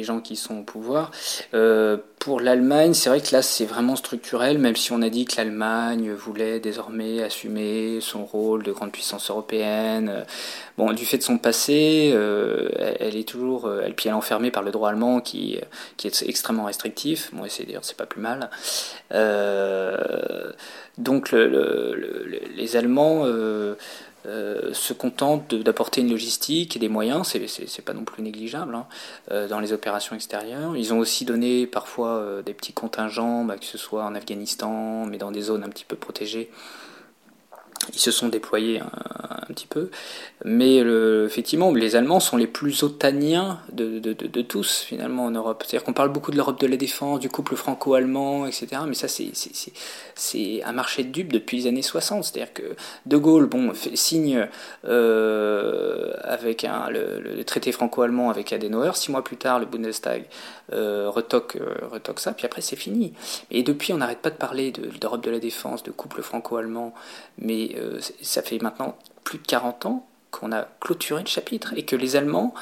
gens 0.03 0.19
qui 0.19 0.35
sont 0.35 0.59
au 0.59 0.63
pouvoir. 0.63 1.11
Euh, 1.53 1.97
pour 2.19 2.41
l'Allemagne, 2.41 2.93
c'est 2.93 3.09
vrai 3.09 3.21
que 3.21 3.33
là, 3.33 3.41
c'est 3.41 3.65
vraiment 3.65 3.95
structurel, 3.95 4.57
même 4.57 4.75
si 4.75 4.91
on 4.91 5.01
a 5.01 5.09
dit 5.09 5.25
que 5.25 5.37
l'Allemagne 5.37 6.11
voulait 6.11 6.59
désormais 6.59 7.23
assumer 7.23 7.99
son 8.01 8.25
rôle 8.25 8.63
de 8.63 8.71
grande 8.71 8.91
puissance 8.91 9.29
européenne. 9.29 10.25
Bon, 10.77 10.91
du 10.91 11.05
fait 11.05 11.17
de 11.17 11.23
son 11.23 11.37
passé, 11.37 12.11
euh, 12.13 12.69
elle 12.99 13.15
est 13.15 13.27
toujours, 13.27 13.71
elle, 13.71 13.95
puis 13.95 14.09
elle 14.09 14.13
est 14.13 14.17
enfermée 14.17 14.51
par 14.51 14.63
le 14.63 14.71
droit 14.71 14.89
allemand 14.89 15.21
qui, 15.21 15.59
qui 15.97 16.07
est 16.07 16.23
extrêmement 16.23 16.65
restrictif. 16.65 17.29
Bon, 17.33 17.43
c'est 17.47 17.65
d'ailleurs, 17.65 17.85
c'est 17.85 17.97
pas 17.97 18.05
plus 18.05 18.21
mal. 18.21 18.49
Euh, 19.13 20.51
donc, 20.97 21.31
les 21.31 22.75
Allemands 22.75 23.25
euh, 24.29 24.73
se 24.73 24.93
contentent 24.93 25.55
d'apporter 25.55 26.01
une 26.01 26.11
logistique 26.11 26.75
et 26.75 26.79
des 26.79 26.87
moyens, 26.87 27.27
c'est 27.27 27.81
pas 27.81 27.93
non 27.93 28.03
plus 28.03 28.21
négligeable, 28.21 28.75
hein, 28.75 28.85
euh, 29.31 29.47
dans 29.47 29.59
les 29.59 29.73
opérations 29.73 30.15
extérieures. 30.15 30.77
Ils 30.77 30.93
ont 30.93 30.99
aussi 30.99 31.25
donné 31.25 31.65
parfois 31.65 32.17
euh, 32.17 32.41
des 32.43 32.53
petits 32.53 32.73
contingents, 32.73 33.43
bah, 33.43 33.57
que 33.57 33.65
ce 33.65 33.79
soit 33.79 34.03
en 34.03 34.13
Afghanistan, 34.13 35.05
mais 35.05 35.17
dans 35.17 35.31
des 35.31 35.41
zones 35.41 35.63
un 35.63 35.69
petit 35.69 35.85
peu 35.85 35.95
protégées, 35.95 36.51
ils 37.93 37.99
se 37.99 38.11
sont 38.11 38.29
déployés 38.29 38.79
un, 38.79 39.53
petit 39.53 39.67
peu. 39.67 39.89
Mais 40.45 40.77
effectivement, 41.25 41.73
les 41.73 41.95
Allemands 41.95 42.19
sont 42.19 42.37
les 42.37 42.47
plus 42.47 42.83
otaniens 42.83 43.59
de, 43.71 43.99
de, 43.99 44.41
tous, 44.41 44.79
finalement, 44.79 45.25
en 45.25 45.31
Europe. 45.31 45.63
C'est-à-dire 45.65 45.83
qu'on 45.83 45.93
parle 45.93 46.09
beaucoup 46.09 46.29
de 46.31 46.37
l'Europe 46.37 46.59
de 46.59 46.67
la 46.67 46.77
défense, 46.77 47.19
du 47.19 47.29
couple 47.29 47.55
franco-allemand, 47.55 48.45
etc. 48.45 48.83
Mais 48.87 48.93
ça, 48.93 49.07
c'est 49.07 50.63
un 50.63 50.71
marché 50.71 51.03
de 51.03 51.09
dupes 51.09 51.33
depuis 51.33 51.57
les 51.57 51.67
années 51.67 51.81
60. 51.81 52.23
C'est-à-dire 52.23 52.53
que 52.53 52.75
De 53.05 53.17
Gaulle 53.17 53.47
bon, 53.47 53.73
fait, 53.73 53.95
signe 53.95 54.47
euh, 54.85 56.13
avec 56.23 56.65
le, 56.89 57.43
traité 57.43 57.71
franco-allemand 57.71 58.29
avec 58.29 58.53
Adenauer. 58.53 58.95
Six 58.95 59.11
mois 59.11 59.23
plus 59.23 59.37
tard, 59.37 59.59
le 59.59 59.65
Bundestag 59.65 60.25
euh, 60.73 61.09
retoque, 61.09 61.57
euh, 61.57 61.87
retoque 61.91 62.19
ça, 62.19 62.33
puis 62.33 62.45
après, 62.45 62.61
c'est 62.61 62.75
fini. 62.75 63.13
Et 63.51 63.63
depuis, 63.63 63.93
on 63.93 63.97
n'arrête 63.97 64.19
pas 64.19 64.29
de 64.29 64.35
parler 64.35 64.71
d'Europe 64.71 65.23
de, 65.23 65.31
la 65.31 65.39
défense, 65.39 65.83
de 65.83 65.91
couple 65.91 66.21
franco-allemand, 66.21 66.93
mais 67.37 67.75
euh, 67.79 67.99
ça 68.21 68.41
fait 68.41 68.59
maintenant 68.59 68.97
plus 69.23 69.37
de 69.39 69.47
40 69.47 69.85
ans 69.85 70.07
qu'on 70.31 70.51
a 70.51 70.67
clôturé 70.79 71.21
le 71.21 71.27
chapitre 71.27 71.73
et 71.75 71.83
que 71.83 71.95
les 71.95 72.15
Allemands 72.15 72.53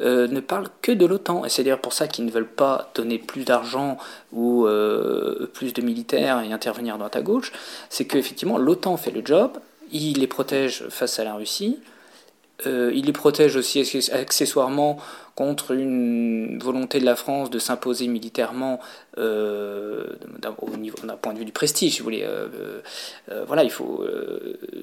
euh, 0.00 0.28
ne 0.28 0.40
parlent 0.40 0.68
que 0.82 0.92
de 0.92 1.06
l'OTAN. 1.06 1.44
Et 1.44 1.48
c'est 1.48 1.64
d'ailleurs 1.64 1.80
pour 1.80 1.92
ça 1.92 2.06
qu'ils 2.06 2.26
ne 2.26 2.30
veulent 2.30 2.46
pas 2.46 2.90
donner 2.94 3.18
plus 3.18 3.44
d'argent 3.44 3.96
ou 4.32 4.66
euh, 4.66 5.50
plus 5.52 5.72
de 5.72 5.82
militaires 5.82 6.40
et 6.40 6.52
intervenir 6.52 6.98
dans 6.98 7.08
à 7.08 7.22
gauche. 7.22 7.52
C'est 7.88 8.04
qu'effectivement, 8.04 8.58
l'OTAN 8.58 8.96
fait 8.96 9.10
le 9.10 9.24
job, 9.24 9.58
il 9.90 10.20
les 10.20 10.26
protège 10.26 10.86
face 10.90 11.18
à 11.18 11.24
la 11.24 11.34
Russie, 11.34 11.78
il 12.64 13.04
les 13.04 13.12
protège 13.12 13.56
aussi 13.56 13.80
accessoirement 14.12 14.98
contre 15.36 15.72
une 15.72 16.58
volonté 16.58 16.98
de 16.98 17.04
la 17.04 17.14
France 17.14 17.50
de 17.50 17.58
s'imposer 17.58 18.08
militairement 18.08 18.80
euh, 19.18 20.16
au 20.58 20.76
niveau 20.78 20.96
d'un 21.04 21.16
point 21.16 21.34
de 21.34 21.38
vue 21.38 21.44
du 21.44 21.52
prestige, 21.52 21.92
si 21.92 21.98
vous 21.98 22.04
voulez. 22.04 22.24
Euh, 22.24 22.80
euh, 23.30 23.44
voilà, 23.46 23.62
il 23.62 23.70
faut. 23.70 24.04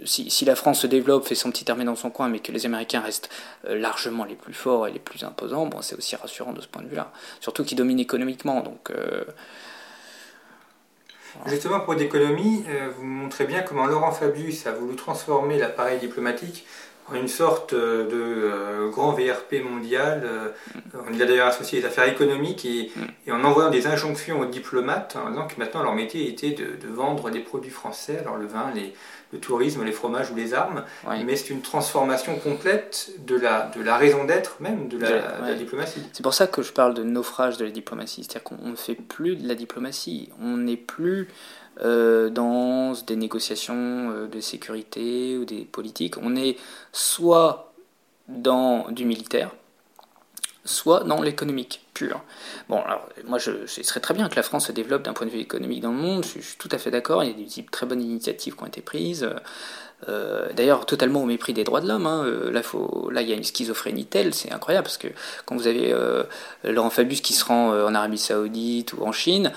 Si, 0.05 0.29
si, 0.29 0.45
la 0.45 0.55
France 0.55 0.81
se 0.81 0.87
développe, 0.87 1.27
fait 1.27 1.35
son 1.35 1.49
petit 1.49 1.69
armée 1.69 1.85
dans 1.85 1.95
son 1.95 2.11
coin, 2.11 2.29
mais 2.29 2.39
que 2.39 2.51
les 2.51 2.67
Américains 2.67 3.01
restent 3.01 3.29
largement 3.67 4.23
les 4.23 4.35
plus 4.35 4.53
forts 4.53 4.87
et 4.87 4.91
les 4.91 4.99
plus 4.99 5.23
imposants, 5.23 5.65
bon, 5.65 5.81
c'est 5.81 5.97
aussi 5.97 6.15
rassurant 6.15 6.53
de 6.53 6.61
ce 6.61 6.67
point 6.67 6.83
de 6.83 6.87
vue-là. 6.87 7.11
Surtout 7.39 7.63
qu'ils 7.63 7.77
dominent 7.77 7.99
économiquement, 7.99 8.61
donc. 8.61 8.91
Justement, 11.47 11.79
pour 11.79 11.95
l'économie, 11.95 12.63
vous 12.95 13.03
montrez 13.03 13.45
bien 13.45 13.63
comment 13.63 13.87
Laurent 13.87 14.11
Fabius 14.11 14.67
a 14.67 14.71
voulu 14.71 14.95
transformer 14.95 15.57
l'appareil 15.57 15.97
diplomatique 15.97 16.63
une 17.13 17.27
sorte 17.27 17.73
euh, 17.73 18.09
de 18.09 18.13
euh, 18.15 18.89
grand 18.89 19.11
VRP 19.11 19.63
mondial. 19.63 20.21
Euh, 20.23 20.49
on 21.07 21.13
y 21.13 21.21
a 21.21 21.25
d'ailleurs 21.25 21.47
associé 21.47 21.79
les 21.79 21.85
affaires 21.85 22.07
économiques 22.07 22.65
et, 22.65 22.91
en 23.29 23.43
envoyant 23.43 23.69
des 23.69 23.87
injonctions 23.87 24.39
aux 24.39 24.45
diplomates 24.45 25.15
en 25.15 25.29
disant 25.29 25.47
que 25.47 25.59
maintenant 25.59 25.83
leur 25.83 25.93
métier 25.93 26.29
était 26.29 26.51
de, 26.51 26.87
vendre 26.87 27.29
des 27.29 27.39
produits 27.39 27.71
français, 27.71 28.19
alors 28.19 28.37
le 28.37 28.45
vin, 28.45 28.71
les, 28.73 28.93
le 29.31 29.39
tourisme, 29.39 29.83
les 29.83 29.91
fromages 29.91 30.31
ou 30.31 30.35
les 30.35 30.53
armes. 30.53 30.83
Mais 31.25 31.35
c'est 31.35 31.49
une 31.49 31.61
transformation 31.61 32.35
complète 32.37 33.11
de 33.25 33.35
la, 33.35 33.71
de 33.75 33.81
la 33.81 33.97
raison 33.97 34.25
d'être 34.25 34.57
même 34.59 34.87
de 34.87 34.97
la, 34.97 35.53
diplomatie. 35.55 36.01
C'est 36.13 36.23
pour 36.23 36.33
ça 36.33 36.47
que 36.47 36.61
je 36.61 36.71
parle 36.71 36.93
de 36.93 37.03
naufrage 37.03 37.57
de 37.57 37.65
la 37.65 37.71
diplomatie. 37.71 38.23
C'est-à-dire 38.23 38.43
qu'on 38.43 38.69
ne 38.69 38.75
fait 38.75 38.95
plus 38.95 39.35
de 39.35 39.47
la 39.47 39.55
diplomatie. 39.55 40.29
On 40.41 40.57
n'est 40.57 40.77
plus 40.77 41.27
euh, 41.81 42.29
dans 42.29 42.93
des 43.07 43.15
négociations 43.15 44.11
euh, 44.11 44.27
de 44.27 44.39
sécurité 44.39 45.37
ou 45.37 45.45
des 45.45 45.65
politiques. 45.65 46.17
On 46.21 46.35
est 46.35 46.57
soit 46.91 47.73
dans 48.27 48.91
du 48.91 49.05
militaire, 49.05 49.51
soit 50.65 51.03
dans 51.03 51.21
l'économique 51.21 51.85
pur. 51.93 52.21
Bon, 52.69 52.81
alors 52.81 53.09
moi, 53.25 53.39
je, 53.39 53.65
ce 53.65 53.81
serait 53.83 53.99
très 53.99 54.13
bien 54.13 54.29
que 54.29 54.35
la 54.35 54.43
France 54.43 54.67
se 54.67 54.71
développe 54.71 55.03
d'un 55.03 55.13
point 55.13 55.25
de 55.25 55.31
vue 55.31 55.39
économique 55.39 55.81
dans 55.81 55.91
le 55.91 55.97
monde, 55.97 56.23
je, 56.23 56.39
suis 56.39 56.57
tout 56.57 56.69
à 56.71 56.77
fait 56.77 56.91
d'accord, 56.91 57.23
il 57.23 57.31
y 57.31 57.33
a 57.33 57.61
des 57.61 57.65
très 57.65 57.85
bonnes 57.85 58.01
initiatives 58.01 58.55
qui 58.55 58.63
ont 58.63 58.67
été 58.67 58.81
prises. 58.81 59.27
Euh, 60.09 60.47
d'ailleurs, 60.55 60.85
totalement 60.85 61.21
au 61.21 61.25
mépris 61.25 61.53
des 61.53 61.63
droits 61.63 61.81
de 61.81 61.87
l'homme. 61.87 62.05
Hein. 62.05 62.25
Là, 62.51 62.63
faut, 62.63 63.09
là, 63.11 63.21
il 63.21 63.29
y 63.29 63.33
a 63.33 63.35
une 63.35 63.43
schizophrénie 63.43 64.05
telle, 64.05 64.33
c'est 64.33 64.51
incroyable, 64.51 64.83
parce 64.83 64.97
que 64.97 65.07
quand 65.45 65.55
vous 65.55 65.67
avez 65.67 65.93
Laurent 66.63 66.89
Fabius 66.89 67.21
qui 67.21 67.33
se 67.33 67.45
rend 67.45 67.69
en 67.69 67.95
Arabie 67.95 68.17
Saoudite 68.17 68.93
ou 68.93 69.03
en 69.03 69.11
Chine, 69.11 69.51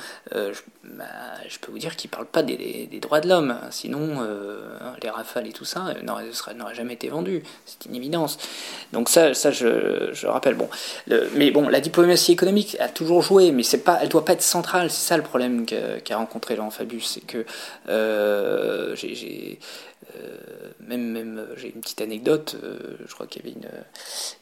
bah, 0.95 1.05
je 1.49 1.59
peux 1.59 1.73
vous 1.73 1.79
dire 1.79 1.97
qu'ils 1.97 2.11
ne 2.11 2.13
parlent 2.13 2.27
pas 2.27 2.43
des, 2.43 2.89
droits 3.01 3.21
de 3.21 3.29
l'homme. 3.29 3.57
Sinon, 3.71 4.19
euh, 4.21 4.61
les 5.03 5.11
rafales 5.11 5.47
et 5.47 5.53
tout 5.53 5.65
ça 5.65 5.95
n'auraient 6.03 6.75
jamais 6.75 6.95
été 6.95 7.09
vendus. 7.09 7.43
C'est 7.65 7.87
une 7.87 7.95
évidence. 7.95 8.39
Donc 8.93 9.09
ça, 9.09 9.33
je, 9.33 10.27
rappelle. 10.27 10.55
Bon, 10.55 10.69
mais 11.35 11.51
bon, 11.51 11.69
la 11.69 11.81
diplomatie 11.81 12.33
économique 12.33 12.77
a 12.81 12.89
toujours 12.89 13.23
joué, 13.23 13.51
mais 13.53 13.63
pas, 13.85 13.99
elle 14.03 14.09
doit 14.09 14.25
pas 14.25 14.33
être 14.33 14.43
centrale. 14.43 14.91
C'est 14.91 15.07
ça 15.07 15.17
le 15.17 15.23
problème 15.23 15.67
qu'a 15.67 16.17
rencontré 16.17 16.57
Laurent 16.57 16.71
Fabius, 16.71 17.07
c'est 17.15 17.27
que 17.27 17.45
euh, 17.89 18.95
j'ai 18.97 19.59
euh, 19.96 19.96
même, 20.81 21.11
même 21.11 21.39
euh, 21.39 21.57
j'ai 21.57 21.73
une 21.75 21.81
petite 21.81 22.01
anecdote, 22.01 22.57
euh, 22.63 22.97
je 23.07 23.13
crois 23.15 23.27
qu'il 23.27 23.45
y 23.45 23.49
avait 23.49 23.59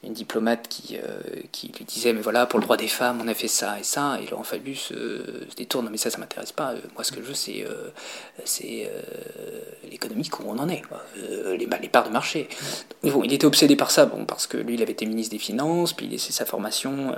une, 0.02 0.12
diplomate 0.12 0.68
qui, 0.68 0.98
qui 1.50 1.72
lui 1.76 1.84
disait 1.84 2.12
Mais 2.12 2.20
voilà, 2.20 2.46
pour 2.46 2.58
le 2.58 2.64
droit 2.64 2.76
des 2.76 2.88
femmes, 2.88 3.20
on 3.22 3.28
a 3.28 3.34
fait 3.34 3.48
ça 3.48 3.78
et 3.80 3.82
ça, 3.82 4.18
et 4.22 4.30
Laurent 4.30 4.44
Fabius 4.44 4.88
se 4.88 5.54
détourne 5.56 5.88
Mais 5.90 5.96
ça, 5.96 6.10
ça 6.10 6.18
m'intéresse 6.18 6.52
pas. 6.52 6.74
Moi, 6.94 7.02
ce 7.02 7.12
que 7.12 7.20
je 7.20 7.26
veux, 7.26 7.34
c'est 7.34 7.66
c'est 8.44 8.90
l'économique 9.90 10.38
où 10.38 10.44
on 10.46 10.58
en 10.58 10.68
est, 10.68 10.82
les, 11.56 11.88
parts 11.88 12.06
de 12.06 12.12
marché. 12.12 12.48
bon, 13.02 13.22
il 13.24 13.32
était 13.32 13.46
obsédé 13.46 13.74
par 13.76 13.90
ça, 13.90 14.06
bon, 14.06 14.24
parce 14.24 14.46
que 14.46 14.56
lui, 14.56 14.74
il 14.74 14.82
avait 14.82 14.92
été 14.92 15.06
ministre 15.06 15.32
des 15.32 15.38
Finances, 15.38 15.92
puis 15.92 16.06
il 16.06 16.14
a 16.14 16.18
sa 16.18 16.44
formation. 16.44 17.14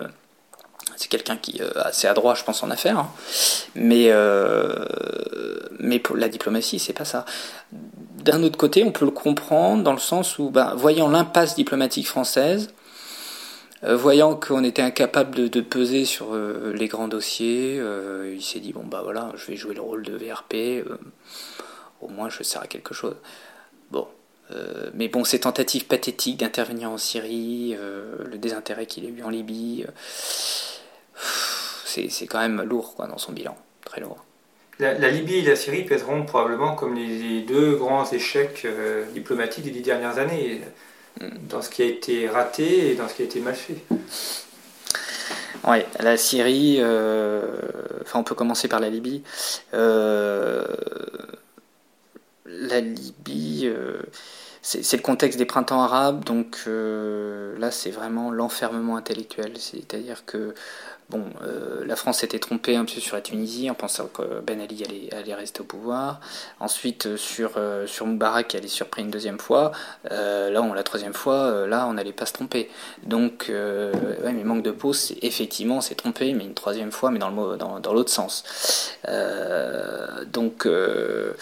C'est 0.97 1.09
quelqu'un 1.09 1.37
qui 1.37 1.59
est 1.59 1.77
assez 1.77 2.07
adroit, 2.07 2.35
je 2.35 2.45
pense, 2.45 2.63
en 2.63 2.71
affaires. 2.71 2.99
Hein. 2.99 3.11
Mais, 3.75 4.11
pour 5.99 6.17
la 6.17 6.29
diplomatie, 6.29 6.79
c'est 6.79 6.93
pas 6.93 7.05
ça. 7.05 7.25
D'un 7.73 8.43
autre 8.43 8.59
côté, 8.59 8.83
on 8.85 8.93
peut 8.93 9.05
le 9.05 9.11
comprendre 9.11 9.83
dans 9.83 9.93
le 9.93 9.99
sens 9.99 10.39
où, 10.39 10.51
ben, 10.51 10.75
voyant 10.75 11.09
l'impasse 11.09 11.55
diplomatique 11.55 12.09
française, 12.09 12.71
euh, 13.85 13.97
voyant 13.97 14.35
qu'on 14.35 14.65
était 14.65 14.83
incapable 14.83 15.51
de, 15.51 15.61
peser 15.61 16.05
sur 16.05 16.35
euh, 16.35 16.73
les 16.75 16.89
grands 16.89 17.09
dossiers, 17.09 17.77
euh, 17.79 18.33
il 18.35 18.43
s'est 18.43 18.61
dit 18.61 18.73
bon 18.73 18.85
bah 18.85 19.03
voilà, 19.05 19.33
je 19.37 19.47
vais 19.47 19.57
jouer 19.57 19.75
le 19.75 19.83
rôle 19.83 20.03
de 20.03 20.17
VRP, 20.17 20.85
au 22.01 22.09
moins 22.09 22.31
je 22.31 22.43
sers 22.43 22.63
à 22.63 22.67
quelque 22.67 22.95
chose. 22.95 23.17
Bon, 23.91 24.09
mais 24.95 25.09
bon, 25.09 25.25
ces 25.25 25.41
tentatives 25.41 25.87
pathétiques 25.87 26.39
d'intervenir 26.39 26.91
en 26.91 26.99
Syrie, 26.99 27.77
le 27.79 28.39
désintérêt 28.39 28.87
qu'il 28.87 29.05
a 29.07 29.09
eu 29.09 29.23
en 29.23 29.29
Libye, 29.29 29.87
c'est 31.85 32.27
quand 32.27 32.41
même 32.41 32.63
lourd 32.63 32.95
quoi 32.95 33.07
dans 33.07 33.19
son 33.19 33.33
bilan, 33.33 33.57
très 33.85 34.01
lourd. 34.01 34.25
La, 34.79 34.93
Libye 35.09 35.37
et 35.37 35.43
la 35.43 35.57
Syrie 35.57 35.85
pèseront 35.85 36.25
probablement 36.25 36.75
comme 36.75 36.95
les, 36.95 37.41
deux 37.41 37.77
grands 37.77 38.11
échecs 38.11 38.63
euh, 38.67 39.07
diplomatiques 39.13 39.65
des 39.65 39.71
dix 39.71 39.81
dernières 39.81 40.19
années, 40.19 40.61
dans 41.49 41.63
ce 41.63 41.71
qui 41.71 41.83
a 41.83 41.87
été 41.87 42.29
raté 42.29 42.91
et 42.91 42.95
dans 42.95 43.09
ce 43.09 43.15
qui 43.15 43.23
a 43.23 43.25
été 43.25 43.41
mal 43.41 43.55
fait. 43.55 43.79
Oui, 45.67 45.79
la 45.99 46.19
Syrie, 46.19 46.77
euh, 46.81 47.43
enfin 48.03 48.19
on 48.19 48.23
peut 48.23 48.35
commencer 48.35 48.69
par 48.69 48.81
la 48.81 48.91
Libye. 48.91 49.23
Euh, 49.73 50.67
la 52.45 52.81
Libye, 52.81 53.73
c'est 54.69 54.97
le 54.97 55.03
contexte 55.03 55.39
des 55.39 55.45
printemps 55.45 55.83
arabes, 55.83 56.25
donc 56.25 56.65
là 56.67 57.71
c'est 57.71 57.91
vraiment 57.91 58.31
l'enfermement 58.33 58.97
intellectuel, 58.97 59.53
c'est-à-dire 59.59 60.25
que 60.25 60.55
Bon, 61.09 61.23
euh, 61.43 61.85
la 61.87 61.95
France 61.95 62.19
s'était 62.19 62.41
trompée 62.41 62.75
un 62.75 62.85
peu 62.85 63.01
sur 63.01 63.15
la 63.15 63.23
Tunisie 63.23 63.71
en 63.71 63.75
pensant 63.75 64.09
que 64.09 64.41
Ben 64.41 64.61
Ali 64.61 64.85
allait, 65.13 65.35
rester 65.35 65.61
au 65.61 65.65
pouvoir. 65.65 66.21
Ensuite, 66.59 67.07
euh, 67.07 67.17
sur, 67.17 67.53
euh, 67.59 67.87
Moubarak, 68.01 68.57
elle 68.57 68.65
est 68.65 68.69
surpris 68.69 69.03
une 69.03 69.11
deuxième 69.11 69.39
fois. 69.39 69.71
là, 70.11 70.61
on, 70.63 70.73
la 70.73 70.83
troisième 70.83 71.15
fois, 71.15 71.67
là, 71.67 71.87
on 71.87 71.95
n'allait 71.95 72.13
pas 72.13 72.27
se 72.27 72.33
tromper. 72.33 72.69
Donc, 73.05 73.47
ouais, 73.49 74.33
mais 74.33 74.45
manque 74.45 74.63
de 74.63 74.71
peau, 74.73 74.93
c'est 74.93 75.19
effectivement, 75.23 75.81
c'est 75.81 75.95
trompé, 75.95 76.33
mais 76.35 76.45
une 76.45 76.55
troisième 76.55 76.91
fois, 76.91 77.11
mais 77.11 77.19
dans 77.21 77.93
l'autre 77.93 78.11
sens. 78.11 78.45
donc, 80.33 80.67
euh, 80.67 81.35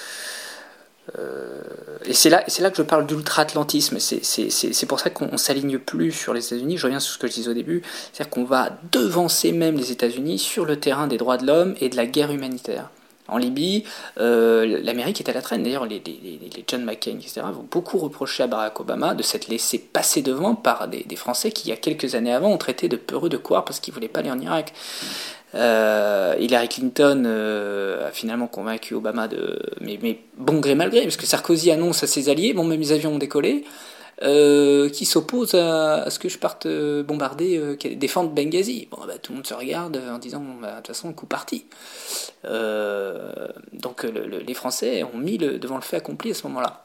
et 2.06 2.12
c'est 2.14 2.30
là, 2.30 2.44
là 2.58 2.70
que 2.70 2.76
je 2.76 2.82
parle 2.82 3.06
d'ultra-atlantisme. 3.06 3.98
C'est 3.98 4.86
pour 4.86 5.00
ça 5.00 5.10
qu'on 5.10 5.36
s'aligne 5.36 5.78
plus 5.78 6.12
sur 6.12 6.34
les 6.34 6.46
États-Unis. 6.46 6.76
Je 6.76 6.86
reviens 6.86 7.00
sur 7.00 7.14
ce 7.14 7.18
que 7.18 7.26
je 7.26 7.32
disais 7.32 7.50
au 7.50 7.54
début. 7.54 7.82
C'est-à-dire 8.12 8.30
qu'on 8.30 8.44
va 8.44 8.70
devancer 8.92 9.52
même 9.52 9.76
les 9.76 9.92
États-Unis 9.92 10.38
sur 10.38 10.64
le 10.64 10.78
terrain 10.78 11.06
des 11.06 11.16
droits 11.16 11.36
de 11.36 11.46
l'homme 11.46 11.74
et 11.80 11.88
de 11.88 11.96
la 11.96 12.06
guerre 12.06 12.30
humanitaire. 12.30 12.90
En 13.26 13.38
Libye, 13.38 13.84
euh, 14.18 14.80
l'Amérique 14.82 15.20
est 15.20 15.30
à 15.30 15.32
la 15.32 15.40
traîne. 15.40 15.62
D'ailleurs, 15.62 15.86
les, 15.86 16.02
les, 16.04 16.64
John 16.68 16.84
McCain, 16.84 17.12
etc., 17.12 17.40
vont 17.54 17.66
beaucoup 17.70 17.96
reprocher 17.96 18.42
à 18.42 18.46
Barack 18.46 18.78
Obama 18.80 19.14
de 19.14 19.22
s'être 19.22 19.48
laissé 19.48 19.78
passer 19.78 20.20
devant 20.20 20.54
par 20.54 20.88
des, 20.88 21.16
Français 21.16 21.50
qui, 21.50 21.68
il 21.68 21.70
y 21.70 21.72
a 21.72 21.76
quelques 21.76 22.16
années 22.16 22.34
avant, 22.34 22.50
ont 22.50 22.58
traité 22.58 22.88
de 22.88 22.96
peureux 22.96 23.30
de 23.30 23.38
quoi 23.38 23.64
parce 23.64 23.80
qu'ils 23.80 23.92
ne 23.92 23.94
voulaient 23.94 24.08
pas 24.08 24.20
aller 24.20 24.30
en 24.30 24.40
Irak. 24.40 24.74
Euh, 25.54 26.34
Hillary 26.38 26.68
Clinton 26.68 27.22
euh, 27.26 28.08
a 28.08 28.10
finalement 28.10 28.46
convaincu 28.48 28.94
Obama 28.94 29.28
de, 29.28 29.58
mais, 29.80 30.18
bon 30.36 30.58
gré 30.58 30.74
mal 30.74 30.90
gré, 30.90 31.02
parce 31.02 31.16
Sarkozy 31.16 31.70
annonce 31.70 32.02
à 32.02 32.06
ses 32.06 32.28
alliés, 32.28 32.52
bon 32.54 32.64
même 32.64 32.80
les 32.80 32.92
avions 32.92 33.14
ont 33.14 33.18
décollé, 33.18 33.64
euh, 34.22 34.88
qui 34.88 35.04
s'opposent 35.04 35.54
à, 35.54 36.10
ce 36.10 36.18
que 36.18 36.28
je 36.28 36.38
parte 36.38 36.66
bombarder, 36.66 37.76
défendre 37.96 38.30
Benghazi. 38.30 38.88
Bon, 38.90 38.98
bah, 39.06 39.18
tout 39.20 39.32
le 39.32 39.36
monde 39.36 39.46
se 39.46 39.54
regarde 39.54 40.00
en 40.10 40.18
disant, 40.18 40.42
bah, 40.60 40.70
de 40.70 40.76
toute 40.76 40.88
façon, 40.88 41.12
coup 41.12 41.26
parti. 41.26 41.66
donc 42.44 44.04
les 44.04 44.54
Français 44.54 45.04
ont 45.04 45.18
mis 45.18 45.38
devant 45.38 45.76
le 45.76 45.82
fait 45.82 45.96
accompli 45.96 46.30
à 46.32 46.34
ce 46.34 46.46
moment-là. 46.48 46.83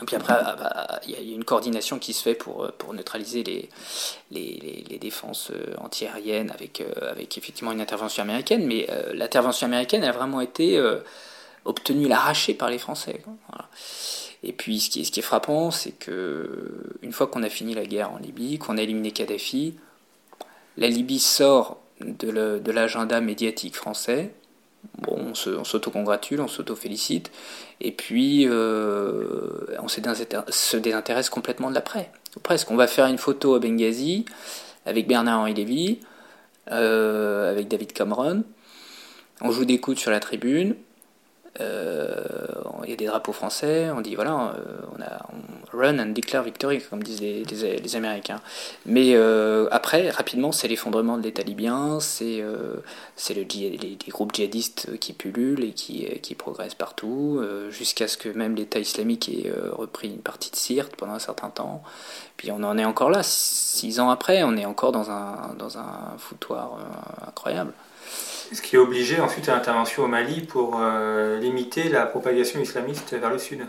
Et 0.00 0.06
puis 0.06 0.16
après, 0.16 0.32
ah, 0.32 0.56
bah, 0.58 1.00
il 1.06 1.10
y, 1.10 1.32
a 1.32 1.34
une 1.34 1.44
coordination 1.44 1.98
qui 1.98 2.14
se 2.14 2.22
fait 2.22 2.34
pour, 2.34 2.72
pour 2.78 2.94
neutraliser 2.94 3.42
les, 3.42 3.68
les, 4.30 4.84
les, 4.88 4.98
défenses 4.98 5.50
euh, 5.50 5.74
antiaériennes 5.78 6.50
avec, 6.50 6.80
euh, 6.80 7.10
avec 7.10 7.36
effectivement 7.36 7.72
une 7.72 7.80
intervention 7.80 8.22
américaine. 8.22 8.64
Mais 8.66 8.86
euh, 8.88 9.12
l'intervention 9.12 9.66
américaine 9.66 10.02
a 10.02 10.12
vraiment 10.12 10.40
été 10.40 10.80
obtenue 11.66 12.08
l'arraché 12.08 12.54
par 12.54 12.70
les 12.70 12.78
Français. 12.78 13.22
Et 14.42 14.52
puis 14.52 14.80
ce 14.80 14.88
qui 14.88 15.02
est, 15.02 15.04
ce 15.04 15.12
qui 15.12 15.20
est 15.20 15.22
frappant, 15.22 15.70
c'est 15.70 15.92
que 15.92 16.96
une 17.02 17.12
fois 17.12 17.26
qu'on 17.26 17.42
a 17.42 17.50
fini 17.50 17.74
la 17.74 17.84
guerre 17.84 18.12
en 18.12 18.18
Libye, 18.18 18.58
qu'on 18.58 18.78
a 18.78 18.82
éliminé 18.82 19.12
Kadhafi, 19.12 19.76
la 20.78 20.88
Libye 20.88 21.20
sort 21.20 21.82
de 22.00 22.72
l'agenda 22.72 23.20
médiatique 23.20 23.76
français 23.76 24.32
Bon, 24.98 25.32
on 25.32 25.64
s'auto-congratule, 25.64 26.40
on 26.40 26.48
s'auto-félicite, 26.48 27.30
et 27.80 27.92
puis 27.92 28.46
euh, 28.48 29.66
on 29.80 29.88
se 29.88 30.76
désintéresse 30.76 31.30
complètement 31.30 31.70
de 31.70 31.74
l'après. 31.74 32.10
Presque, 32.42 32.70
on 32.70 32.76
va 32.76 32.86
faire 32.86 33.06
une 33.06 33.18
photo 33.18 33.54
à 33.54 33.58
Benghazi 33.60 34.24
avec 34.84 35.06
Bernard-Henri 35.06 35.54
Lévy, 35.54 36.00
euh, 36.70 37.50
avec 37.50 37.68
David 37.68 37.92
Cameron, 37.92 38.44
on 39.40 39.50
joue 39.50 39.64
des 39.64 39.78
coudes 39.78 39.98
sur 39.98 40.10
la 40.10 40.20
tribune, 40.20 40.76
il 41.60 42.90
y 42.90 42.92
a 42.92 42.96
des 42.96 43.06
drapeaux 43.06 43.32
français, 43.32 43.90
on 43.90 44.00
dit 44.00 44.14
voilà, 44.14 44.54
euh, 44.56 44.76
on, 44.92 45.76
run 45.76 45.98
and 45.98 46.12
declare 46.12 46.42
victory, 46.42 46.82
comme 46.82 47.02
disent 47.02 47.20
les, 47.20 47.96
Américains. 47.96 48.40
Mais 48.84 49.14
euh, 49.14 49.68
après, 49.70 50.10
rapidement, 50.10 50.52
c'est 50.52 50.68
l'effondrement 50.68 51.16
de 51.16 51.22
l'État 51.22 51.42
libyen, 51.42 52.00
c'est 52.00 52.44
c'est 53.16 53.34
le, 53.34 53.42
les, 53.42 53.76
les, 53.78 54.10
groupes 54.10 54.34
djihadistes 54.34 54.98
qui 54.98 55.12
pullulent 55.12 55.64
et 55.64 55.72
qui, 55.72 56.06
qui 56.20 56.34
progressent 56.34 56.74
partout, 56.74 57.42
jusqu'à 57.70 58.08
ce 58.08 58.16
que 58.16 58.28
même 58.28 58.54
l'État 58.54 58.78
islamique 58.78 59.28
ait 59.28 59.50
repris 59.70 60.08
une 60.08 60.20
partie 60.20 60.50
de 60.50 60.56
Sirte 60.56 60.94
pendant 60.96 61.14
un 61.14 61.18
certain 61.18 61.48
temps. 61.48 61.82
Puis 62.36 62.50
on 62.50 62.62
en 62.62 62.76
est 62.76 62.84
encore 62.84 63.10
là, 63.10 63.22
six 63.22 64.00
ans 64.00 64.10
après, 64.10 64.42
on 64.42 64.56
est 64.56 64.66
encore 64.66 64.92
dans 64.92 65.10
un, 65.10 65.54
dans 65.58 65.78
un 65.78 66.16
foutoir 66.18 66.78
incroyable. 67.26 67.72
Ce 68.52 68.60
qui 68.60 68.76
obligé 68.76 69.18
ensuite 69.18 69.48
à 69.48 69.54
l'intervention 69.54 70.04
au 70.04 70.08
Mali 70.08 70.42
pour 70.42 70.78
euh, 70.78 71.38
limiter 71.38 71.88
la 71.88 72.04
propagation 72.04 72.60
islamiste 72.60 73.14
vers 73.14 73.30
le 73.30 73.38
sud. 73.38 73.66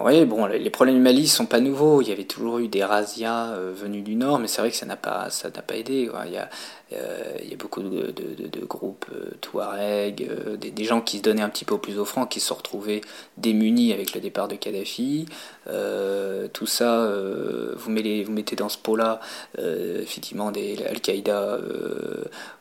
Oui, 0.00 0.24
bon, 0.26 0.46
les 0.46 0.70
problèmes 0.70 0.94
du 0.94 1.00
Mali 1.00 1.26
sont 1.26 1.46
pas 1.46 1.58
nouveaux. 1.58 2.02
Il 2.02 2.08
y 2.08 2.12
avait 2.12 2.22
toujours 2.22 2.58
eu 2.58 2.68
des 2.68 2.84
razzias 2.84 3.52
euh, 3.54 3.72
venus 3.74 4.04
du 4.04 4.14
nord, 4.14 4.38
mais 4.38 4.46
c'est 4.46 4.60
vrai 4.60 4.70
que 4.70 4.76
ça 4.76 4.86
n'a 4.86 4.94
pas, 4.96 5.28
pas 5.66 5.76
aidé. 5.76 6.08
Il, 6.26 6.32
y 6.32 6.36
a, 6.36 6.48
euh, 6.92 7.36
il 7.42 7.50
y 7.50 7.54
a 7.54 7.56
beaucoup 7.56 7.82
de, 7.82 8.12
de, 8.12 8.64
groupes 8.64 9.06
euh, 9.12 9.30
Touareg, 9.40 10.30
des, 10.56 10.70
des, 10.70 10.84
gens 10.84 11.00
qui 11.00 11.18
se 11.18 11.22
donnaient 11.22 11.42
un 11.42 11.48
petit 11.48 11.64
peu 11.64 11.74
au 11.74 11.78
plus 11.78 11.98
offrant, 11.98 12.26
qui 12.26 12.38
se 12.38 12.46
sont 12.46 12.54
retrouvés 12.54 13.00
démunis 13.38 13.92
avec 13.92 14.14
le 14.14 14.20
départ 14.20 14.46
de 14.46 14.54
Kadhafi. 14.54 15.26
tout 16.52 16.66
ça, 16.66 17.12
vous, 17.74 17.90
mettez, 17.90 18.22
vous 18.22 18.32
mettez 18.32 18.54
dans 18.54 18.68
ce 18.68 18.78
pot-là, 18.78 19.18
effectivement, 19.58 20.52
des 20.52 20.78
Al-Qaïda 20.88 21.58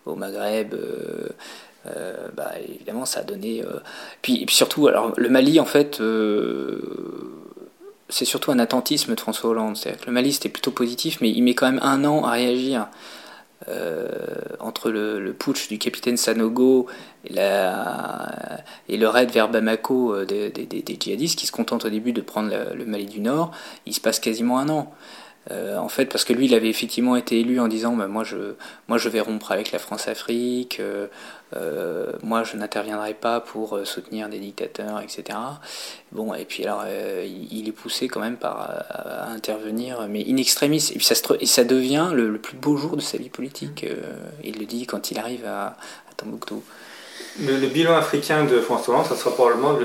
au 0.08 0.16
Maghreb. 0.16 0.74
Euh, 1.96 2.28
bah, 2.36 2.52
évidemment, 2.68 3.06
ça 3.06 3.22
a 3.22 3.24
donné. 3.24 3.64
Euh, 3.64 3.80
puis, 4.22 4.46
surtout, 4.50 4.90
le 5.16 5.30
Mali, 5.30 5.60
en 5.60 5.66
fait, 5.66 6.00
euh, 6.02 6.82
c'est 8.10 8.26
surtout 8.26 8.52
un 8.52 8.60
attentisme 8.60 9.16
de 9.16 9.20
François 9.20 9.50
Hollande. 9.50 9.78
cest 9.78 10.06
le 10.06 10.12
Mali, 10.12 10.34
c'était 10.34 10.50
plutôt 10.50 10.72
positif, 10.72 11.20
mais 11.22 11.30
il 11.30 11.42
met 11.44 11.54
quand 11.56 11.72
même 11.72 11.82
un 11.84 12.04
an 12.06 12.26
à 12.26 12.32
réagir. 12.32 12.88
entre 14.60 14.92
le, 14.92 15.34
putsch 15.34 15.68
du 15.68 15.78
capitaine 15.78 16.16
Sanogo 16.16 16.88
et, 17.26 17.34
le 17.34 19.08
raid 19.08 19.32
vers 19.32 19.50
Bamako 19.50 20.26
des, 20.26 20.54
djihadistes 21.00 21.38
qui 21.38 21.48
se 21.48 21.52
contentent 21.52 21.86
au 21.86 21.90
début 21.90 22.14
de 22.14 22.22
prendre 22.22 22.50
le 22.74 22.86
Mali 22.86 23.06
du 23.06 23.20
Nord, 23.20 23.52
il 23.86 23.94
se 23.94 24.00
passe 24.00 24.20
quasiment 24.20 24.60
un 24.60 24.70
an. 24.70 24.94
En 25.52 25.90
fait, 25.90 26.06
parce 26.06 26.24
que 26.24 26.34
lui, 26.34 26.46
il 26.46 26.54
avait 26.54 26.70
effectivement 26.70 27.16
été 27.16 27.40
élu 27.40 27.60
en 27.60 27.68
disant 27.68 27.94
bah, 27.94 28.08
moi, 28.08 28.24
je, 28.24 29.10
vais 29.10 29.20
rompre 29.22 29.52
avec 29.52 29.72
la 29.72 29.80
France-Afrique, 29.80 30.80
euh, 31.56 32.12
moi, 32.24 32.44
je 32.44 32.58
n'interviendrai 32.58 33.14
pas 33.14 33.40
pour 33.40 33.80
soutenir 33.86 34.30
des 34.30 34.40
dictateurs, 34.40 35.02
etc. 35.02 35.38
Bon, 36.12 36.34
et 36.34 36.46
puis 36.46 36.64
alors, 36.64 36.84
il, 36.88 37.68
est 37.68 37.72
poussé 37.72 38.08
quand 38.08 38.20
même 38.20 38.38
par 38.38 38.60
à, 38.90 39.30
intervenir, 39.30 40.08
mais 40.10 40.26
in 40.28 40.38
extremis. 40.38 40.92
Et 40.92 40.98
puis 40.98 41.06
ça, 41.06 41.16
et 41.40 41.46
ça 41.46 41.64
devient 41.64 42.10
le, 42.14 42.38
plus 42.38 42.58
beau 42.58 42.78
jour 42.78 42.96
de 42.98 43.02
sa 43.02 43.18
vie 43.18 43.30
politique. 43.30 43.86
il 44.44 44.60
le 44.60 44.66
dit 44.66 44.86
quand 44.86 45.12
il 45.12 45.20
arrive 45.20 45.46
à, 45.46 45.68
à 45.68 46.14
Tombouctou. 46.18 46.64
Le, 47.40 47.68
bilan 47.68 47.96
africain 47.96 48.46
de 48.46 48.60
François 48.60 48.96
Hollande, 48.96 49.08
ça 49.08 49.16
sera 49.16 49.32
probablement 49.32 49.78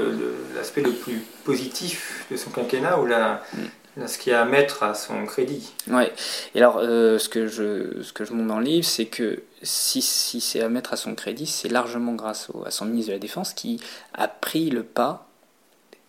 l'aspect 0.55 0.81
le, 0.81 0.93
plus 0.93 1.23
positif 1.45 2.27
de 2.31 2.37
son 2.37 2.51
quinquennat, 2.51 2.99
ou 2.99 3.07
la, 3.07 3.43
mm 3.55 3.61
ce 4.07 4.19
qu'il 4.19 4.33
y 4.33 4.35
a 4.35 4.43
à 4.43 4.45
mettre 4.45 4.83
à 4.83 4.95
son 4.95 5.27
crédit. 5.27 5.73
Ouais. 5.89 6.13
Et 6.55 6.59
alors, 6.59 6.79
euh, 6.79 7.19
ce, 7.19 7.29
que 7.29 7.47
je, 7.47 8.03
ce 8.03 8.13
que 8.13 8.25
je 8.25 8.33
montre 8.33 8.49
dans 8.49 8.59
le 8.59 8.65
livre, 8.65 8.87
c'est 8.87 9.07
que 9.07 9.43
si, 9.63 10.03
si 10.03 10.41
c'est 10.41 10.63
à 10.63 10.69
mettre 10.69 10.93
à 10.93 10.97
son 10.97 11.15
crédit, 11.15 11.47
c'est 11.47 11.69
largement 11.69 12.15
grâce 12.15 12.49
à 12.65 12.71
son 12.71 12.87
ministre 12.87 13.09
de 13.09 13.15
la 13.15 13.19
Défense 13.19 13.53
qui 13.53 13.81
a 14.15 14.29
pris 14.29 14.71
le 14.71 14.83
pas, 14.83 15.29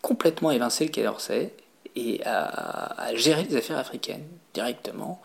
complètement 0.02 0.52
évincé 0.52 0.86
le 0.86 0.92
Quai 0.92 1.04
d'Orsay, 1.04 1.54
et 1.96 2.22
a, 2.26 3.04
a, 3.04 3.16
géré 3.16 3.44
les 3.44 3.56
affaires 3.56 3.78
africaines 3.78 4.26
directement 4.54 5.22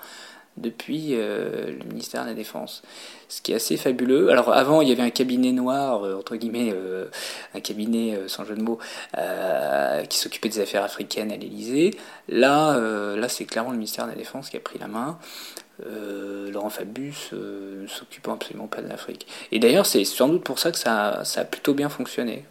depuis 0.60 1.10
euh, 1.12 1.78
le 1.78 1.84
ministère 1.84 2.24
de 2.24 2.28
la 2.28 2.34
Défense. 2.34 2.82
Ce 3.28 3.42
qui 3.42 3.52
est 3.52 3.56
assez 3.56 3.76
fabuleux. 3.76 4.30
Alors 4.30 4.52
avant, 4.52 4.80
il 4.80 4.88
y 4.88 4.92
avait 4.92 5.02
un 5.02 5.10
cabinet 5.10 5.52
noir, 5.52 6.04
euh, 6.04 6.16
entre 6.16 6.36
guillemets, 6.36 6.72
euh, 6.72 7.06
un 7.54 7.60
cabinet 7.60 8.18
sans 8.26 8.44
jeu 8.44 8.56
de 8.56 8.62
mots, 8.62 8.78
qui 10.08 10.18
s'occupait 10.18 10.48
des 10.48 10.60
affaires 10.60 10.84
africaines 10.84 11.32
à 11.32 11.36
l'Élysée. 11.36 11.94
Là, 12.28 12.78
là 13.16 13.28
c'est 13.28 13.44
clairement 13.44 13.70
le 13.70 13.76
ministère 13.76 14.06
de 14.06 14.10
la 14.10 14.16
Défense 14.16 14.50
qui 14.50 14.56
a 14.56 14.60
pris 14.60 14.78
la 14.78 14.88
main. 14.88 15.18
Euh, 15.86 16.50
Laurent 16.50 16.70
Fabius 16.70 17.30
euh, 17.32 17.82
ne 17.82 17.86
s'occupant 17.86 18.34
absolument 18.34 18.66
pas 18.66 18.82
de 18.82 18.88
l'Afrique. 18.88 19.28
Et 19.52 19.60
d'ailleurs, 19.60 19.86
c'est 19.86 20.04
sans 20.04 20.28
doute 20.28 20.42
pour 20.42 20.58
ça 20.58 20.72
que 20.72 20.78
ça, 20.78 21.22
ça 21.24 21.42
a 21.42 21.44
plutôt 21.44 21.72
bien 21.72 21.88
fonctionné. 21.88 22.44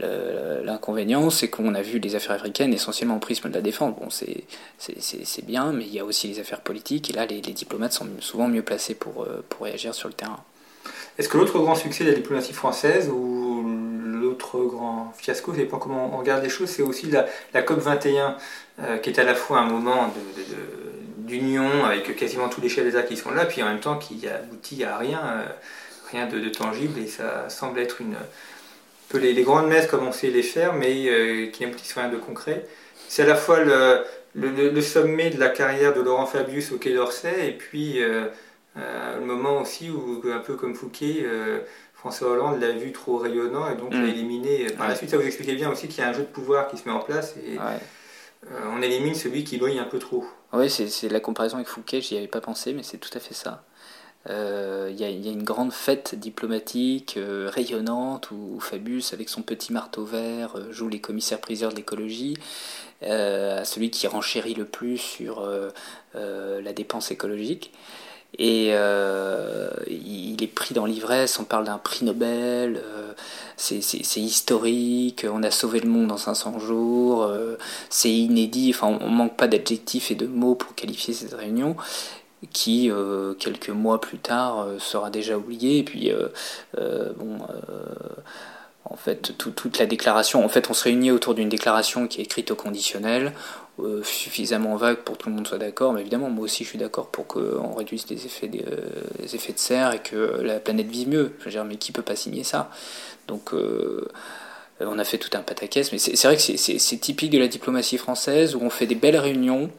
L'inconvénient, 0.00 1.28
c'est 1.30 1.48
qu'on 1.48 1.74
a 1.74 1.82
vu 1.82 1.98
les 1.98 2.14
affaires 2.14 2.32
africaines 2.32 2.72
essentiellement 2.72 3.16
au 3.16 3.20
prisme 3.20 3.50
de 3.50 3.54
la 3.54 3.60
défense. 3.60 3.94
Bon, 3.98 4.08
c'est 4.08 5.46
bien, 5.46 5.72
mais 5.72 5.84
il 5.84 5.92
y 5.92 6.00
a 6.00 6.04
aussi 6.04 6.28
les 6.28 6.40
affaires 6.40 6.60
politiques, 6.60 7.10
et 7.10 7.12
là, 7.12 7.26
les, 7.26 7.40
diplomates 7.40 7.92
sont 7.92 8.06
souvent 8.20 8.48
mieux 8.48 8.62
placés 8.62 8.94
pour, 8.94 9.22
euh, 9.22 9.44
pour 9.48 9.66
réagir 9.66 9.94
sur 9.94 10.08
le 10.08 10.14
terrain. 10.14 10.40
Est-ce 11.18 11.28
que 11.28 11.38
l'autre 11.38 11.58
grand 11.58 11.74
succès 11.74 12.04
de 12.04 12.10
la 12.10 12.16
diplomatie 12.16 12.52
française, 12.54 13.08
ou 13.08 13.62
l'autre 14.20 14.58
grand 14.64 15.12
fiasco, 15.16 15.54
sais 15.54 15.64
pas 15.64 15.78
comment 15.78 16.10
on 16.12 16.18
regarde 16.18 16.42
les 16.42 16.48
choses, 16.48 16.70
c'est 16.70 16.82
aussi 16.82 17.10
la, 17.10 17.62
COP 17.62 17.78
21, 17.78 18.36
qui 19.02 19.10
est 19.10 19.18
à 19.18 19.24
la 19.24 19.34
fois 19.34 19.60
un 19.60 19.66
moment 19.66 20.08
de 20.08 21.13
d'union 21.24 21.84
avec 21.84 22.14
quasiment 22.16 22.48
tous 22.48 22.60
les 22.60 22.68
chefs 22.68 22.84
d'État 22.84 23.02
qui 23.02 23.16
sont 23.16 23.30
là, 23.30 23.44
puis 23.44 23.62
en 23.62 23.66
même 23.66 23.80
temps 23.80 23.98
qui 23.98 24.26
aboutit 24.28 24.84
à 24.84 24.96
rien, 24.96 25.20
euh, 25.24 25.44
rien 26.10 26.26
de, 26.26 26.48
tangible, 26.48 26.98
et 27.00 27.06
ça 27.06 27.48
semble 27.48 27.78
être 27.80 28.00
une 28.00 28.16
peu 29.08 29.18
les, 29.18 29.42
grandes 29.42 29.68
messes 29.68 29.86
comme 29.86 30.06
on 30.06 30.12
sait 30.12 30.30
les 30.30 30.42
faire, 30.42 30.74
mais 30.74 31.06
euh, 31.08 31.46
qui 31.48 31.64
n'aboutissent 31.64 31.94
rien 31.94 32.08
de 32.08 32.16
concret. 32.16 32.66
C'est 33.08 33.22
à 33.22 33.26
la 33.26 33.36
fois 33.36 33.62
le, 33.62 34.04
le, 34.34 34.80
sommet 34.80 35.30
de 35.30 35.38
la 35.38 35.48
carrière 35.48 35.94
de 35.94 36.00
Laurent 36.00 36.26
Fabius 36.26 36.72
au 36.72 36.78
Quai 36.78 36.94
d'Orsay, 36.94 37.48
et 37.48 37.52
puis 37.52 38.02
euh, 38.02 38.26
le 38.76 39.24
moment 39.24 39.60
aussi 39.60 39.90
où, 39.90 40.22
un 40.32 40.38
peu 40.38 40.54
comme 40.54 40.74
Fouquet, 40.74 41.24
François 41.94 42.30
Hollande 42.30 42.60
l'a 42.60 42.72
vu 42.72 42.92
trop 42.92 43.18
rayonnant 43.18 43.70
et 43.70 43.76
donc 43.76 43.92
l'a 43.92 44.00
mm. 44.00 44.08
éliminé. 44.08 44.66
Par 44.76 44.88
la 44.88 44.94
suite, 44.94 45.10
ça 45.10 45.16
vous 45.16 45.26
expliquait 45.26 45.54
bien 45.54 45.70
aussi 45.70 45.86
qu'il 45.88 46.02
y 46.02 46.06
a 46.06 46.08
un 46.08 46.12
jeu 46.12 46.22
de 46.22 46.26
pouvoir 46.26 46.68
qui 46.68 46.76
se 46.76 46.88
met 46.88 46.94
en 46.94 47.00
place 47.00 47.34
et 47.36 47.56
on 48.50 48.82
élimine 48.82 49.14
celui 49.14 49.44
qui 49.44 49.58
brille 49.58 49.78
un 49.78 49.84
peu 49.84 49.98
trop. 49.98 50.24
Oui, 50.52 50.70
c'est 50.70 51.08
la 51.08 51.20
comparaison 51.20 51.56
avec 51.56 51.68
Fouquet, 51.68 52.00
j'y 52.00 52.16
avais 52.16 52.28
pas 52.28 52.40
pensé, 52.40 52.72
mais 52.72 52.82
c'est 52.82 52.98
tout 52.98 53.10
à 53.14 53.20
fait 53.20 53.34
ça. 53.34 53.64
Euh, 54.30 54.88
il 54.90 54.98
y, 54.98 55.04
a 55.04 55.32
une 55.32 55.42
grande 55.42 55.72
fête 55.72 56.14
diplomatique 56.14 57.16
euh, 57.18 57.50
rayonnante 57.52 58.30
où, 58.30 58.58
Fabius, 58.58 59.12
avec 59.12 59.28
son 59.28 59.42
petit 59.42 59.72
marteau 59.72 60.04
vert, 60.04 60.56
euh, 60.56 60.72
joue 60.72 60.88
les 60.88 61.00
commissaires-priseurs 61.00 61.70
de 61.70 61.76
l'écologie, 61.76 62.38
à 63.02 63.64
celui 63.64 63.90
qui 63.90 64.06
renchérit 64.06 64.54
le 64.54 64.64
plus 64.64 64.96
sur 64.96 65.46
la 66.14 66.72
dépense 66.72 67.10
écologique. 67.10 67.70
Et 68.38 68.70
il 69.88 70.42
est 70.42 70.52
pris 70.52 70.74
dans 70.74 70.86
l'ivresse, 70.86 71.38
on 71.38 71.44
parle 71.44 71.64
d'un 71.64 71.78
prix 71.78 72.04
Nobel, 72.04 72.82
c'est 73.56 73.78
historique, 74.16 75.24
on 75.30 75.42
a 75.42 75.50
sauvé 75.50 75.80
le 75.80 75.88
monde 75.88 76.10
en 76.10 76.16
500 76.16 76.58
jours, 76.58 77.30
c'est 77.90 78.10
inédit, 78.10 78.72
enfin 78.74 78.98
on 79.00 79.08
manque 79.08 79.36
pas 79.36 79.46
d'adjectifs 79.46 80.10
et 80.10 80.16
de 80.16 80.26
mots 80.26 80.56
pour 80.56 80.74
qualifier 80.74 81.14
cette 81.14 81.34
réunion 81.34 81.76
qui, 82.52 82.90
euh, 82.90 83.34
quelques 83.34 83.70
mois 83.70 84.00
plus 84.00 84.18
tard, 84.18 84.60
euh, 84.60 84.78
sera 84.78 85.10
déjà 85.10 85.36
oublié. 85.36 85.78
Et 85.78 85.82
puis, 85.82 86.10
euh, 86.10 87.12
bon, 87.16 87.38
en 88.84 88.96
fait, 88.96 89.32
toute 89.38 89.78
la 89.78 89.86
déclaration, 89.86 90.44
en 90.44 90.48
fait, 90.48 90.70
on 90.70 90.74
se 90.74 90.84
réunit 90.84 91.10
autour 91.10 91.34
d'une 91.34 91.48
déclaration 91.48 92.06
qui 92.06 92.20
est 92.20 92.24
écrite 92.24 92.50
au 92.50 92.54
conditionnel, 92.54 93.32
suffisamment 94.02 94.76
vague 94.76 94.98
pour 94.98 95.16
que 95.16 95.24
tout 95.24 95.28
le 95.28 95.34
monde 95.34 95.46
soit 95.46 95.58
d'accord. 95.58 95.92
Mais 95.92 96.00
évidemment, 96.00 96.30
moi 96.30 96.44
aussi, 96.44 96.64
je 96.64 96.68
suis 96.70 96.78
d'accord 96.78 97.08
pour 97.08 97.26
qu'on 97.26 97.74
réduise 97.74 98.08
les 98.08 98.26
effets, 98.26 98.50
effets 99.22 99.52
de 99.52 99.58
serre 99.58 99.92
et 99.92 99.98
que 100.00 100.40
la 100.42 100.60
planète 100.60 100.86
vive 100.86 101.08
mieux. 101.08 101.32
Je 101.40 101.44
veux 101.46 101.50
dire, 101.50 101.64
mais 101.64 101.76
qui 101.76 101.92
peut 101.92 102.02
pas 102.02 102.16
signer 102.16 102.44
ça? 102.44 102.70
Donc, 103.26 103.52
on 104.80 104.98
a 104.98 105.04
fait 105.04 105.18
tout 105.18 105.36
un 105.36 105.42
pataquès, 105.42 105.92
mais 105.92 105.98
c'est 105.98 106.22
vrai 106.24 106.36
que 106.36 106.42
c'est 106.42 106.98
typique 106.98 107.30
de 107.30 107.38
la 107.38 107.48
diplomatie 107.48 107.98
française 107.98 108.54
où 108.54 108.60
on 108.60 108.70
fait 108.70 108.86
des 108.86 108.94
belles 108.94 109.16
réunions, 109.16 109.70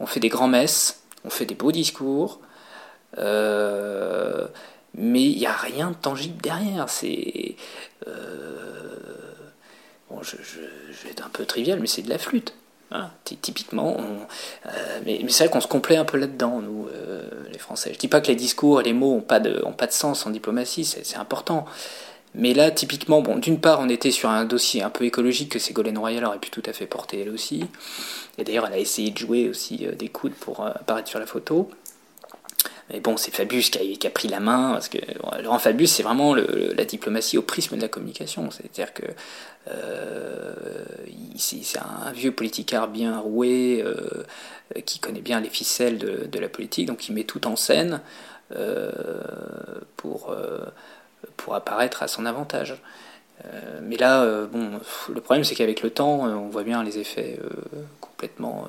on 0.00 0.06
fait 0.06 0.20
des 0.20 0.28
grands 0.28 0.48
messes, 0.48 1.02
on 1.24 1.30
fait 1.30 1.46
des 1.46 1.54
beaux 1.54 1.72
discours, 1.72 2.40
euh, 3.18 4.46
mais 4.94 5.22
il 5.22 5.38
n'y 5.38 5.46
a 5.46 5.52
rien 5.52 5.90
de 5.90 5.96
tangible 5.96 6.40
derrière. 6.40 6.88
C'est. 6.88 7.56
Euh, 8.06 8.96
bon, 10.10 10.22
je, 10.22 10.36
vais 11.04 11.10
être 11.10 11.26
un 11.26 11.30
peu 11.30 11.44
trivial, 11.44 11.80
mais 11.80 11.86
c'est 11.86 12.02
de 12.02 12.10
la 12.10 12.18
flûte. 12.18 12.54
Typiquement, 13.24 13.96
euh, 14.66 14.70
mais, 15.04 15.20
c'est 15.28 15.44
vrai 15.44 15.52
qu'on 15.52 15.60
se 15.60 15.68
complaît 15.68 15.96
un 15.96 16.04
peu 16.04 16.18
là-dedans, 16.18 16.60
nous, 16.60 16.88
les 17.52 17.58
Français. 17.58 17.92
Je 17.92 17.98
dis 17.98 18.08
pas 18.08 18.20
que 18.20 18.28
les 18.28 18.36
discours 18.36 18.80
et 18.80 18.84
les 18.84 18.92
mots 18.92 19.14
n'ont 19.14 19.20
pas, 19.20 19.40
de, 19.40 19.62
ont 19.64 19.72
pas 19.72 19.86
de 19.86 19.92
sens 19.92 20.26
en 20.26 20.30
diplomatie, 20.30 20.84
c'est 20.84 21.16
important. 21.16 21.66
Mais 22.34 22.54
là, 22.54 22.70
typiquement, 22.70 23.20
d'une 23.20 23.60
part, 23.60 23.80
on 23.80 23.88
était 23.88 24.10
sur 24.10 24.28
un 24.28 24.44
dossier 24.44 24.82
un 24.82 24.90
peu 24.90 25.04
écologique 25.04 25.50
que 25.50 25.58
Ségolène 25.58 25.98
Royal 25.98 26.24
aurait 26.24 26.38
pu 26.38 26.50
tout 26.50 26.62
à 26.66 26.72
fait 26.72 26.86
porter 26.86 27.22
elle 27.22 27.30
aussi. 27.30 27.64
Et 28.36 28.44
d'ailleurs, 28.44 28.66
elle 28.66 28.74
a 28.74 28.78
essayé 28.78 29.10
de 29.10 29.18
jouer 29.18 29.48
aussi 29.48 29.86
euh, 29.86 29.92
des 29.92 30.08
coudes 30.08 30.34
pour 30.34 30.64
euh, 30.64 30.70
apparaître 30.70 31.08
sur 31.08 31.18
la 31.18 31.26
photo. 31.26 31.70
Mais 32.90 33.00
bon, 33.00 33.16
c'est 33.16 33.34
Fabius 33.34 33.70
qui 33.70 34.06
a, 34.06 34.10
pris 34.10 34.28
la 34.28 34.40
main, 34.40 34.72
parce 34.72 34.88
que 34.88 34.98
Laurent 35.42 35.58
Fabius, 35.58 35.92
c'est 35.92 36.02
vraiment 36.02 36.34
la 36.34 36.84
diplomatie 36.84 37.36
au 37.36 37.42
prisme 37.42 37.76
de 37.76 37.82
la 37.82 37.88
communication. 37.88 38.50
C'est-à-dire 38.50 38.94
que 38.94 39.04
euh, 39.70 40.54
c'est 41.36 41.78
un 41.78 42.12
vieux 42.12 42.32
politicard 42.32 42.88
bien 42.88 43.18
roué, 43.18 43.84
qui 44.86 44.98
connaît 44.98 45.20
bien 45.20 45.40
les 45.40 45.50
ficelles 45.50 45.98
de, 45.98 46.38
la 46.38 46.48
politique, 46.48 46.86
donc 46.86 47.08
il 47.08 47.14
met 47.14 47.24
tout 47.24 47.46
en 47.46 47.56
scène 47.56 48.00
pour 49.96 50.34
pour 51.36 51.54
apparaître 51.54 52.02
à 52.02 52.08
son 52.08 52.26
avantage. 52.26 52.76
Euh, 53.44 53.80
mais 53.82 53.96
là, 53.96 54.22
euh, 54.22 54.46
bon, 54.46 54.80
le 55.12 55.20
problème 55.20 55.44
c'est 55.44 55.54
qu'avec 55.54 55.82
le 55.82 55.90
temps, 55.90 56.26
euh, 56.26 56.34
on 56.34 56.48
voit 56.48 56.64
bien 56.64 56.82
les 56.82 56.98
effets 56.98 57.38
complètement 58.00 58.66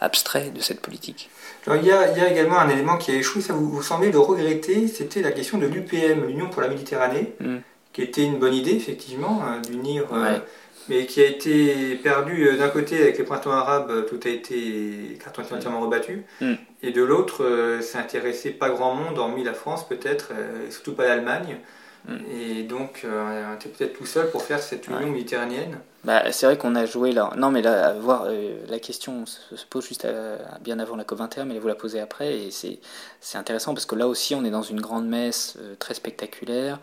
abstraits 0.00 0.52
de 0.52 0.60
cette 0.60 0.80
politique. 0.80 1.30
il, 1.66 1.84
y 1.84 1.90
a, 1.92 2.30
également 2.30 2.58
un 2.58 2.68
élément 2.68 2.96
qui 2.96 3.10
a 3.10 3.14
échoué, 3.14 3.40
ça 3.40 3.52
vous, 3.52 3.68
vous 3.68 3.82
semblez 3.82 4.10
le 4.10 4.18
regretter, 4.18 4.88
c'était 4.88 5.22
la 5.22 5.32
question 5.32 5.58
de 5.58 5.66
l'UPM, 5.66 6.26
l'Union 6.26 6.48
pour 6.48 6.62
la 6.62 6.68
Méditerranée, 6.68 7.34
mm. 7.40 7.56
qui 7.92 8.02
était 8.02 8.24
une 8.24 8.38
bonne 8.38 8.54
idée 8.54 8.74
effectivement, 8.74 9.42
d'unir, 9.68 10.04
mais 10.88 11.04
qui 11.04 11.20
a 11.20 11.26
été 11.26 11.96
perdue 11.96 12.56
d'un 12.56 12.68
côté 12.68 13.00
avec 13.00 13.18
les 13.18 13.24
printemps 13.24 13.52
arabes, 13.52 14.06
tout 14.08 14.20
a 14.24 14.30
été 14.30 15.18
carton 15.22 15.42
entièrement 15.54 15.80
rebattu, 15.80 16.24
mm. 16.40 16.54
et 16.82 16.90
de 16.90 17.02
l'autre, 17.02 17.78
ça 17.82 17.98
intéressait 17.98 18.50
pas 18.50 18.70
grand 18.70 18.94
monde, 18.94 19.18
hormis 19.18 19.44
la 19.44 19.54
France 19.54 19.86
peut-être, 19.86 20.32
et 20.66 20.70
surtout 20.70 20.94
pas 20.94 21.06
l'Allemagne. 21.06 21.58
Mm. 22.06 22.16
Et 22.30 22.62
donc, 22.62 23.02
euh, 23.04 23.44
on 23.50 23.54
était 23.54 23.68
peut-être 23.68 23.96
tout 23.96 24.06
seul 24.06 24.30
pour 24.30 24.42
faire 24.42 24.60
cette 24.60 24.86
union 24.86 25.10
méditerranéenne. 25.10 25.78
Bah, 26.04 26.30
c'est 26.30 26.46
vrai 26.46 26.56
qu'on 26.56 26.74
a 26.76 26.86
joué 26.86 27.12
là. 27.12 27.32
Non, 27.36 27.50
mais 27.50 27.60
là, 27.60 27.92
voir, 27.94 28.26
euh, 28.26 28.56
la 28.68 28.78
question 28.78 29.26
se, 29.26 29.64
pose 29.68 29.86
juste 29.86 30.06
bien 30.62 30.78
avant 30.78 30.96
la 30.96 31.04
COP21, 31.04 31.44
mais 31.44 31.58
vous 31.58 31.68
la 31.68 31.74
posez 31.74 32.00
après. 32.00 32.38
Et 32.38 32.50
c'est 32.50 33.38
intéressant 33.38 33.74
parce 33.74 33.84
que 33.84 33.96
là 33.96 34.06
aussi, 34.06 34.34
on 34.34 34.44
est 34.44 34.50
dans 34.50 34.62
une 34.62 34.80
grande 34.80 35.08
messe 35.08 35.56
euh, 35.58 35.74
très 35.78 35.94
spectaculaire, 35.94 36.78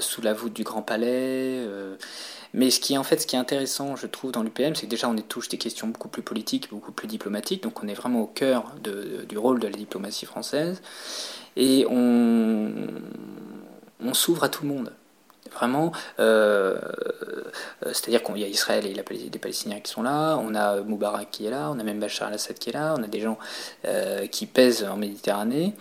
sous 0.00 0.22
la 0.22 0.32
voûte 0.32 0.54
du 0.54 0.64
Grand 0.64 0.82
Palais. 0.82 1.60
mais 2.52 2.70
ce 2.70 2.80
qui 2.80 2.94
est 2.94 2.98
en 2.98 3.04
fait 3.04 3.18
ce 3.18 3.28
qui 3.28 3.36
est 3.36 3.38
intéressant, 3.38 3.94
je 3.94 4.08
trouve, 4.08 4.32
dans 4.32 4.42
l'UPM, 4.42 4.74
c'est 4.74 4.86
que 4.86 4.90
déjà 4.90 5.08
on 5.08 5.16
est 5.16 5.28
touche 5.28 5.48
des 5.48 5.58
questions 5.58 5.86
beaucoup 5.86 6.08
plus 6.08 6.22
politiques, 6.22 6.68
beaucoup 6.70 6.90
plus 6.90 7.06
diplomatiques. 7.06 7.62
Donc 7.62 7.80
on 7.84 7.86
est 7.86 7.94
vraiment 7.94 8.22
au 8.22 8.26
cœur 8.26 8.72
de, 8.82 9.24
du 9.28 9.38
rôle 9.38 9.60
de 9.60 9.68
la 9.68 9.76
diplomatie 9.76 10.26
française. 10.26 10.82
Et 11.56 11.86
on 11.88 12.72
on 14.04 14.14
s'ouvre 14.14 14.44
à 14.44 14.48
tout 14.48 14.62
le 14.62 14.68
monde. 14.68 14.92
vraiment, 15.52 15.92
c'est-à-dire 17.92 18.22
qu'il 18.22 18.38
y 18.38 18.44
a 18.44 18.48
Israël 18.48 18.86
et 18.86 19.28
des 19.28 19.38
Palestiniens 19.38 19.80
qui 19.80 19.92
sont 19.92 20.02
là, 20.02 20.36
on 20.36 20.54
a 20.54 20.80
Moubarak 20.80 21.30
qui 21.30 21.46
est 21.46 21.50
là, 21.50 21.70
on 21.70 21.78
a 21.78 21.82
même 21.82 22.00
Bachar 22.00 22.28
al-Assad 22.28 22.58
qui 22.58 22.70
est 22.70 22.72
là, 22.72 22.94
on 22.98 23.02
a 23.02 23.06
des 23.06 23.20
gens 23.20 23.38
qui 24.30 24.46
pèsent 24.46 24.84
en 24.84 24.96
Méditerranée. 24.96 25.74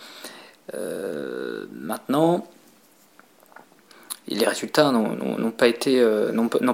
maintenant, 1.72 2.46
les 4.28 4.46
résultats 4.46 4.92
n'ont 4.92 5.52
pas, 5.52 5.68
été, 5.68 6.02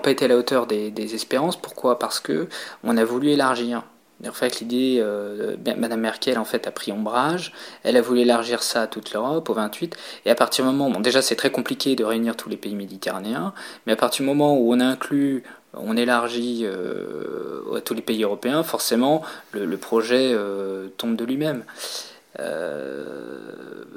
pas 0.03 0.11
été 0.11 0.25
à 0.25 0.27
la 0.27 0.37
hauteur 0.37 0.67
des, 0.67 0.91
des 0.91 1.15
espérances. 1.15 1.57
Pourquoi? 1.59 1.99
Parce 1.99 2.19
que 2.19 2.47
on 2.83 2.97
a 2.97 3.03
voulu 3.03 3.29
élargir. 3.29 3.83
En 4.27 4.33
fait, 4.33 4.59
l'idée, 4.59 4.97
euh, 4.99 5.55
Madame 5.77 6.01
Merkel 6.01 6.37
en 6.37 6.43
fait 6.43 6.67
a 6.67 6.71
pris 6.71 6.91
ombrage. 6.91 7.53
Elle 7.83 7.95
a 7.95 8.01
voulu 8.01 8.21
élargir 8.21 8.63
ça 8.63 8.81
à 8.81 8.87
toute 8.87 9.13
l'Europe, 9.13 9.49
au 9.49 9.53
28. 9.53 9.95
Et 10.25 10.29
à 10.29 10.35
partir 10.35 10.65
du 10.65 10.71
moment, 10.71 10.89
bon, 10.89 10.99
déjà 10.99 11.21
c'est 11.21 11.37
très 11.37 11.51
compliqué 11.51 11.95
de 11.95 12.03
réunir 12.03 12.35
tous 12.35 12.49
les 12.49 12.57
pays 12.57 12.75
méditerranéens, 12.75 13.53
mais 13.85 13.93
à 13.93 13.95
partir 13.95 14.23
du 14.23 14.27
moment 14.27 14.57
où 14.57 14.73
on 14.73 14.79
inclut, 14.81 15.43
on 15.73 15.95
élargit 15.95 16.61
euh, 16.63 17.77
à 17.77 17.81
tous 17.81 17.93
les 17.93 18.01
pays 18.01 18.23
européens, 18.23 18.63
forcément 18.63 19.23
le, 19.53 19.77
projet 19.77 20.31
euh, 20.33 20.89
tombe 20.97 21.15
de 21.15 21.23
lui-même. 21.23 21.63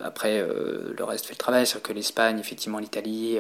après, 0.05 0.45
le 0.97 1.05
reste 1.05 1.27
fait 1.27 1.35
le 1.35 1.39
travail, 1.39 1.67
c'est 1.67 1.83
que 1.83 1.93
l'Espagne, 1.93 2.39
effectivement, 2.39 2.79
l'Italie 2.79 3.39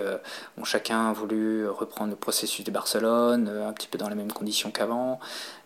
ont 0.59 0.65
chacun 0.65 1.13
voulu 1.13 1.69
reprendre 1.69 2.11
le 2.11 2.17
processus 2.17 2.65
de 2.65 2.71
Barcelone, 2.71 3.49
un 3.49 3.73
petit 3.73 3.89
peu 3.89 3.99
dans 3.99 4.09
les 4.09 4.15
mêmes 4.15 4.33
conditions 4.33 4.71
qu'avant. 4.71 5.21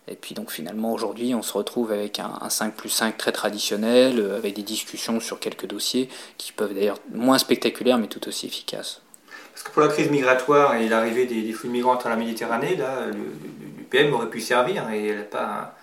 Et 0.09 0.15
puis 0.15 0.35
donc 0.35 0.51
finalement 0.51 0.93
aujourd'hui 0.93 1.35
on 1.35 1.43
se 1.43 1.53
retrouve 1.53 1.91
avec 1.93 2.21
un, 2.21 2.49
5 2.49 2.75
plus 2.75 2.89
5 2.89 3.17
très 3.17 3.33
traditionnel, 3.33 4.21
euh, 4.21 4.37
avec 4.37 4.55
des 4.55 4.63
discussions 4.63 5.19
sur 5.21 5.41
quelques 5.41 5.67
dossiers 5.67 6.09
qui 6.39 6.53
peuvent 6.53 6.75
d'ailleurs 6.75 6.99
moins 7.13 7.39
spectaculaires 7.39 7.99
mais 7.99 8.07
tout 8.07 8.27
aussi 8.29 8.47
efficaces. 8.47 9.03
Parce 9.53 9.65
que 9.65 9.71
pour 9.73 9.83
la 9.83 9.89
crise 9.89 10.11
migratoire 10.11 10.75
et 10.77 10.89
l'arrivée 10.89 11.27
des, 11.27 11.51
flux 11.53 11.69
de 11.69 11.73
migrants 11.73 11.97
dans 11.97 12.11
la 12.11 12.17
Méditerranée, 12.17 12.77
là, 12.77 13.07
l'UPM 13.79 14.13
aurait 14.13 14.29
pu 14.29 14.41
servir 14.41 14.91
et 14.91 15.07
elle 15.09 15.17
n'a 15.17 15.23
pas, 15.23 15.75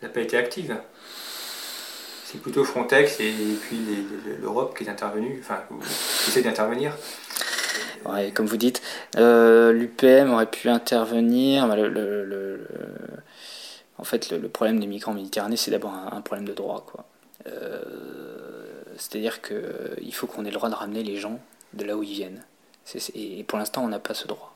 pas 0.00 0.20
été 0.20 0.38
active. 0.38 0.74
C'est 2.24 2.40
plutôt 2.40 2.64
Frontex 2.64 3.20
et 3.20 3.34
puis 3.60 3.78
l'Europe 4.40 4.74
qui 4.74 4.84
est 4.84 4.88
intervenue, 4.88 5.38
enfin 5.42 5.58
qui 5.68 6.30
essaie 6.30 6.42
d'intervenir. 6.42 6.96
Ouais, 8.06 8.30
comme 8.30 8.46
vous 8.46 8.56
dites, 8.56 8.80
euh, 9.18 9.72
l'UPM 9.72 10.32
aurait 10.32 10.50
pu 10.50 10.70
intervenir. 10.70 11.66
le, 11.66 12.66
en 14.00 14.04
fait, 14.04 14.30
le, 14.30 14.48
problème 14.48 14.80
des 14.80 14.86
migrants 14.86 15.12
méditerranéens, 15.12 15.56
c'est 15.56 15.70
d'abord 15.70 15.92
un, 15.92 16.22
problème 16.22 16.48
de 16.48 16.54
droit. 16.54 16.86
Euh, 17.46 17.82
c'est-à-dire 18.96 19.42
qu'il 19.42 19.56
euh, 19.56 20.10
faut 20.12 20.26
qu'on 20.26 20.44
ait 20.44 20.50
le 20.50 20.54
droit 20.54 20.70
de 20.70 20.74
ramener 20.74 21.02
les 21.02 21.16
gens 21.16 21.38
de 21.74 21.84
là 21.84 21.96
où 21.96 22.02
ils 22.02 22.14
viennent. 22.14 22.42
et 23.14 23.44
pour 23.44 23.58
l'instant, 23.58 23.84
on 23.84 23.88
n'a 23.88 23.98
pas 23.98 24.14
ce 24.14 24.26
droit. 24.26 24.54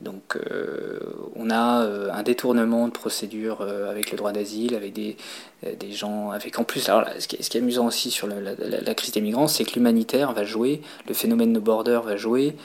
Donc 0.00 0.36
euh, 0.36 1.00
on 1.34 1.50
a 1.50 1.86
un 2.12 2.22
détournement 2.22 2.86
de 2.86 2.92
procédure 2.92 3.62
avec 3.62 4.10
le 4.12 4.16
droit 4.16 4.32
d'asile, 4.32 4.74
avec 4.76 4.92
des, 4.92 5.16
des, 5.62 5.92
gens, 5.92 6.30
avec 6.30 6.58
en 6.58 6.64
plus, 6.64 6.88
alors 6.88 7.08
ce, 7.18 7.26
qui 7.26 7.36
est, 7.36 7.56
amusant 7.56 7.86
aussi 7.86 8.10
sur 8.10 8.26
la, 8.28 8.94
crise 8.94 9.12
des 9.12 9.20
migrants, 9.20 9.48
c'est 9.48 9.64
que 9.64 9.74
l'humanitaire 9.74 10.32
va 10.32 10.44
jouer, 10.44 10.82
le 11.08 11.14
phénomène 11.14 11.52
no 11.52 11.60
border 11.60 12.00
va 12.04 12.16
jouer 12.16 12.56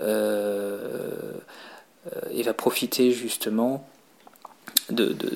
et 0.00 0.02
va 2.42 2.52
profiter 2.54 3.12
justement 3.12 3.86
de, 4.90 5.12
des 5.12 5.26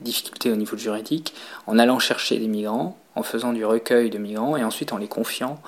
difficultés 0.00 0.50
au 0.50 0.56
niveau 0.56 0.76
juridique 0.76 1.34
en 1.66 1.78
allant 1.78 1.98
chercher 1.98 2.38
des 2.38 2.48
migrants, 2.48 2.98
en 3.18 3.22
faisant 3.22 3.52
du 3.52 3.64
recueil 3.64 4.10
de 4.10 4.18
migrants 4.18 4.56
et 4.56 4.64
ensuite 4.64 4.92
en 4.92 4.96
les 4.98 5.08
confiant 5.08 5.60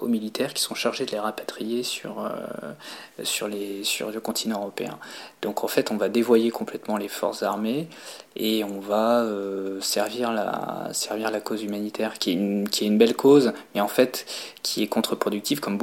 aux 0.00 0.08
militaires 0.08 0.54
qui 0.54 0.62
sont 0.62 0.74
chargés 0.74 1.04
de 1.04 1.12
les 1.12 1.18
rapatrier 1.20 1.82
sur, 1.82 2.24
euh, 2.24 3.22
sur, 3.22 3.48
le 3.48 4.18
continent 4.18 4.58
européen. 4.58 4.98
Donc 5.42 5.62
en 5.62 5.68
fait, 5.68 5.92
on 5.92 5.96
va 5.96 6.08
dévoyer 6.08 6.50
complètement 6.50 6.96
les 6.96 7.08
forces 7.08 7.42
armées 7.42 7.88
et 8.34 8.64
on 8.64 8.80
va 8.80 9.20
euh, 9.20 9.80
servir, 9.80 10.32
la, 10.32 11.40
cause 11.40 11.62
humanitaire, 11.62 12.18
qui 12.18 12.30
est, 12.30 12.86
une, 12.86 12.98
belle 12.98 13.14
cause, 13.14 13.52
mais 13.74 13.80
en 13.80 13.88
fait 13.88 14.26
qui 14.62 14.82
est 14.82 14.88
contre-productive, 14.88 15.60
comme, 15.60 15.78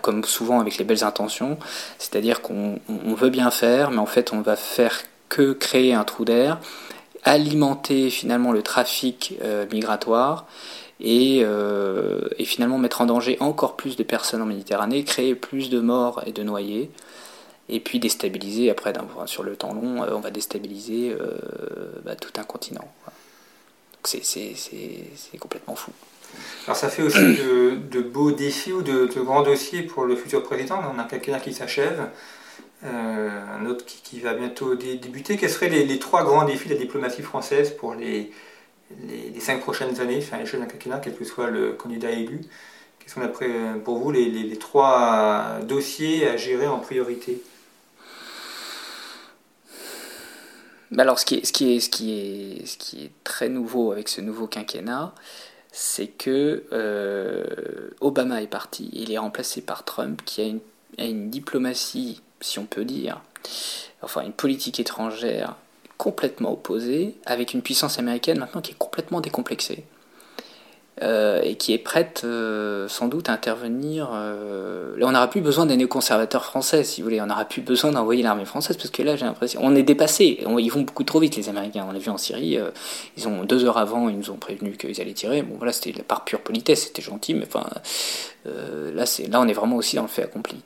comme 0.00 0.24
souvent 0.24 0.58
avec 0.58 0.78
les 0.78 0.84
belles 0.84 1.04
intentions. 1.04 1.58
C'est-à-dire 1.98 2.40
qu'on 2.40 2.80
veut 2.88 3.30
bien 3.30 3.50
faire, 3.50 3.90
mais 3.90 3.98
en 3.98 4.06
fait 4.06 4.32
on 4.32 4.40
va 4.40 4.56
faire 4.56 5.02
que 5.28 5.52
créer 5.52 5.94
un 5.94 6.04
trou 6.04 6.24
d'air, 6.24 6.58
alimenter 7.24 8.10
finalement 8.10 8.52
le 8.52 8.62
trafic 8.62 9.34
euh, 9.42 9.66
migratoire 9.72 10.46
euh, 11.04 12.28
et, 12.38 12.44
finalement 12.44 12.78
mettre 12.78 13.00
en 13.00 13.06
danger 13.06 13.36
encore 13.40 13.76
plus 13.76 13.96
de 13.96 14.02
personnes 14.02 14.42
en 14.42 14.46
Méditerranée, 14.46 15.04
créer 15.04 15.34
plus 15.34 15.70
de 15.70 15.80
morts 15.80 16.22
et 16.26 16.32
de 16.32 16.42
noyés, 16.42 16.90
et 17.68 17.80
puis 17.80 17.98
déstabiliser, 17.98 18.70
après 18.70 18.92
sur 19.26 19.42
le 19.42 19.56
temps 19.56 19.72
long, 19.72 20.02
euh, 20.02 20.14
on 20.14 20.20
va 20.20 20.30
déstabiliser 20.30 21.16
bah, 22.04 22.16
tout 22.16 22.32
un 22.40 22.44
continent. 22.44 22.92
C'est 24.04 24.54
complètement 25.38 25.76
fou. 25.76 25.92
Alors 26.66 26.76
ça 26.76 26.88
fait 26.88 27.02
aussi 27.02 27.18
de, 27.18 28.00
beaux 28.00 28.32
défis 28.32 28.72
ou 28.72 28.82
de, 28.82 29.06
grands 29.20 29.42
dossiers 29.42 29.82
pour 29.82 30.04
le 30.04 30.16
futur 30.16 30.42
président. 30.42 30.80
On 30.94 30.98
a 30.98 31.04
quelqu'un 31.04 31.38
qui 31.38 31.52
s'achève, 31.52 32.08
un 32.84 33.66
autre 33.66 33.84
qui, 33.84 34.20
va 34.20 34.34
bientôt 34.34 34.74
débuter. 34.74 35.36
Quels 35.36 35.50
seraient 35.50 35.68
les, 35.68 35.98
trois 35.98 36.24
grands 36.24 36.44
défis 36.44 36.68
de 36.68 36.74
la 36.74 36.80
diplomatie 36.80 37.22
française 37.22 37.70
pour 37.70 37.94
les, 37.94 38.32
cinq 39.38 39.60
prochaines 39.60 40.00
années, 40.00 40.18
enfin 40.18 40.38
les 40.38 40.58
d'un 40.58 40.66
quinquennat, 40.66 40.98
quel 40.98 41.14
que 41.14 41.24
soit 41.24 41.50
le 41.50 41.72
candidat 41.72 42.10
élu? 42.10 42.40
Quels 42.98 43.10
sont 43.10 43.20
pour 43.84 43.98
vous 43.98 44.10
les, 44.10 44.58
trois 44.58 45.60
dossiers 45.62 46.26
à 46.28 46.36
gérer 46.36 46.66
en 46.66 46.78
priorité? 46.78 47.42
Alors, 50.98 51.18
ce 51.18 51.24
qui, 51.24 51.36
est, 51.36 53.10
très 53.24 53.48
nouveau 53.48 53.92
avec 53.92 54.08
ce 54.08 54.20
nouveau 54.20 54.46
quinquennat, 54.46 55.14
c'est 55.72 56.08
que 56.08 56.64
euh, 56.72 57.90
Obama 58.00 58.42
est 58.42 58.46
parti, 58.46 58.90
il 58.92 59.10
est 59.10 59.18
remplacé 59.18 59.62
par 59.62 59.84
Trump, 59.84 60.20
qui 60.24 60.60
a 60.98 61.04
une 61.04 61.30
diplomatie, 61.30 62.20
si 62.42 62.58
on 62.58 62.66
peut 62.66 62.84
dire, 62.84 63.20
enfin 64.02 64.22
une 64.22 64.32
politique 64.32 64.78
étrangère 64.80 65.56
complètement 65.96 66.52
opposé, 66.52 67.16
avec 67.26 67.54
une 67.54 67.62
puissance 67.62 67.98
américaine 67.98 68.38
maintenant 68.38 68.60
qui 68.60 68.72
est 68.72 68.78
complètement 68.78 69.20
décomplexée. 69.20 69.84
Euh, 71.00 71.40
et 71.42 71.54
qui 71.54 71.72
est 71.72 71.78
prête 71.78 72.20
euh, 72.24 72.86
sans 72.86 73.08
doute 73.08 73.30
à 73.30 73.32
intervenir. 73.32 74.10
Euh, 74.12 74.94
là, 74.98 75.06
on 75.06 75.12
n'aura 75.12 75.28
plus 75.28 75.40
besoin 75.40 75.64
des 75.64 75.76
néoconservateurs 75.78 76.44
français, 76.44 76.84
si 76.84 77.00
vous 77.00 77.06
voulez. 77.06 77.20
On 77.22 77.26
n'aura 77.26 77.46
plus 77.46 77.62
besoin 77.62 77.92
d'envoyer 77.92 78.22
l'armée 78.22 78.44
française, 78.44 78.76
parce 78.76 78.90
que 78.90 79.02
là, 79.02 79.16
j'ai 79.16 79.24
l'impression. 79.24 79.60
On 79.64 79.74
est 79.74 79.82
dépassé. 79.82 80.44
ils 80.58 80.70
vont 80.70 80.82
beaucoup 80.82 81.02
trop 81.02 81.18
vite, 81.18 81.34
les 81.34 81.48
Américains. 81.48 81.86
On 81.88 81.92
l'a 81.92 81.98
vu 81.98 82.10
en 82.10 82.18
Syrie. 82.18 82.58
ils 83.16 83.26
ont 83.26 83.42
deux 83.44 83.64
heures 83.64 83.78
avant, 83.78 84.10
ils 84.10 84.18
nous 84.18 84.30
ont 84.30 84.36
prévenu 84.36 84.76
qu'ils 84.76 85.00
allaient 85.00 85.14
tirer. 85.14 85.40
Bon, 85.40 85.54
voilà, 85.56 85.72
c'était 85.72 85.92
par 86.02 86.24
pure 86.24 86.40
politesse, 86.40 86.82
c'était 86.84 87.02
gentil, 87.02 87.32
mais 87.32 87.46
enfin, 87.46 87.66
là, 88.44 89.04
là, 89.30 89.40
on 89.40 89.48
est 89.48 89.54
vraiment 89.54 89.76
aussi 89.76 89.96
dans 89.96 90.02
le 90.02 90.08
fait 90.08 90.24
accompli. 90.24 90.60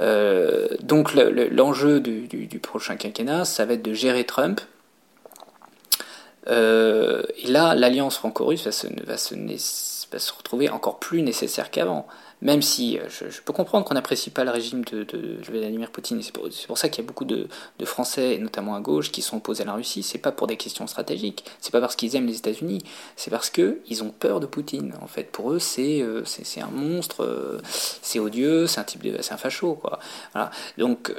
Euh, 0.00 0.68
donc 0.80 1.14
l'enjeu 1.14 2.00
du, 2.00 2.58
prochain 2.60 2.96
quinquennat, 2.96 3.44
ça 3.44 3.64
va 3.64 3.74
être 3.74 3.82
de 3.82 3.92
gérer 3.92 4.24
Trump. 4.24 4.60
Euh, 6.48 7.22
et 7.42 7.48
là, 7.48 7.74
l'alliance 7.74 8.16
franco-russe 8.16 8.66
va 8.66 8.72
se, 8.72 8.86
va 10.12 10.18
se 10.18 10.32
retrouver 10.32 10.68
encore 10.68 10.98
plus 10.98 11.22
nécessaire 11.22 11.70
qu'avant 11.70 12.06
même 12.42 12.62
si 12.62 12.98
euh, 12.98 13.04
je, 13.08 13.40
peux 13.40 13.52
comprendre 13.52 13.86
qu'on 13.86 13.94
n'apprécie 13.94 14.30
pas 14.30 14.44
le 14.44 14.50
régime 14.50 14.84
de, 14.84 15.06
Vladimir 15.48 15.90
Poutine, 15.90 16.20
c'est 16.22 16.32
pour, 16.66 16.78
ça 16.78 16.88
qu'il 16.88 17.02
y 17.02 17.06
a 17.06 17.08
beaucoup 17.08 17.24
de, 17.24 17.48
Français, 17.84 18.38
notamment 18.38 18.74
à 18.74 18.80
gauche, 18.80 19.12
qui 19.12 19.20
sont 19.22 19.36
opposés 19.36 19.62
à 19.62 19.66
la 19.66 19.74
Russie, 19.74 20.02
c'est 20.02 20.18
pas 20.18 20.32
pour 20.32 20.46
des 20.46 20.56
questions 20.56 20.86
stratégiques, 20.86 21.44
c'est 21.60 21.70
pas 21.70 21.80
parce 21.80 21.96
qu'ils 21.96 22.16
aiment 22.16 22.26
les 22.26 22.38
États-Unis, 22.38 22.82
c'est 23.16 23.30
parce 23.30 23.50
qu'ils 23.50 24.02
ont 24.02 24.10
peur 24.10 24.40
de 24.40 24.46
Poutine. 24.46 24.94
En 25.02 25.06
fait, 25.06 25.30
pour 25.30 25.52
eux, 25.52 25.58
c'est 25.58 26.00
euh, 26.00 26.22
un 26.56 26.70
monstre, 26.70 27.24
euh, 27.24 27.60
c'est 27.64 28.18
odieux, 28.18 28.66
c'est 28.66 28.80
un 28.80 28.84
type 28.84 29.02
de, 29.02 29.20
c'est 29.20 29.34
un 29.34 29.36
facho. 29.36 29.80
Donc, 30.78 31.12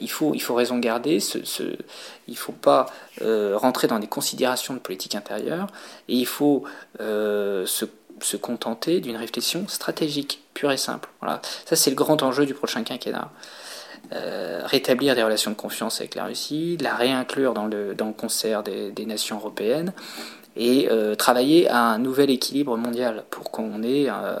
il 0.00 0.10
faut 0.10 0.34
il 0.34 0.40
faut 0.40 0.54
raison 0.54 0.78
garder, 0.78 1.20
ce, 1.20 1.44
ce 1.44 1.62
il 2.28 2.36
faut 2.36 2.52
pas 2.52 2.86
rentrer 3.20 3.88
dans 3.88 3.98
des 3.98 4.06
considérations 4.06 4.74
de 4.74 4.78
politique 4.78 5.14
intérieure, 5.14 5.66
et 6.08 6.14
il 6.14 6.26
faut 6.26 6.64
se 6.98 7.84
se 8.20 8.36
contenter 8.36 9.00
d'une 9.00 9.16
réflexion 9.16 9.66
stratégique, 9.68 10.42
pure 10.54 10.72
et 10.72 10.76
simple. 10.76 11.08
Voilà. 11.20 11.40
Ça, 11.64 11.76
c'est 11.76 11.90
le 11.90 11.96
grand 11.96 12.22
enjeu 12.22 12.46
du 12.46 12.54
prochain 12.54 12.82
quinquennat. 12.82 13.30
Euh, 14.12 14.60
rétablir 14.64 15.16
des 15.16 15.22
relations 15.24 15.50
de 15.50 15.56
confiance 15.56 16.00
avec 16.00 16.14
la 16.14 16.26
Russie, 16.26 16.76
la 16.80 16.94
réinclure 16.94 17.54
dans 17.54 17.66
le, 17.66 17.92
dans 17.96 18.06
le 18.06 18.12
concert 18.12 18.62
des, 18.62 18.92
nations 19.04 19.36
européennes 19.36 19.92
et 20.54 20.88
euh, 20.90 21.16
travailler 21.16 21.68
à 21.68 21.80
un 21.80 21.98
nouvel 21.98 22.30
équilibre 22.30 22.76
mondial 22.76 23.24
pour 23.30 23.50
qu'on 23.50 23.82
ait 23.82 24.06
euh, 24.08 24.36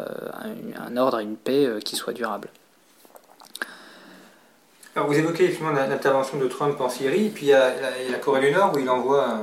un, 0.86 0.96
ordre 0.96 1.18
et 1.18 1.24
une 1.24 1.36
paix 1.36 1.68
qui 1.84 1.96
soient 1.96 2.12
durables. 2.12 2.48
Alors 4.94 5.08
vous 5.08 5.18
évoquez 5.18 5.44
effectivement 5.44 5.72
l'intervention 5.72 6.38
de 6.38 6.46
Trump 6.46 6.80
en 6.80 6.88
Syrie, 6.88 7.28
puis 7.28 7.46
il 7.46 7.48
y, 7.48 7.52
a, 7.52 7.72
la 8.10 8.18
Corée 8.18 8.40
du 8.40 8.52
Nord 8.52 8.72
où 8.72 8.78
il 8.78 8.88
envoie 8.88 9.40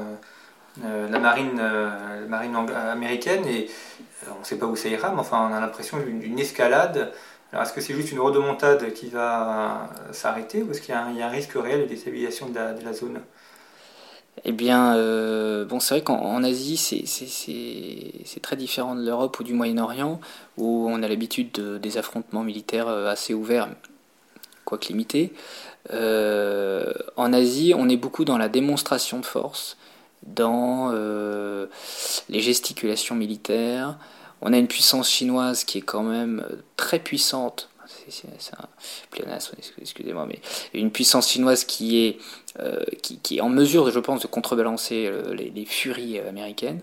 la 0.82 1.20
marine, 1.20 1.58
la 1.58 2.28
marine 2.28 2.56
américaine 2.92 3.46
et 3.46 3.70
on 4.36 4.40
ne 4.40 4.46
sait 4.46 4.58
pas 4.58 4.66
où 4.66 4.76
ça 4.76 4.90
ira, 4.90 5.12
mais 5.12 5.20
enfin 5.20 5.50
on 5.50 5.54
a 5.54 5.60
l'impression 5.60 5.98
d'une 6.00 6.40
escalade 6.40 7.12
Alors, 7.52 7.64
est-ce 7.64 7.74
que 7.74 7.82
c'est 7.82 7.94
juste 7.94 8.12
une 8.12 8.20
redemontade 8.20 8.94
qui 8.94 9.10
va 9.10 9.90
s'arrêter 10.12 10.64
ou 10.64 10.72
est-ce 10.72 10.82
qu'il 10.82 10.94
y, 10.94 10.98
a 10.98 11.28
un 11.28 11.30
risque 11.30 11.54
réel 11.56 11.82
de 11.82 11.86
déstabilisation 11.86 12.50
de 12.50 12.84
la, 12.84 12.94
zone? 12.94 13.20
Eh 14.46 14.52
bien, 14.52 14.96
euh, 14.96 15.64
bon, 15.64 15.80
c'est 15.80 15.96
vrai 15.96 16.04
qu'en 16.04 16.44
Asie, 16.44 16.78
c'est 16.78 18.40
très 18.42 18.56
différent 18.56 18.96
de 18.96 19.06
l'Europe 19.06 19.40
ou 19.40 19.44
du 19.44 19.54
Moyen-Orient, 19.54 20.20
où 20.58 20.88
on 20.90 21.04
a 21.04 21.08
l'habitude 21.08 21.52
de, 21.52 21.78
des 21.78 21.98
affrontements 21.98 22.44
militaires 22.44 22.88
euh, 22.88 23.10
assez 23.10 23.34
ouverts, 23.34 23.70
quoique 24.66 24.88
limités. 24.88 25.34
Euh, 25.92 26.92
en 27.16 27.34
Asie, 27.34 27.74
on 27.78 27.90
est 27.90 27.98
beaucoup 27.98 28.26
dans 28.26 28.38
la 28.38 28.50
démonstration 28.50 29.20
de 29.20 29.26
force, 29.26 29.78
dans 30.26 30.92
les 32.30 32.40
gesticulations 32.42 33.16
militaires, 33.16 33.98
on 34.44 34.52
a 34.52 34.58
une 34.58 34.68
puissance 34.68 35.10
chinoise 35.10 35.64
qui 35.64 35.80
est 35.80 35.82
quand 35.82 36.04
même 36.04 36.46
euh, 36.52 36.58
très 36.76 37.00
puissante. 37.00 37.70
C'est 38.10 38.28
un 38.58 38.68
excusez-moi, 39.82 40.26
mais 40.28 40.40
une 40.74 40.92
puissance 40.92 41.30
chinoise 41.30 41.64
qui 41.64 42.04
est, 42.04 42.18
euh, 42.60 42.84
qui, 43.02 43.38
est 43.38 43.42
en 43.42 43.50
mesure, 43.50 43.90
je 43.92 44.00
pense, 44.00 44.22
de 44.22 44.28
contrebalancer 44.28 45.06
euh, 45.06 45.34
les, 45.34 45.66
furies 45.66 46.20
américaines. 46.20 46.82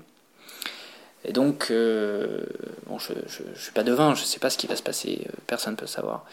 Et 1.24 1.32
donc, 1.32 1.68
euh, 1.70 2.40
bon, 2.86 2.98
je 2.98 3.12
ne 3.12 3.54
suis 3.54 3.72
pas 3.72 3.82
devin, 3.82 4.14
je 4.14 4.22
ne 4.22 4.26
sais 4.26 4.38
pas 4.38 4.48
ce 4.48 4.56
qui 4.56 4.66
va 4.66 4.74
se 4.74 4.82
passer, 4.82 5.26
euh, 5.26 5.32
personne 5.46 5.74
ne 5.74 5.76
peut 5.76 5.86
savoir 5.86 6.24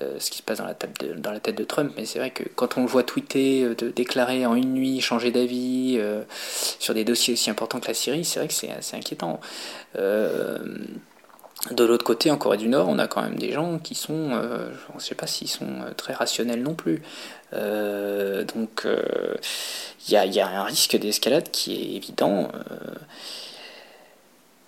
euh, 0.00 0.16
ce 0.18 0.30
qui 0.30 0.38
se 0.38 0.42
passe 0.42 0.58
dans 0.58 0.64
la, 0.64 0.72
tête 0.72 0.98
de, 0.98 1.12
dans 1.12 1.30
la 1.30 1.40
tête 1.40 1.56
de 1.56 1.64
Trump, 1.64 1.92
mais 1.96 2.06
c'est 2.06 2.18
vrai 2.18 2.30
que 2.30 2.44
quand 2.54 2.78
on 2.78 2.82
le 2.82 2.86
voit 2.86 3.02
tweeter, 3.02 3.74
de 3.74 3.90
déclarer 3.90 4.46
en 4.46 4.54
une 4.54 4.72
nuit, 4.72 5.02
changer 5.02 5.30
d'avis 5.30 6.00
sur 6.78 6.94
des 6.94 7.04
dossiers 7.04 7.34
aussi 7.34 7.50
importants 7.50 7.80
que 7.80 7.88
la 7.88 7.94
Syrie, 7.94 8.24
c'est 8.24 8.38
vrai 8.38 8.48
que 8.48 8.54
c'est 8.54 8.70
assez 8.70 8.96
inquiétant. 8.96 9.40
de 9.94 11.84
l'autre 11.84 12.04
côté, 12.04 12.30
en 12.30 12.38
Corée 12.38 12.56
du 12.56 12.68
Nord, 12.68 12.88
on 12.88 12.98
a 12.98 13.06
quand 13.06 13.20
même 13.22 13.38
des 13.38 13.52
gens 13.52 13.78
qui 13.78 13.94
sont, 13.94 14.30
je 14.30 14.94
ne 14.94 15.00
sais 15.00 15.14
pas 15.14 15.26
s'ils 15.26 15.48
sont 15.48 15.84
très 15.98 16.14
rationnels 16.14 16.62
non 16.62 16.74
plus. 16.74 17.02
donc, 17.52 18.86
il 20.08 20.12
y 20.14 20.16
a, 20.16 20.24
y, 20.24 20.40
a, 20.40 20.48
un 20.48 20.64
risque 20.64 20.96
d'escalade 20.96 21.50
qui 21.50 21.74
est 21.74 21.96
évident. 21.96 22.50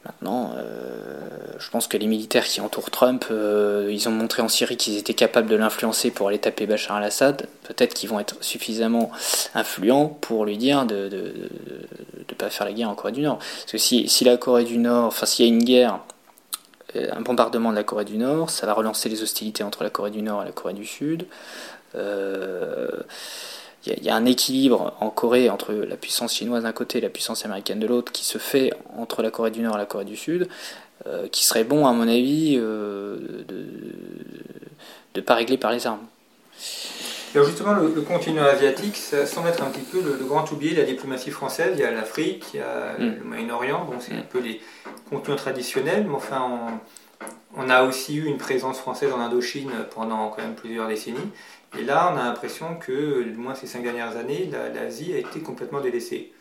Maintenant, 0.05 0.53
euh, 0.57 1.21
je 1.59 1.71
pense 1.71 1.87
que 1.87 1.97
les 1.97 2.09
militaires 2.09 2.45
qui 2.45 2.61
entourent 2.61 2.91
Trump, 2.91 3.27
euh, 3.31 3.89
ils 3.91 4.09
ont 4.09 4.13
montré 4.13 4.43
en 4.43 4.49
Syrie 4.49 4.77
qu'ils 4.77 4.97
étaient 4.99 5.15
capables 5.15 5.49
de 5.49 5.55
l'influencer 5.55 6.11
pour 6.11 6.29
aller 6.29 6.39
taper 6.39 6.67
Bachar 6.67 6.97
al-Assad. 6.97 7.47
Peut-être 7.63 7.95
qu'ils 7.95 8.09
vont 8.09 8.19
être 8.19 8.37
suffisamment 8.41 9.13
influents 9.55 10.07
pour 10.09 10.45
lui 10.45 10.59
dire 10.59 10.87
de 10.87 11.09
ne 11.13 12.35
pas 12.35 12.51
faire 12.51 12.67
la 12.67 12.73
guerre 12.73 12.89
en 12.89 12.97
Corée 12.97 13.13
du 13.13 13.21
Nord. 13.21 13.39
Parce 13.39 13.73
que 13.73 13.79
si, 13.79 14.09
si 14.09 14.25
la 14.25 14.37
Corée 14.37 14.65
du 14.65 14.79
Nord, 14.79 15.07
enfin 15.07 15.27
s'il 15.27 15.47
y 15.47 15.49
a 15.49 15.53
une 15.53 15.63
guerre, 15.63 16.01
euh, 16.97 17.09
un 17.13 17.21
bombardement 17.21 17.71
de 17.71 17.77
la 17.77 17.85
Corée 17.85 18.05
du 18.05 18.19
Nord, 18.19 18.51
ça 18.51 18.67
va 18.67 18.73
relancer 18.75 19.09
les 19.09 19.23
hostilités 19.23 19.63
entre 19.63 19.85
la 19.85 19.91
Corée 19.91 20.11
du 20.11 20.23
Nord 20.23 20.43
et 20.43 20.47
la 20.47 20.53
Corée 20.53 20.75
du 20.75 20.85
Sud. 20.85 21.27
Euh, 21.95 22.89
il 23.87 24.05
y, 24.05 24.11
a 24.11 24.15
un 24.15 24.25
équilibre 24.25 24.95
en 25.01 25.11
Corée 25.11 25.51
entre 25.51 25.73
la 25.73 25.97
puissance 25.97 26.35
chinoise 26.35 26.63
d'un 26.63 26.73
côté 26.73 26.99
et 26.99 27.01
la 27.01 27.09
puissance 27.09 27.45
américaine 27.45 27.81
de 27.81 27.87
l'autre 27.87 28.13
qui 28.13 28.25
se 28.25 28.39
fait 28.39 28.73
entre 28.97 29.23
la 29.23 29.31
Corée 29.31 29.51
du 29.51 29.61
Nord 29.61 29.75
et 29.75 29.79
la 29.79 29.87
Corée 29.87 30.05
du 30.05 30.17
Sud, 30.17 30.49
euh, 31.07 31.27
qui 31.29 31.45
serait 31.45 31.65
bon, 31.65 31.87
à 31.87 31.93
mon 31.93 32.07
avis, 32.07 32.57
euh, 32.59 33.17
de 33.49 33.67
ne 35.17 35.21
pas 35.21 35.35
régler 35.35 35.59
par 35.59 35.73
les 35.73 35.87
armes. 35.87 36.07
Alors 37.35 37.47
justement, 37.47 37.73
le, 37.73 37.89
continent 38.03 38.45
asiatique, 38.45 38.97
ça 38.97 39.25
semble 39.25 39.49
être 39.49 39.63
un 39.63 39.71
petit 39.71 39.81
peu 39.81 40.03
le, 40.03 40.25
grand 40.25 40.51
oublié 40.53 40.75
de 40.75 40.81
la 40.81 40.87
diplomatie 40.87 41.31
française. 41.31 41.73
Il 41.75 41.81
y 41.81 41.85
a 41.85 41.91
l'Afrique, 41.91 42.45
il 42.53 42.61
y 42.61 42.63
a 42.63 42.93
mm. 42.99 43.17
le 43.19 43.25
Moyen-Orient, 43.25 43.87
bon, 43.87 43.97
c'est 44.01 44.13
un 44.13 44.19
mm. 44.19 44.27
peu 44.31 44.41
les 44.41 44.61
continents 45.09 45.37
traditionnels, 45.37 46.05
mais 46.07 46.15
enfin, 46.15 46.79
on, 47.57 47.63
on, 47.63 47.71
a 47.71 47.85
aussi 47.85 48.17
eu 48.17 48.27
une 48.27 48.37
présence 48.37 48.79
française 48.79 49.13
en 49.13 49.19
Indochine 49.19 49.71
pendant 49.95 50.29
quand 50.29 50.43
même 50.43 50.55
plusieurs 50.55 50.89
décennies. 50.89 51.31
Et 51.79 51.85
là, 51.85 52.13
on 52.13 52.19
a 52.19 52.25
l'impression 52.25 52.77
que, 52.77 53.23
du 53.23 53.37
moins 53.37 53.55
ces 53.55 53.67
cinq 53.67 53.83
dernières 53.83 54.17
années, 54.17 54.51
l'Asie 54.75 55.15
a 55.15 55.19
été 55.19 55.41
complètement 55.41 55.81
délaissée. 55.81 56.33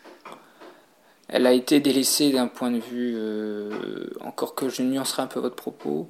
Elle 1.34 1.48
a 1.48 1.54
été 1.54 1.80
délaissée 1.80 2.32
d'un 2.32 2.48
point 2.48 2.72
de 2.72 2.80
vue, 2.80 3.14
euh, 3.16 4.10
encore 4.20 4.54
que 4.54 4.68
je 4.68 4.82
nuancerai 4.82 5.22
un 5.22 5.28
peu 5.28 5.40
votre 5.40 5.56
propos, 5.56 6.10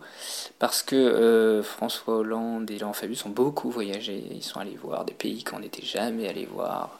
parce 0.58 0.82
que 0.82 0.96
euh, 0.96 1.62
François 1.62 2.16
Hollande 2.16 2.72
et 2.72 2.80
Laurent 2.80 2.94
Fabius 2.94 3.24
ont 3.28 3.30
beaucoup 3.30 3.70
voyagé. 3.70 4.24
Ils 4.32 4.42
sont 4.42 4.60
allés 4.60 4.78
voir 4.82 5.06
des 5.06 5.14
pays 5.14 5.44
qu'on 5.44 5.60
n'était 5.60 5.86
jamais 5.86 6.28
allés 6.28 6.48
voir, 6.52 6.98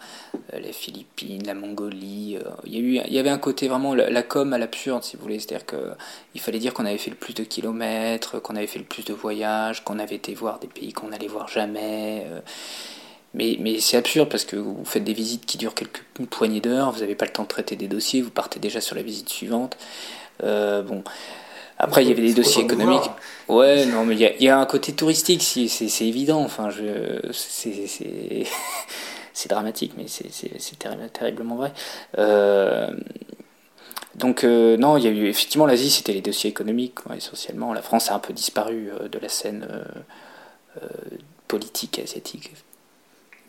euh, 0.54 0.60
les 0.60 0.72
Philippines, 0.72 1.42
la 1.48 1.56
Mongolie. 1.56 2.38
il, 2.66 2.94
y 2.94 3.18
avait 3.20 3.32
un 3.32 3.40
côté 3.40 3.68
vraiment 3.68 3.96
la, 3.96 4.24
com 4.24 4.54
à 4.54 4.60
l'absurde, 4.60 5.04
si 5.04 5.18
vous 5.18 5.24
voulez. 5.24 5.40
C'est-à-dire 5.40 5.66
qu'il 5.66 6.42
fallait 6.42 6.60
dire 6.60 6.76
qu'on 6.76 6.86
avait 6.86 7.00
fait 7.00 7.10
le 7.10 7.18
plus 7.18 7.34
de 7.34 7.44
kilomètres, 7.44 8.40
qu'on 8.40 8.56
avait 8.56 8.68
fait 8.68 8.80
le 8.80 8.86
plus 8.86 9.04
de 9.04 9.14
voyages, 9.14 9.84
qu'on 9.84 9.98
avait 9.98 10.16
été 10.16 10.36
voir 10.36 10.60
des 10.60 10.68
pays 10.68 10.94
qu'on 10.94 11.08
n'allait 11.08 11.28
voir 11.28 11.48
jamais. 11.48 12.28
Mais, 13.34 13.56
mais 13.60 13.80
c'est 13.80 13.98
absurde 13.98 14.30
parce 14.30 14.44
que 14.44 14.58
vous 14.58 14.84
faites 14.84 15.06
des 15.06 15.14
visites 15.14 15.46
qui 15.46 15.58
durent 15.58 15.74
quelques 15.74 16.04
poignées 16.30 16.60
d'heures, 16.60 16.92
vous 16.92 17.00
n'avez 17.00 17.16
pas 17.16 17.26
le 17.26 17.32
temps 17.32 17.44
de 17.44 17.48
traiter 17.48 17.78
des 17.78 17.88
dossiers, 17.88 18.22
vous 18.22 18.30
partez 18.30 18.60
déjà 18.60 18.82
sur 18.82 18.96
la 18.96 19.04
visite 19.04 19.30
suivante. 19.30 19.78
Euh, 20.44 20.82
bon. 20.82 21.04
Après, 21.78 22.04
il 22.04 22.10
y 22.10 22.12
avait 22.12 22.22
des 22.22 22.34
dossiers 22.34 22.64
économiques. 22.64 23.10
Ouais, 23.48 23.86
non, 23.86 24.06
mais 24.06 24.16
il 24.16 24.22
y 24.22 24.26
a, 24.26 24.36
y 24.38 24.50
a, 24.50 24.60
un 24.60 24.66
côté 24.66 24.94
touristique, 24.94 25.42
c'est 25.42 26.06
évident. 26.06 26.42
Enfin, 26.42 26.70
c'est 27.32 28.46
dramatique, 29.50 29.94
mais 29.98 30.06
c'est 30.08 31.14
terriblement 31.14 31.56
vrai. 31.56 31.74
Euh, 32.20 32.92
donc, 34.14 34.44
euh, 34.44 34.78
non, 34.78 34.98
il 34.98 35.06
y 35.06 35.08
a 35.08 35.10
eu 35.10 35.28
effectivement 35.28 35.66
l'Asie, 35.66 35.90
c'était 35.90 36.14
les 36.14 36.22
dossiers 36.22 36.50
économiques, 36.50 37.00
essentiellement. 37.16 37.74
La 37.74 37.82
France 37.82 38.12
a 38.12 38.16
un 38.16 38.20
peu 38.20 38.34
disparu 38.34 38.92
de 39.10 39.20
la 39.20 39.30
scène 39.30 39.68
politique 41.48 41.98
asiatique. 41.98 42.52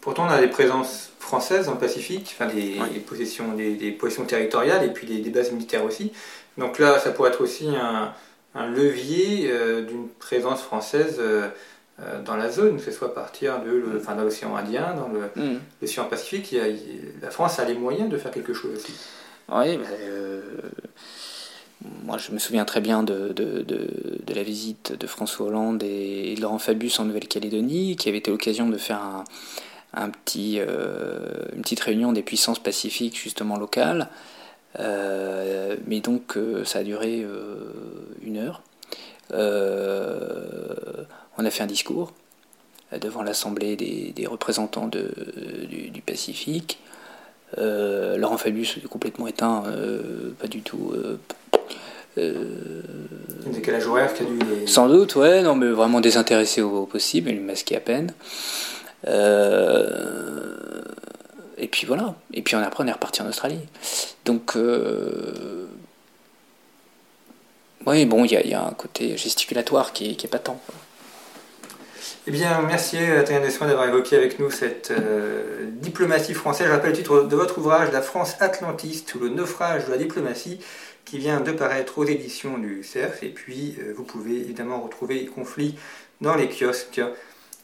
Pourtant, 0.02 0.26
on 0.26 0.30
a 0.30 0.40
des 0.40 0.48
présences 0.48 1.12
françaises 1.20 1.66
dans 1.66 1.74
le 1.74 1.78
Pacifique, 1.78 2.34
enfin 2.34 2.52
des, 2.52 2.76
possessions, 3.06 3.54
des, 3.54 3.92
positions 3.92 4.24
territoriales 4.24 4.84
et 4.84 4.88
puis 4.88 5.06
des, 5.06 5.30
bases 5.30 5.52
militaires 5.52 5.84
aussi. 5.84 6.12
Donc 6.58 6.80
là, 6.80 6.98
ça 6.98 7.12
pourrait 7.12 7.30
être 7.30 7.40
aussi 7.40 7.68
un, 7.74 8.12
levier 8.68 9.48
euh, 9.50 9.82
d'une 9.82 10.08
présence 10.08 10.60
française 10.60 11.16
euh, 11.20 11.48
euh, 12.00 12.20
dans 12.22 12.36
la 12.36 12.50
zone, 12.50 12.78
que 12.78 12.82
ce 12.82 12.90
soit 12.90 13.08
à 13.08 13.12
partir 13.12 13.62
de 13.62 13.96
enfin, 13.96 14.16
dans 14.16 14.24
l'océan 14.24 14.56
Indien, 14.56 14.94
dans 14.94 15.08
mm. 15.08 15.60
l'océan 15.80 16.04
Pacifique. 16.06 16.54
la 17.22 17.30
France 17.30 17.60
a 17.60 17.64
les 17.64 17.74
moyens 17.74 18.10
de 18.10 18.18
faire 18.18 18.32
quelque 18.32 18.52
chose 18.52 18.72
aussi. 18.76 18.92
Oui, 19.48 19.76
bah, 19.76 19.84
moi 22.04 22.18
je 22.18 22.32
me 22.32 22.38
souviens 22.38 22.64
très 22.64 22.80
bien 22.80 23.04
de, 23.04 23.32
de, 23.32 23.62
de, 23.62 24.34
la 24.34 24.42
visite 24.42 24.98
de 24.98 25.06
François 25.06 25.46
Hollande 25.46 25.82
et, 25.84 26.34
de 26.34 26.40
Laurent 26.40 26.58
Fabius 26.58 26.98
en 26.98 27.04
Nouvelle-Calédonie, 27.04 27.96
qui 27.96 28.08
avait 28.08 28.18
été 28.18 28.30
l'occasion 28.30 28.68
de 28.68 28.78
faire 28.78 28.98
un 28.98 29.24
un 29.94 30.10
petit, 30.10 30.58
euh, 30.58 31.44
une 31.54 31.62
petite 31.62 31.80
réunion 31.80 32.12
des 32.12 32.22
puissances 32.22 32.58
pacifiques 32.58 33.18
justement 33.18 33.56
locales. 33.56 34.08
Euh, 34.78 35.76
mais 35.86 36.00
donc 36.00 36.36
euh, 36.36 36.64
ça 36.64 36.78
a 36.78 36.82
duré 36.82 37.26
une 38.22 38.38
heure. 38.38 38.62
on 41.38 41.44
a 41.44 41.50
fait 41.50 41.62
un 41.62 41.66
discours 41.66 42.12
devant 42.98 43.22
l'Assemblée 43.22 43.76
des, 43.76 44.26
représentants 44.26 44.86
de, 44.86 45.10
du, 45.68 46.02
Pacifique. 46.02 46.78
Laurent 47.56 48.38
Fabius 48.38 48.78
est 48.78 48.88
complètement 48.88 49.26
éteint, 49.26 49.64
pas 50.38 50.46
du 50.46 50.60
tout. 50.62 50.92
Décalage 52.16 53.86
horaire 53.86 54.12
qui 54.12 54.22
a 54.22 54.26
dû 54.26 54.38
Sans 54.66 54.88
doute, 54.88 55.16
ouais, 55.16 55.42
non, 55.42 55.54
mais 55.54 55.68
vraiment 55.68 56.00
désintéressé 56.00 56.60
au, 56.60 56.84
possible, 56.84 57.30
il 57.30 57.40
masquait 57.40 57.76
à 57.76 57.80
peine. 57.80 58.12
Euh, 59.08 60.82
et 61.58 61.68
puis 61.68 61.86
voilà. 61.86 62.14
Et 62.32 62.42
puis 62.42 62.56
après, 62.56 62.84
on 62.84 62.86
est 62.86 62.92
reparti 62.92 63.22
en 63.22 63.28
Australie. 63.28 63.60
Donc, 64.24 64.56
euh, 64.56 65.66
oui, 67.86 68.06
bon, 68.06 68.24
il 68.24 68.32
y, 68.32 68.54
a 68.54 68.64
un 68.64 68.72
côté 68.72 69.16
gesticulatoire 69.16 69.92
qui 69.92 70.10
est, 70.10 70.14
qui 70.14 70.26
est 70.26 70.30
patent. 70.30 70.60
Eh 72.28 72.30
bien, 72.30 72.62
merci 72.62 72.98
Adrien 72.98 73.40
Dessoin 73.40 73.66
d'avoir 73.66 73.88
évoqué 73.88 74.16
avec 74.16 74.38
nous 74.38 74.48
cette 74.48 74.92
euh, 74.92 75.66
diplomatie 75.72 76.34
française. 76.34 76.68
Je 76.68 76.72
rappelle 76.72 76.90
le 76.90 76.96
titre 76.96 77.22
de 77.22 77.34
votre 77.34 77.58
ouvrage, 77.58 77.90
La 77.90 78.02
France 78.02 78.36
atlantiste 78.38 79.16
ou 79.16 79.18
le 79.18 79.28
naufrage 79.28 79.86
de 79.86 79.90
la 79.90 79.98
diplomatie, 79.98 80.60
qui 81.04 81.18
vient 81.18 81.40
de 81.40 81.50
paraître 81.50 81.98
aux 81.98 82.04
éditions 82.04 82.58
du 82.58 82.84
CERF. 82.84 83.24
Et 83.24 83.30
puis, 83.30 83.76
vous 83.96 84.04
pouvez 84.04 84.36
évidemment 84.36 84.80
retrouver 84.80 85.26
Conflit 85.26 85.74
dans 86.20 86.36
les 86.36 86.48
kiosques. 86.48 87.00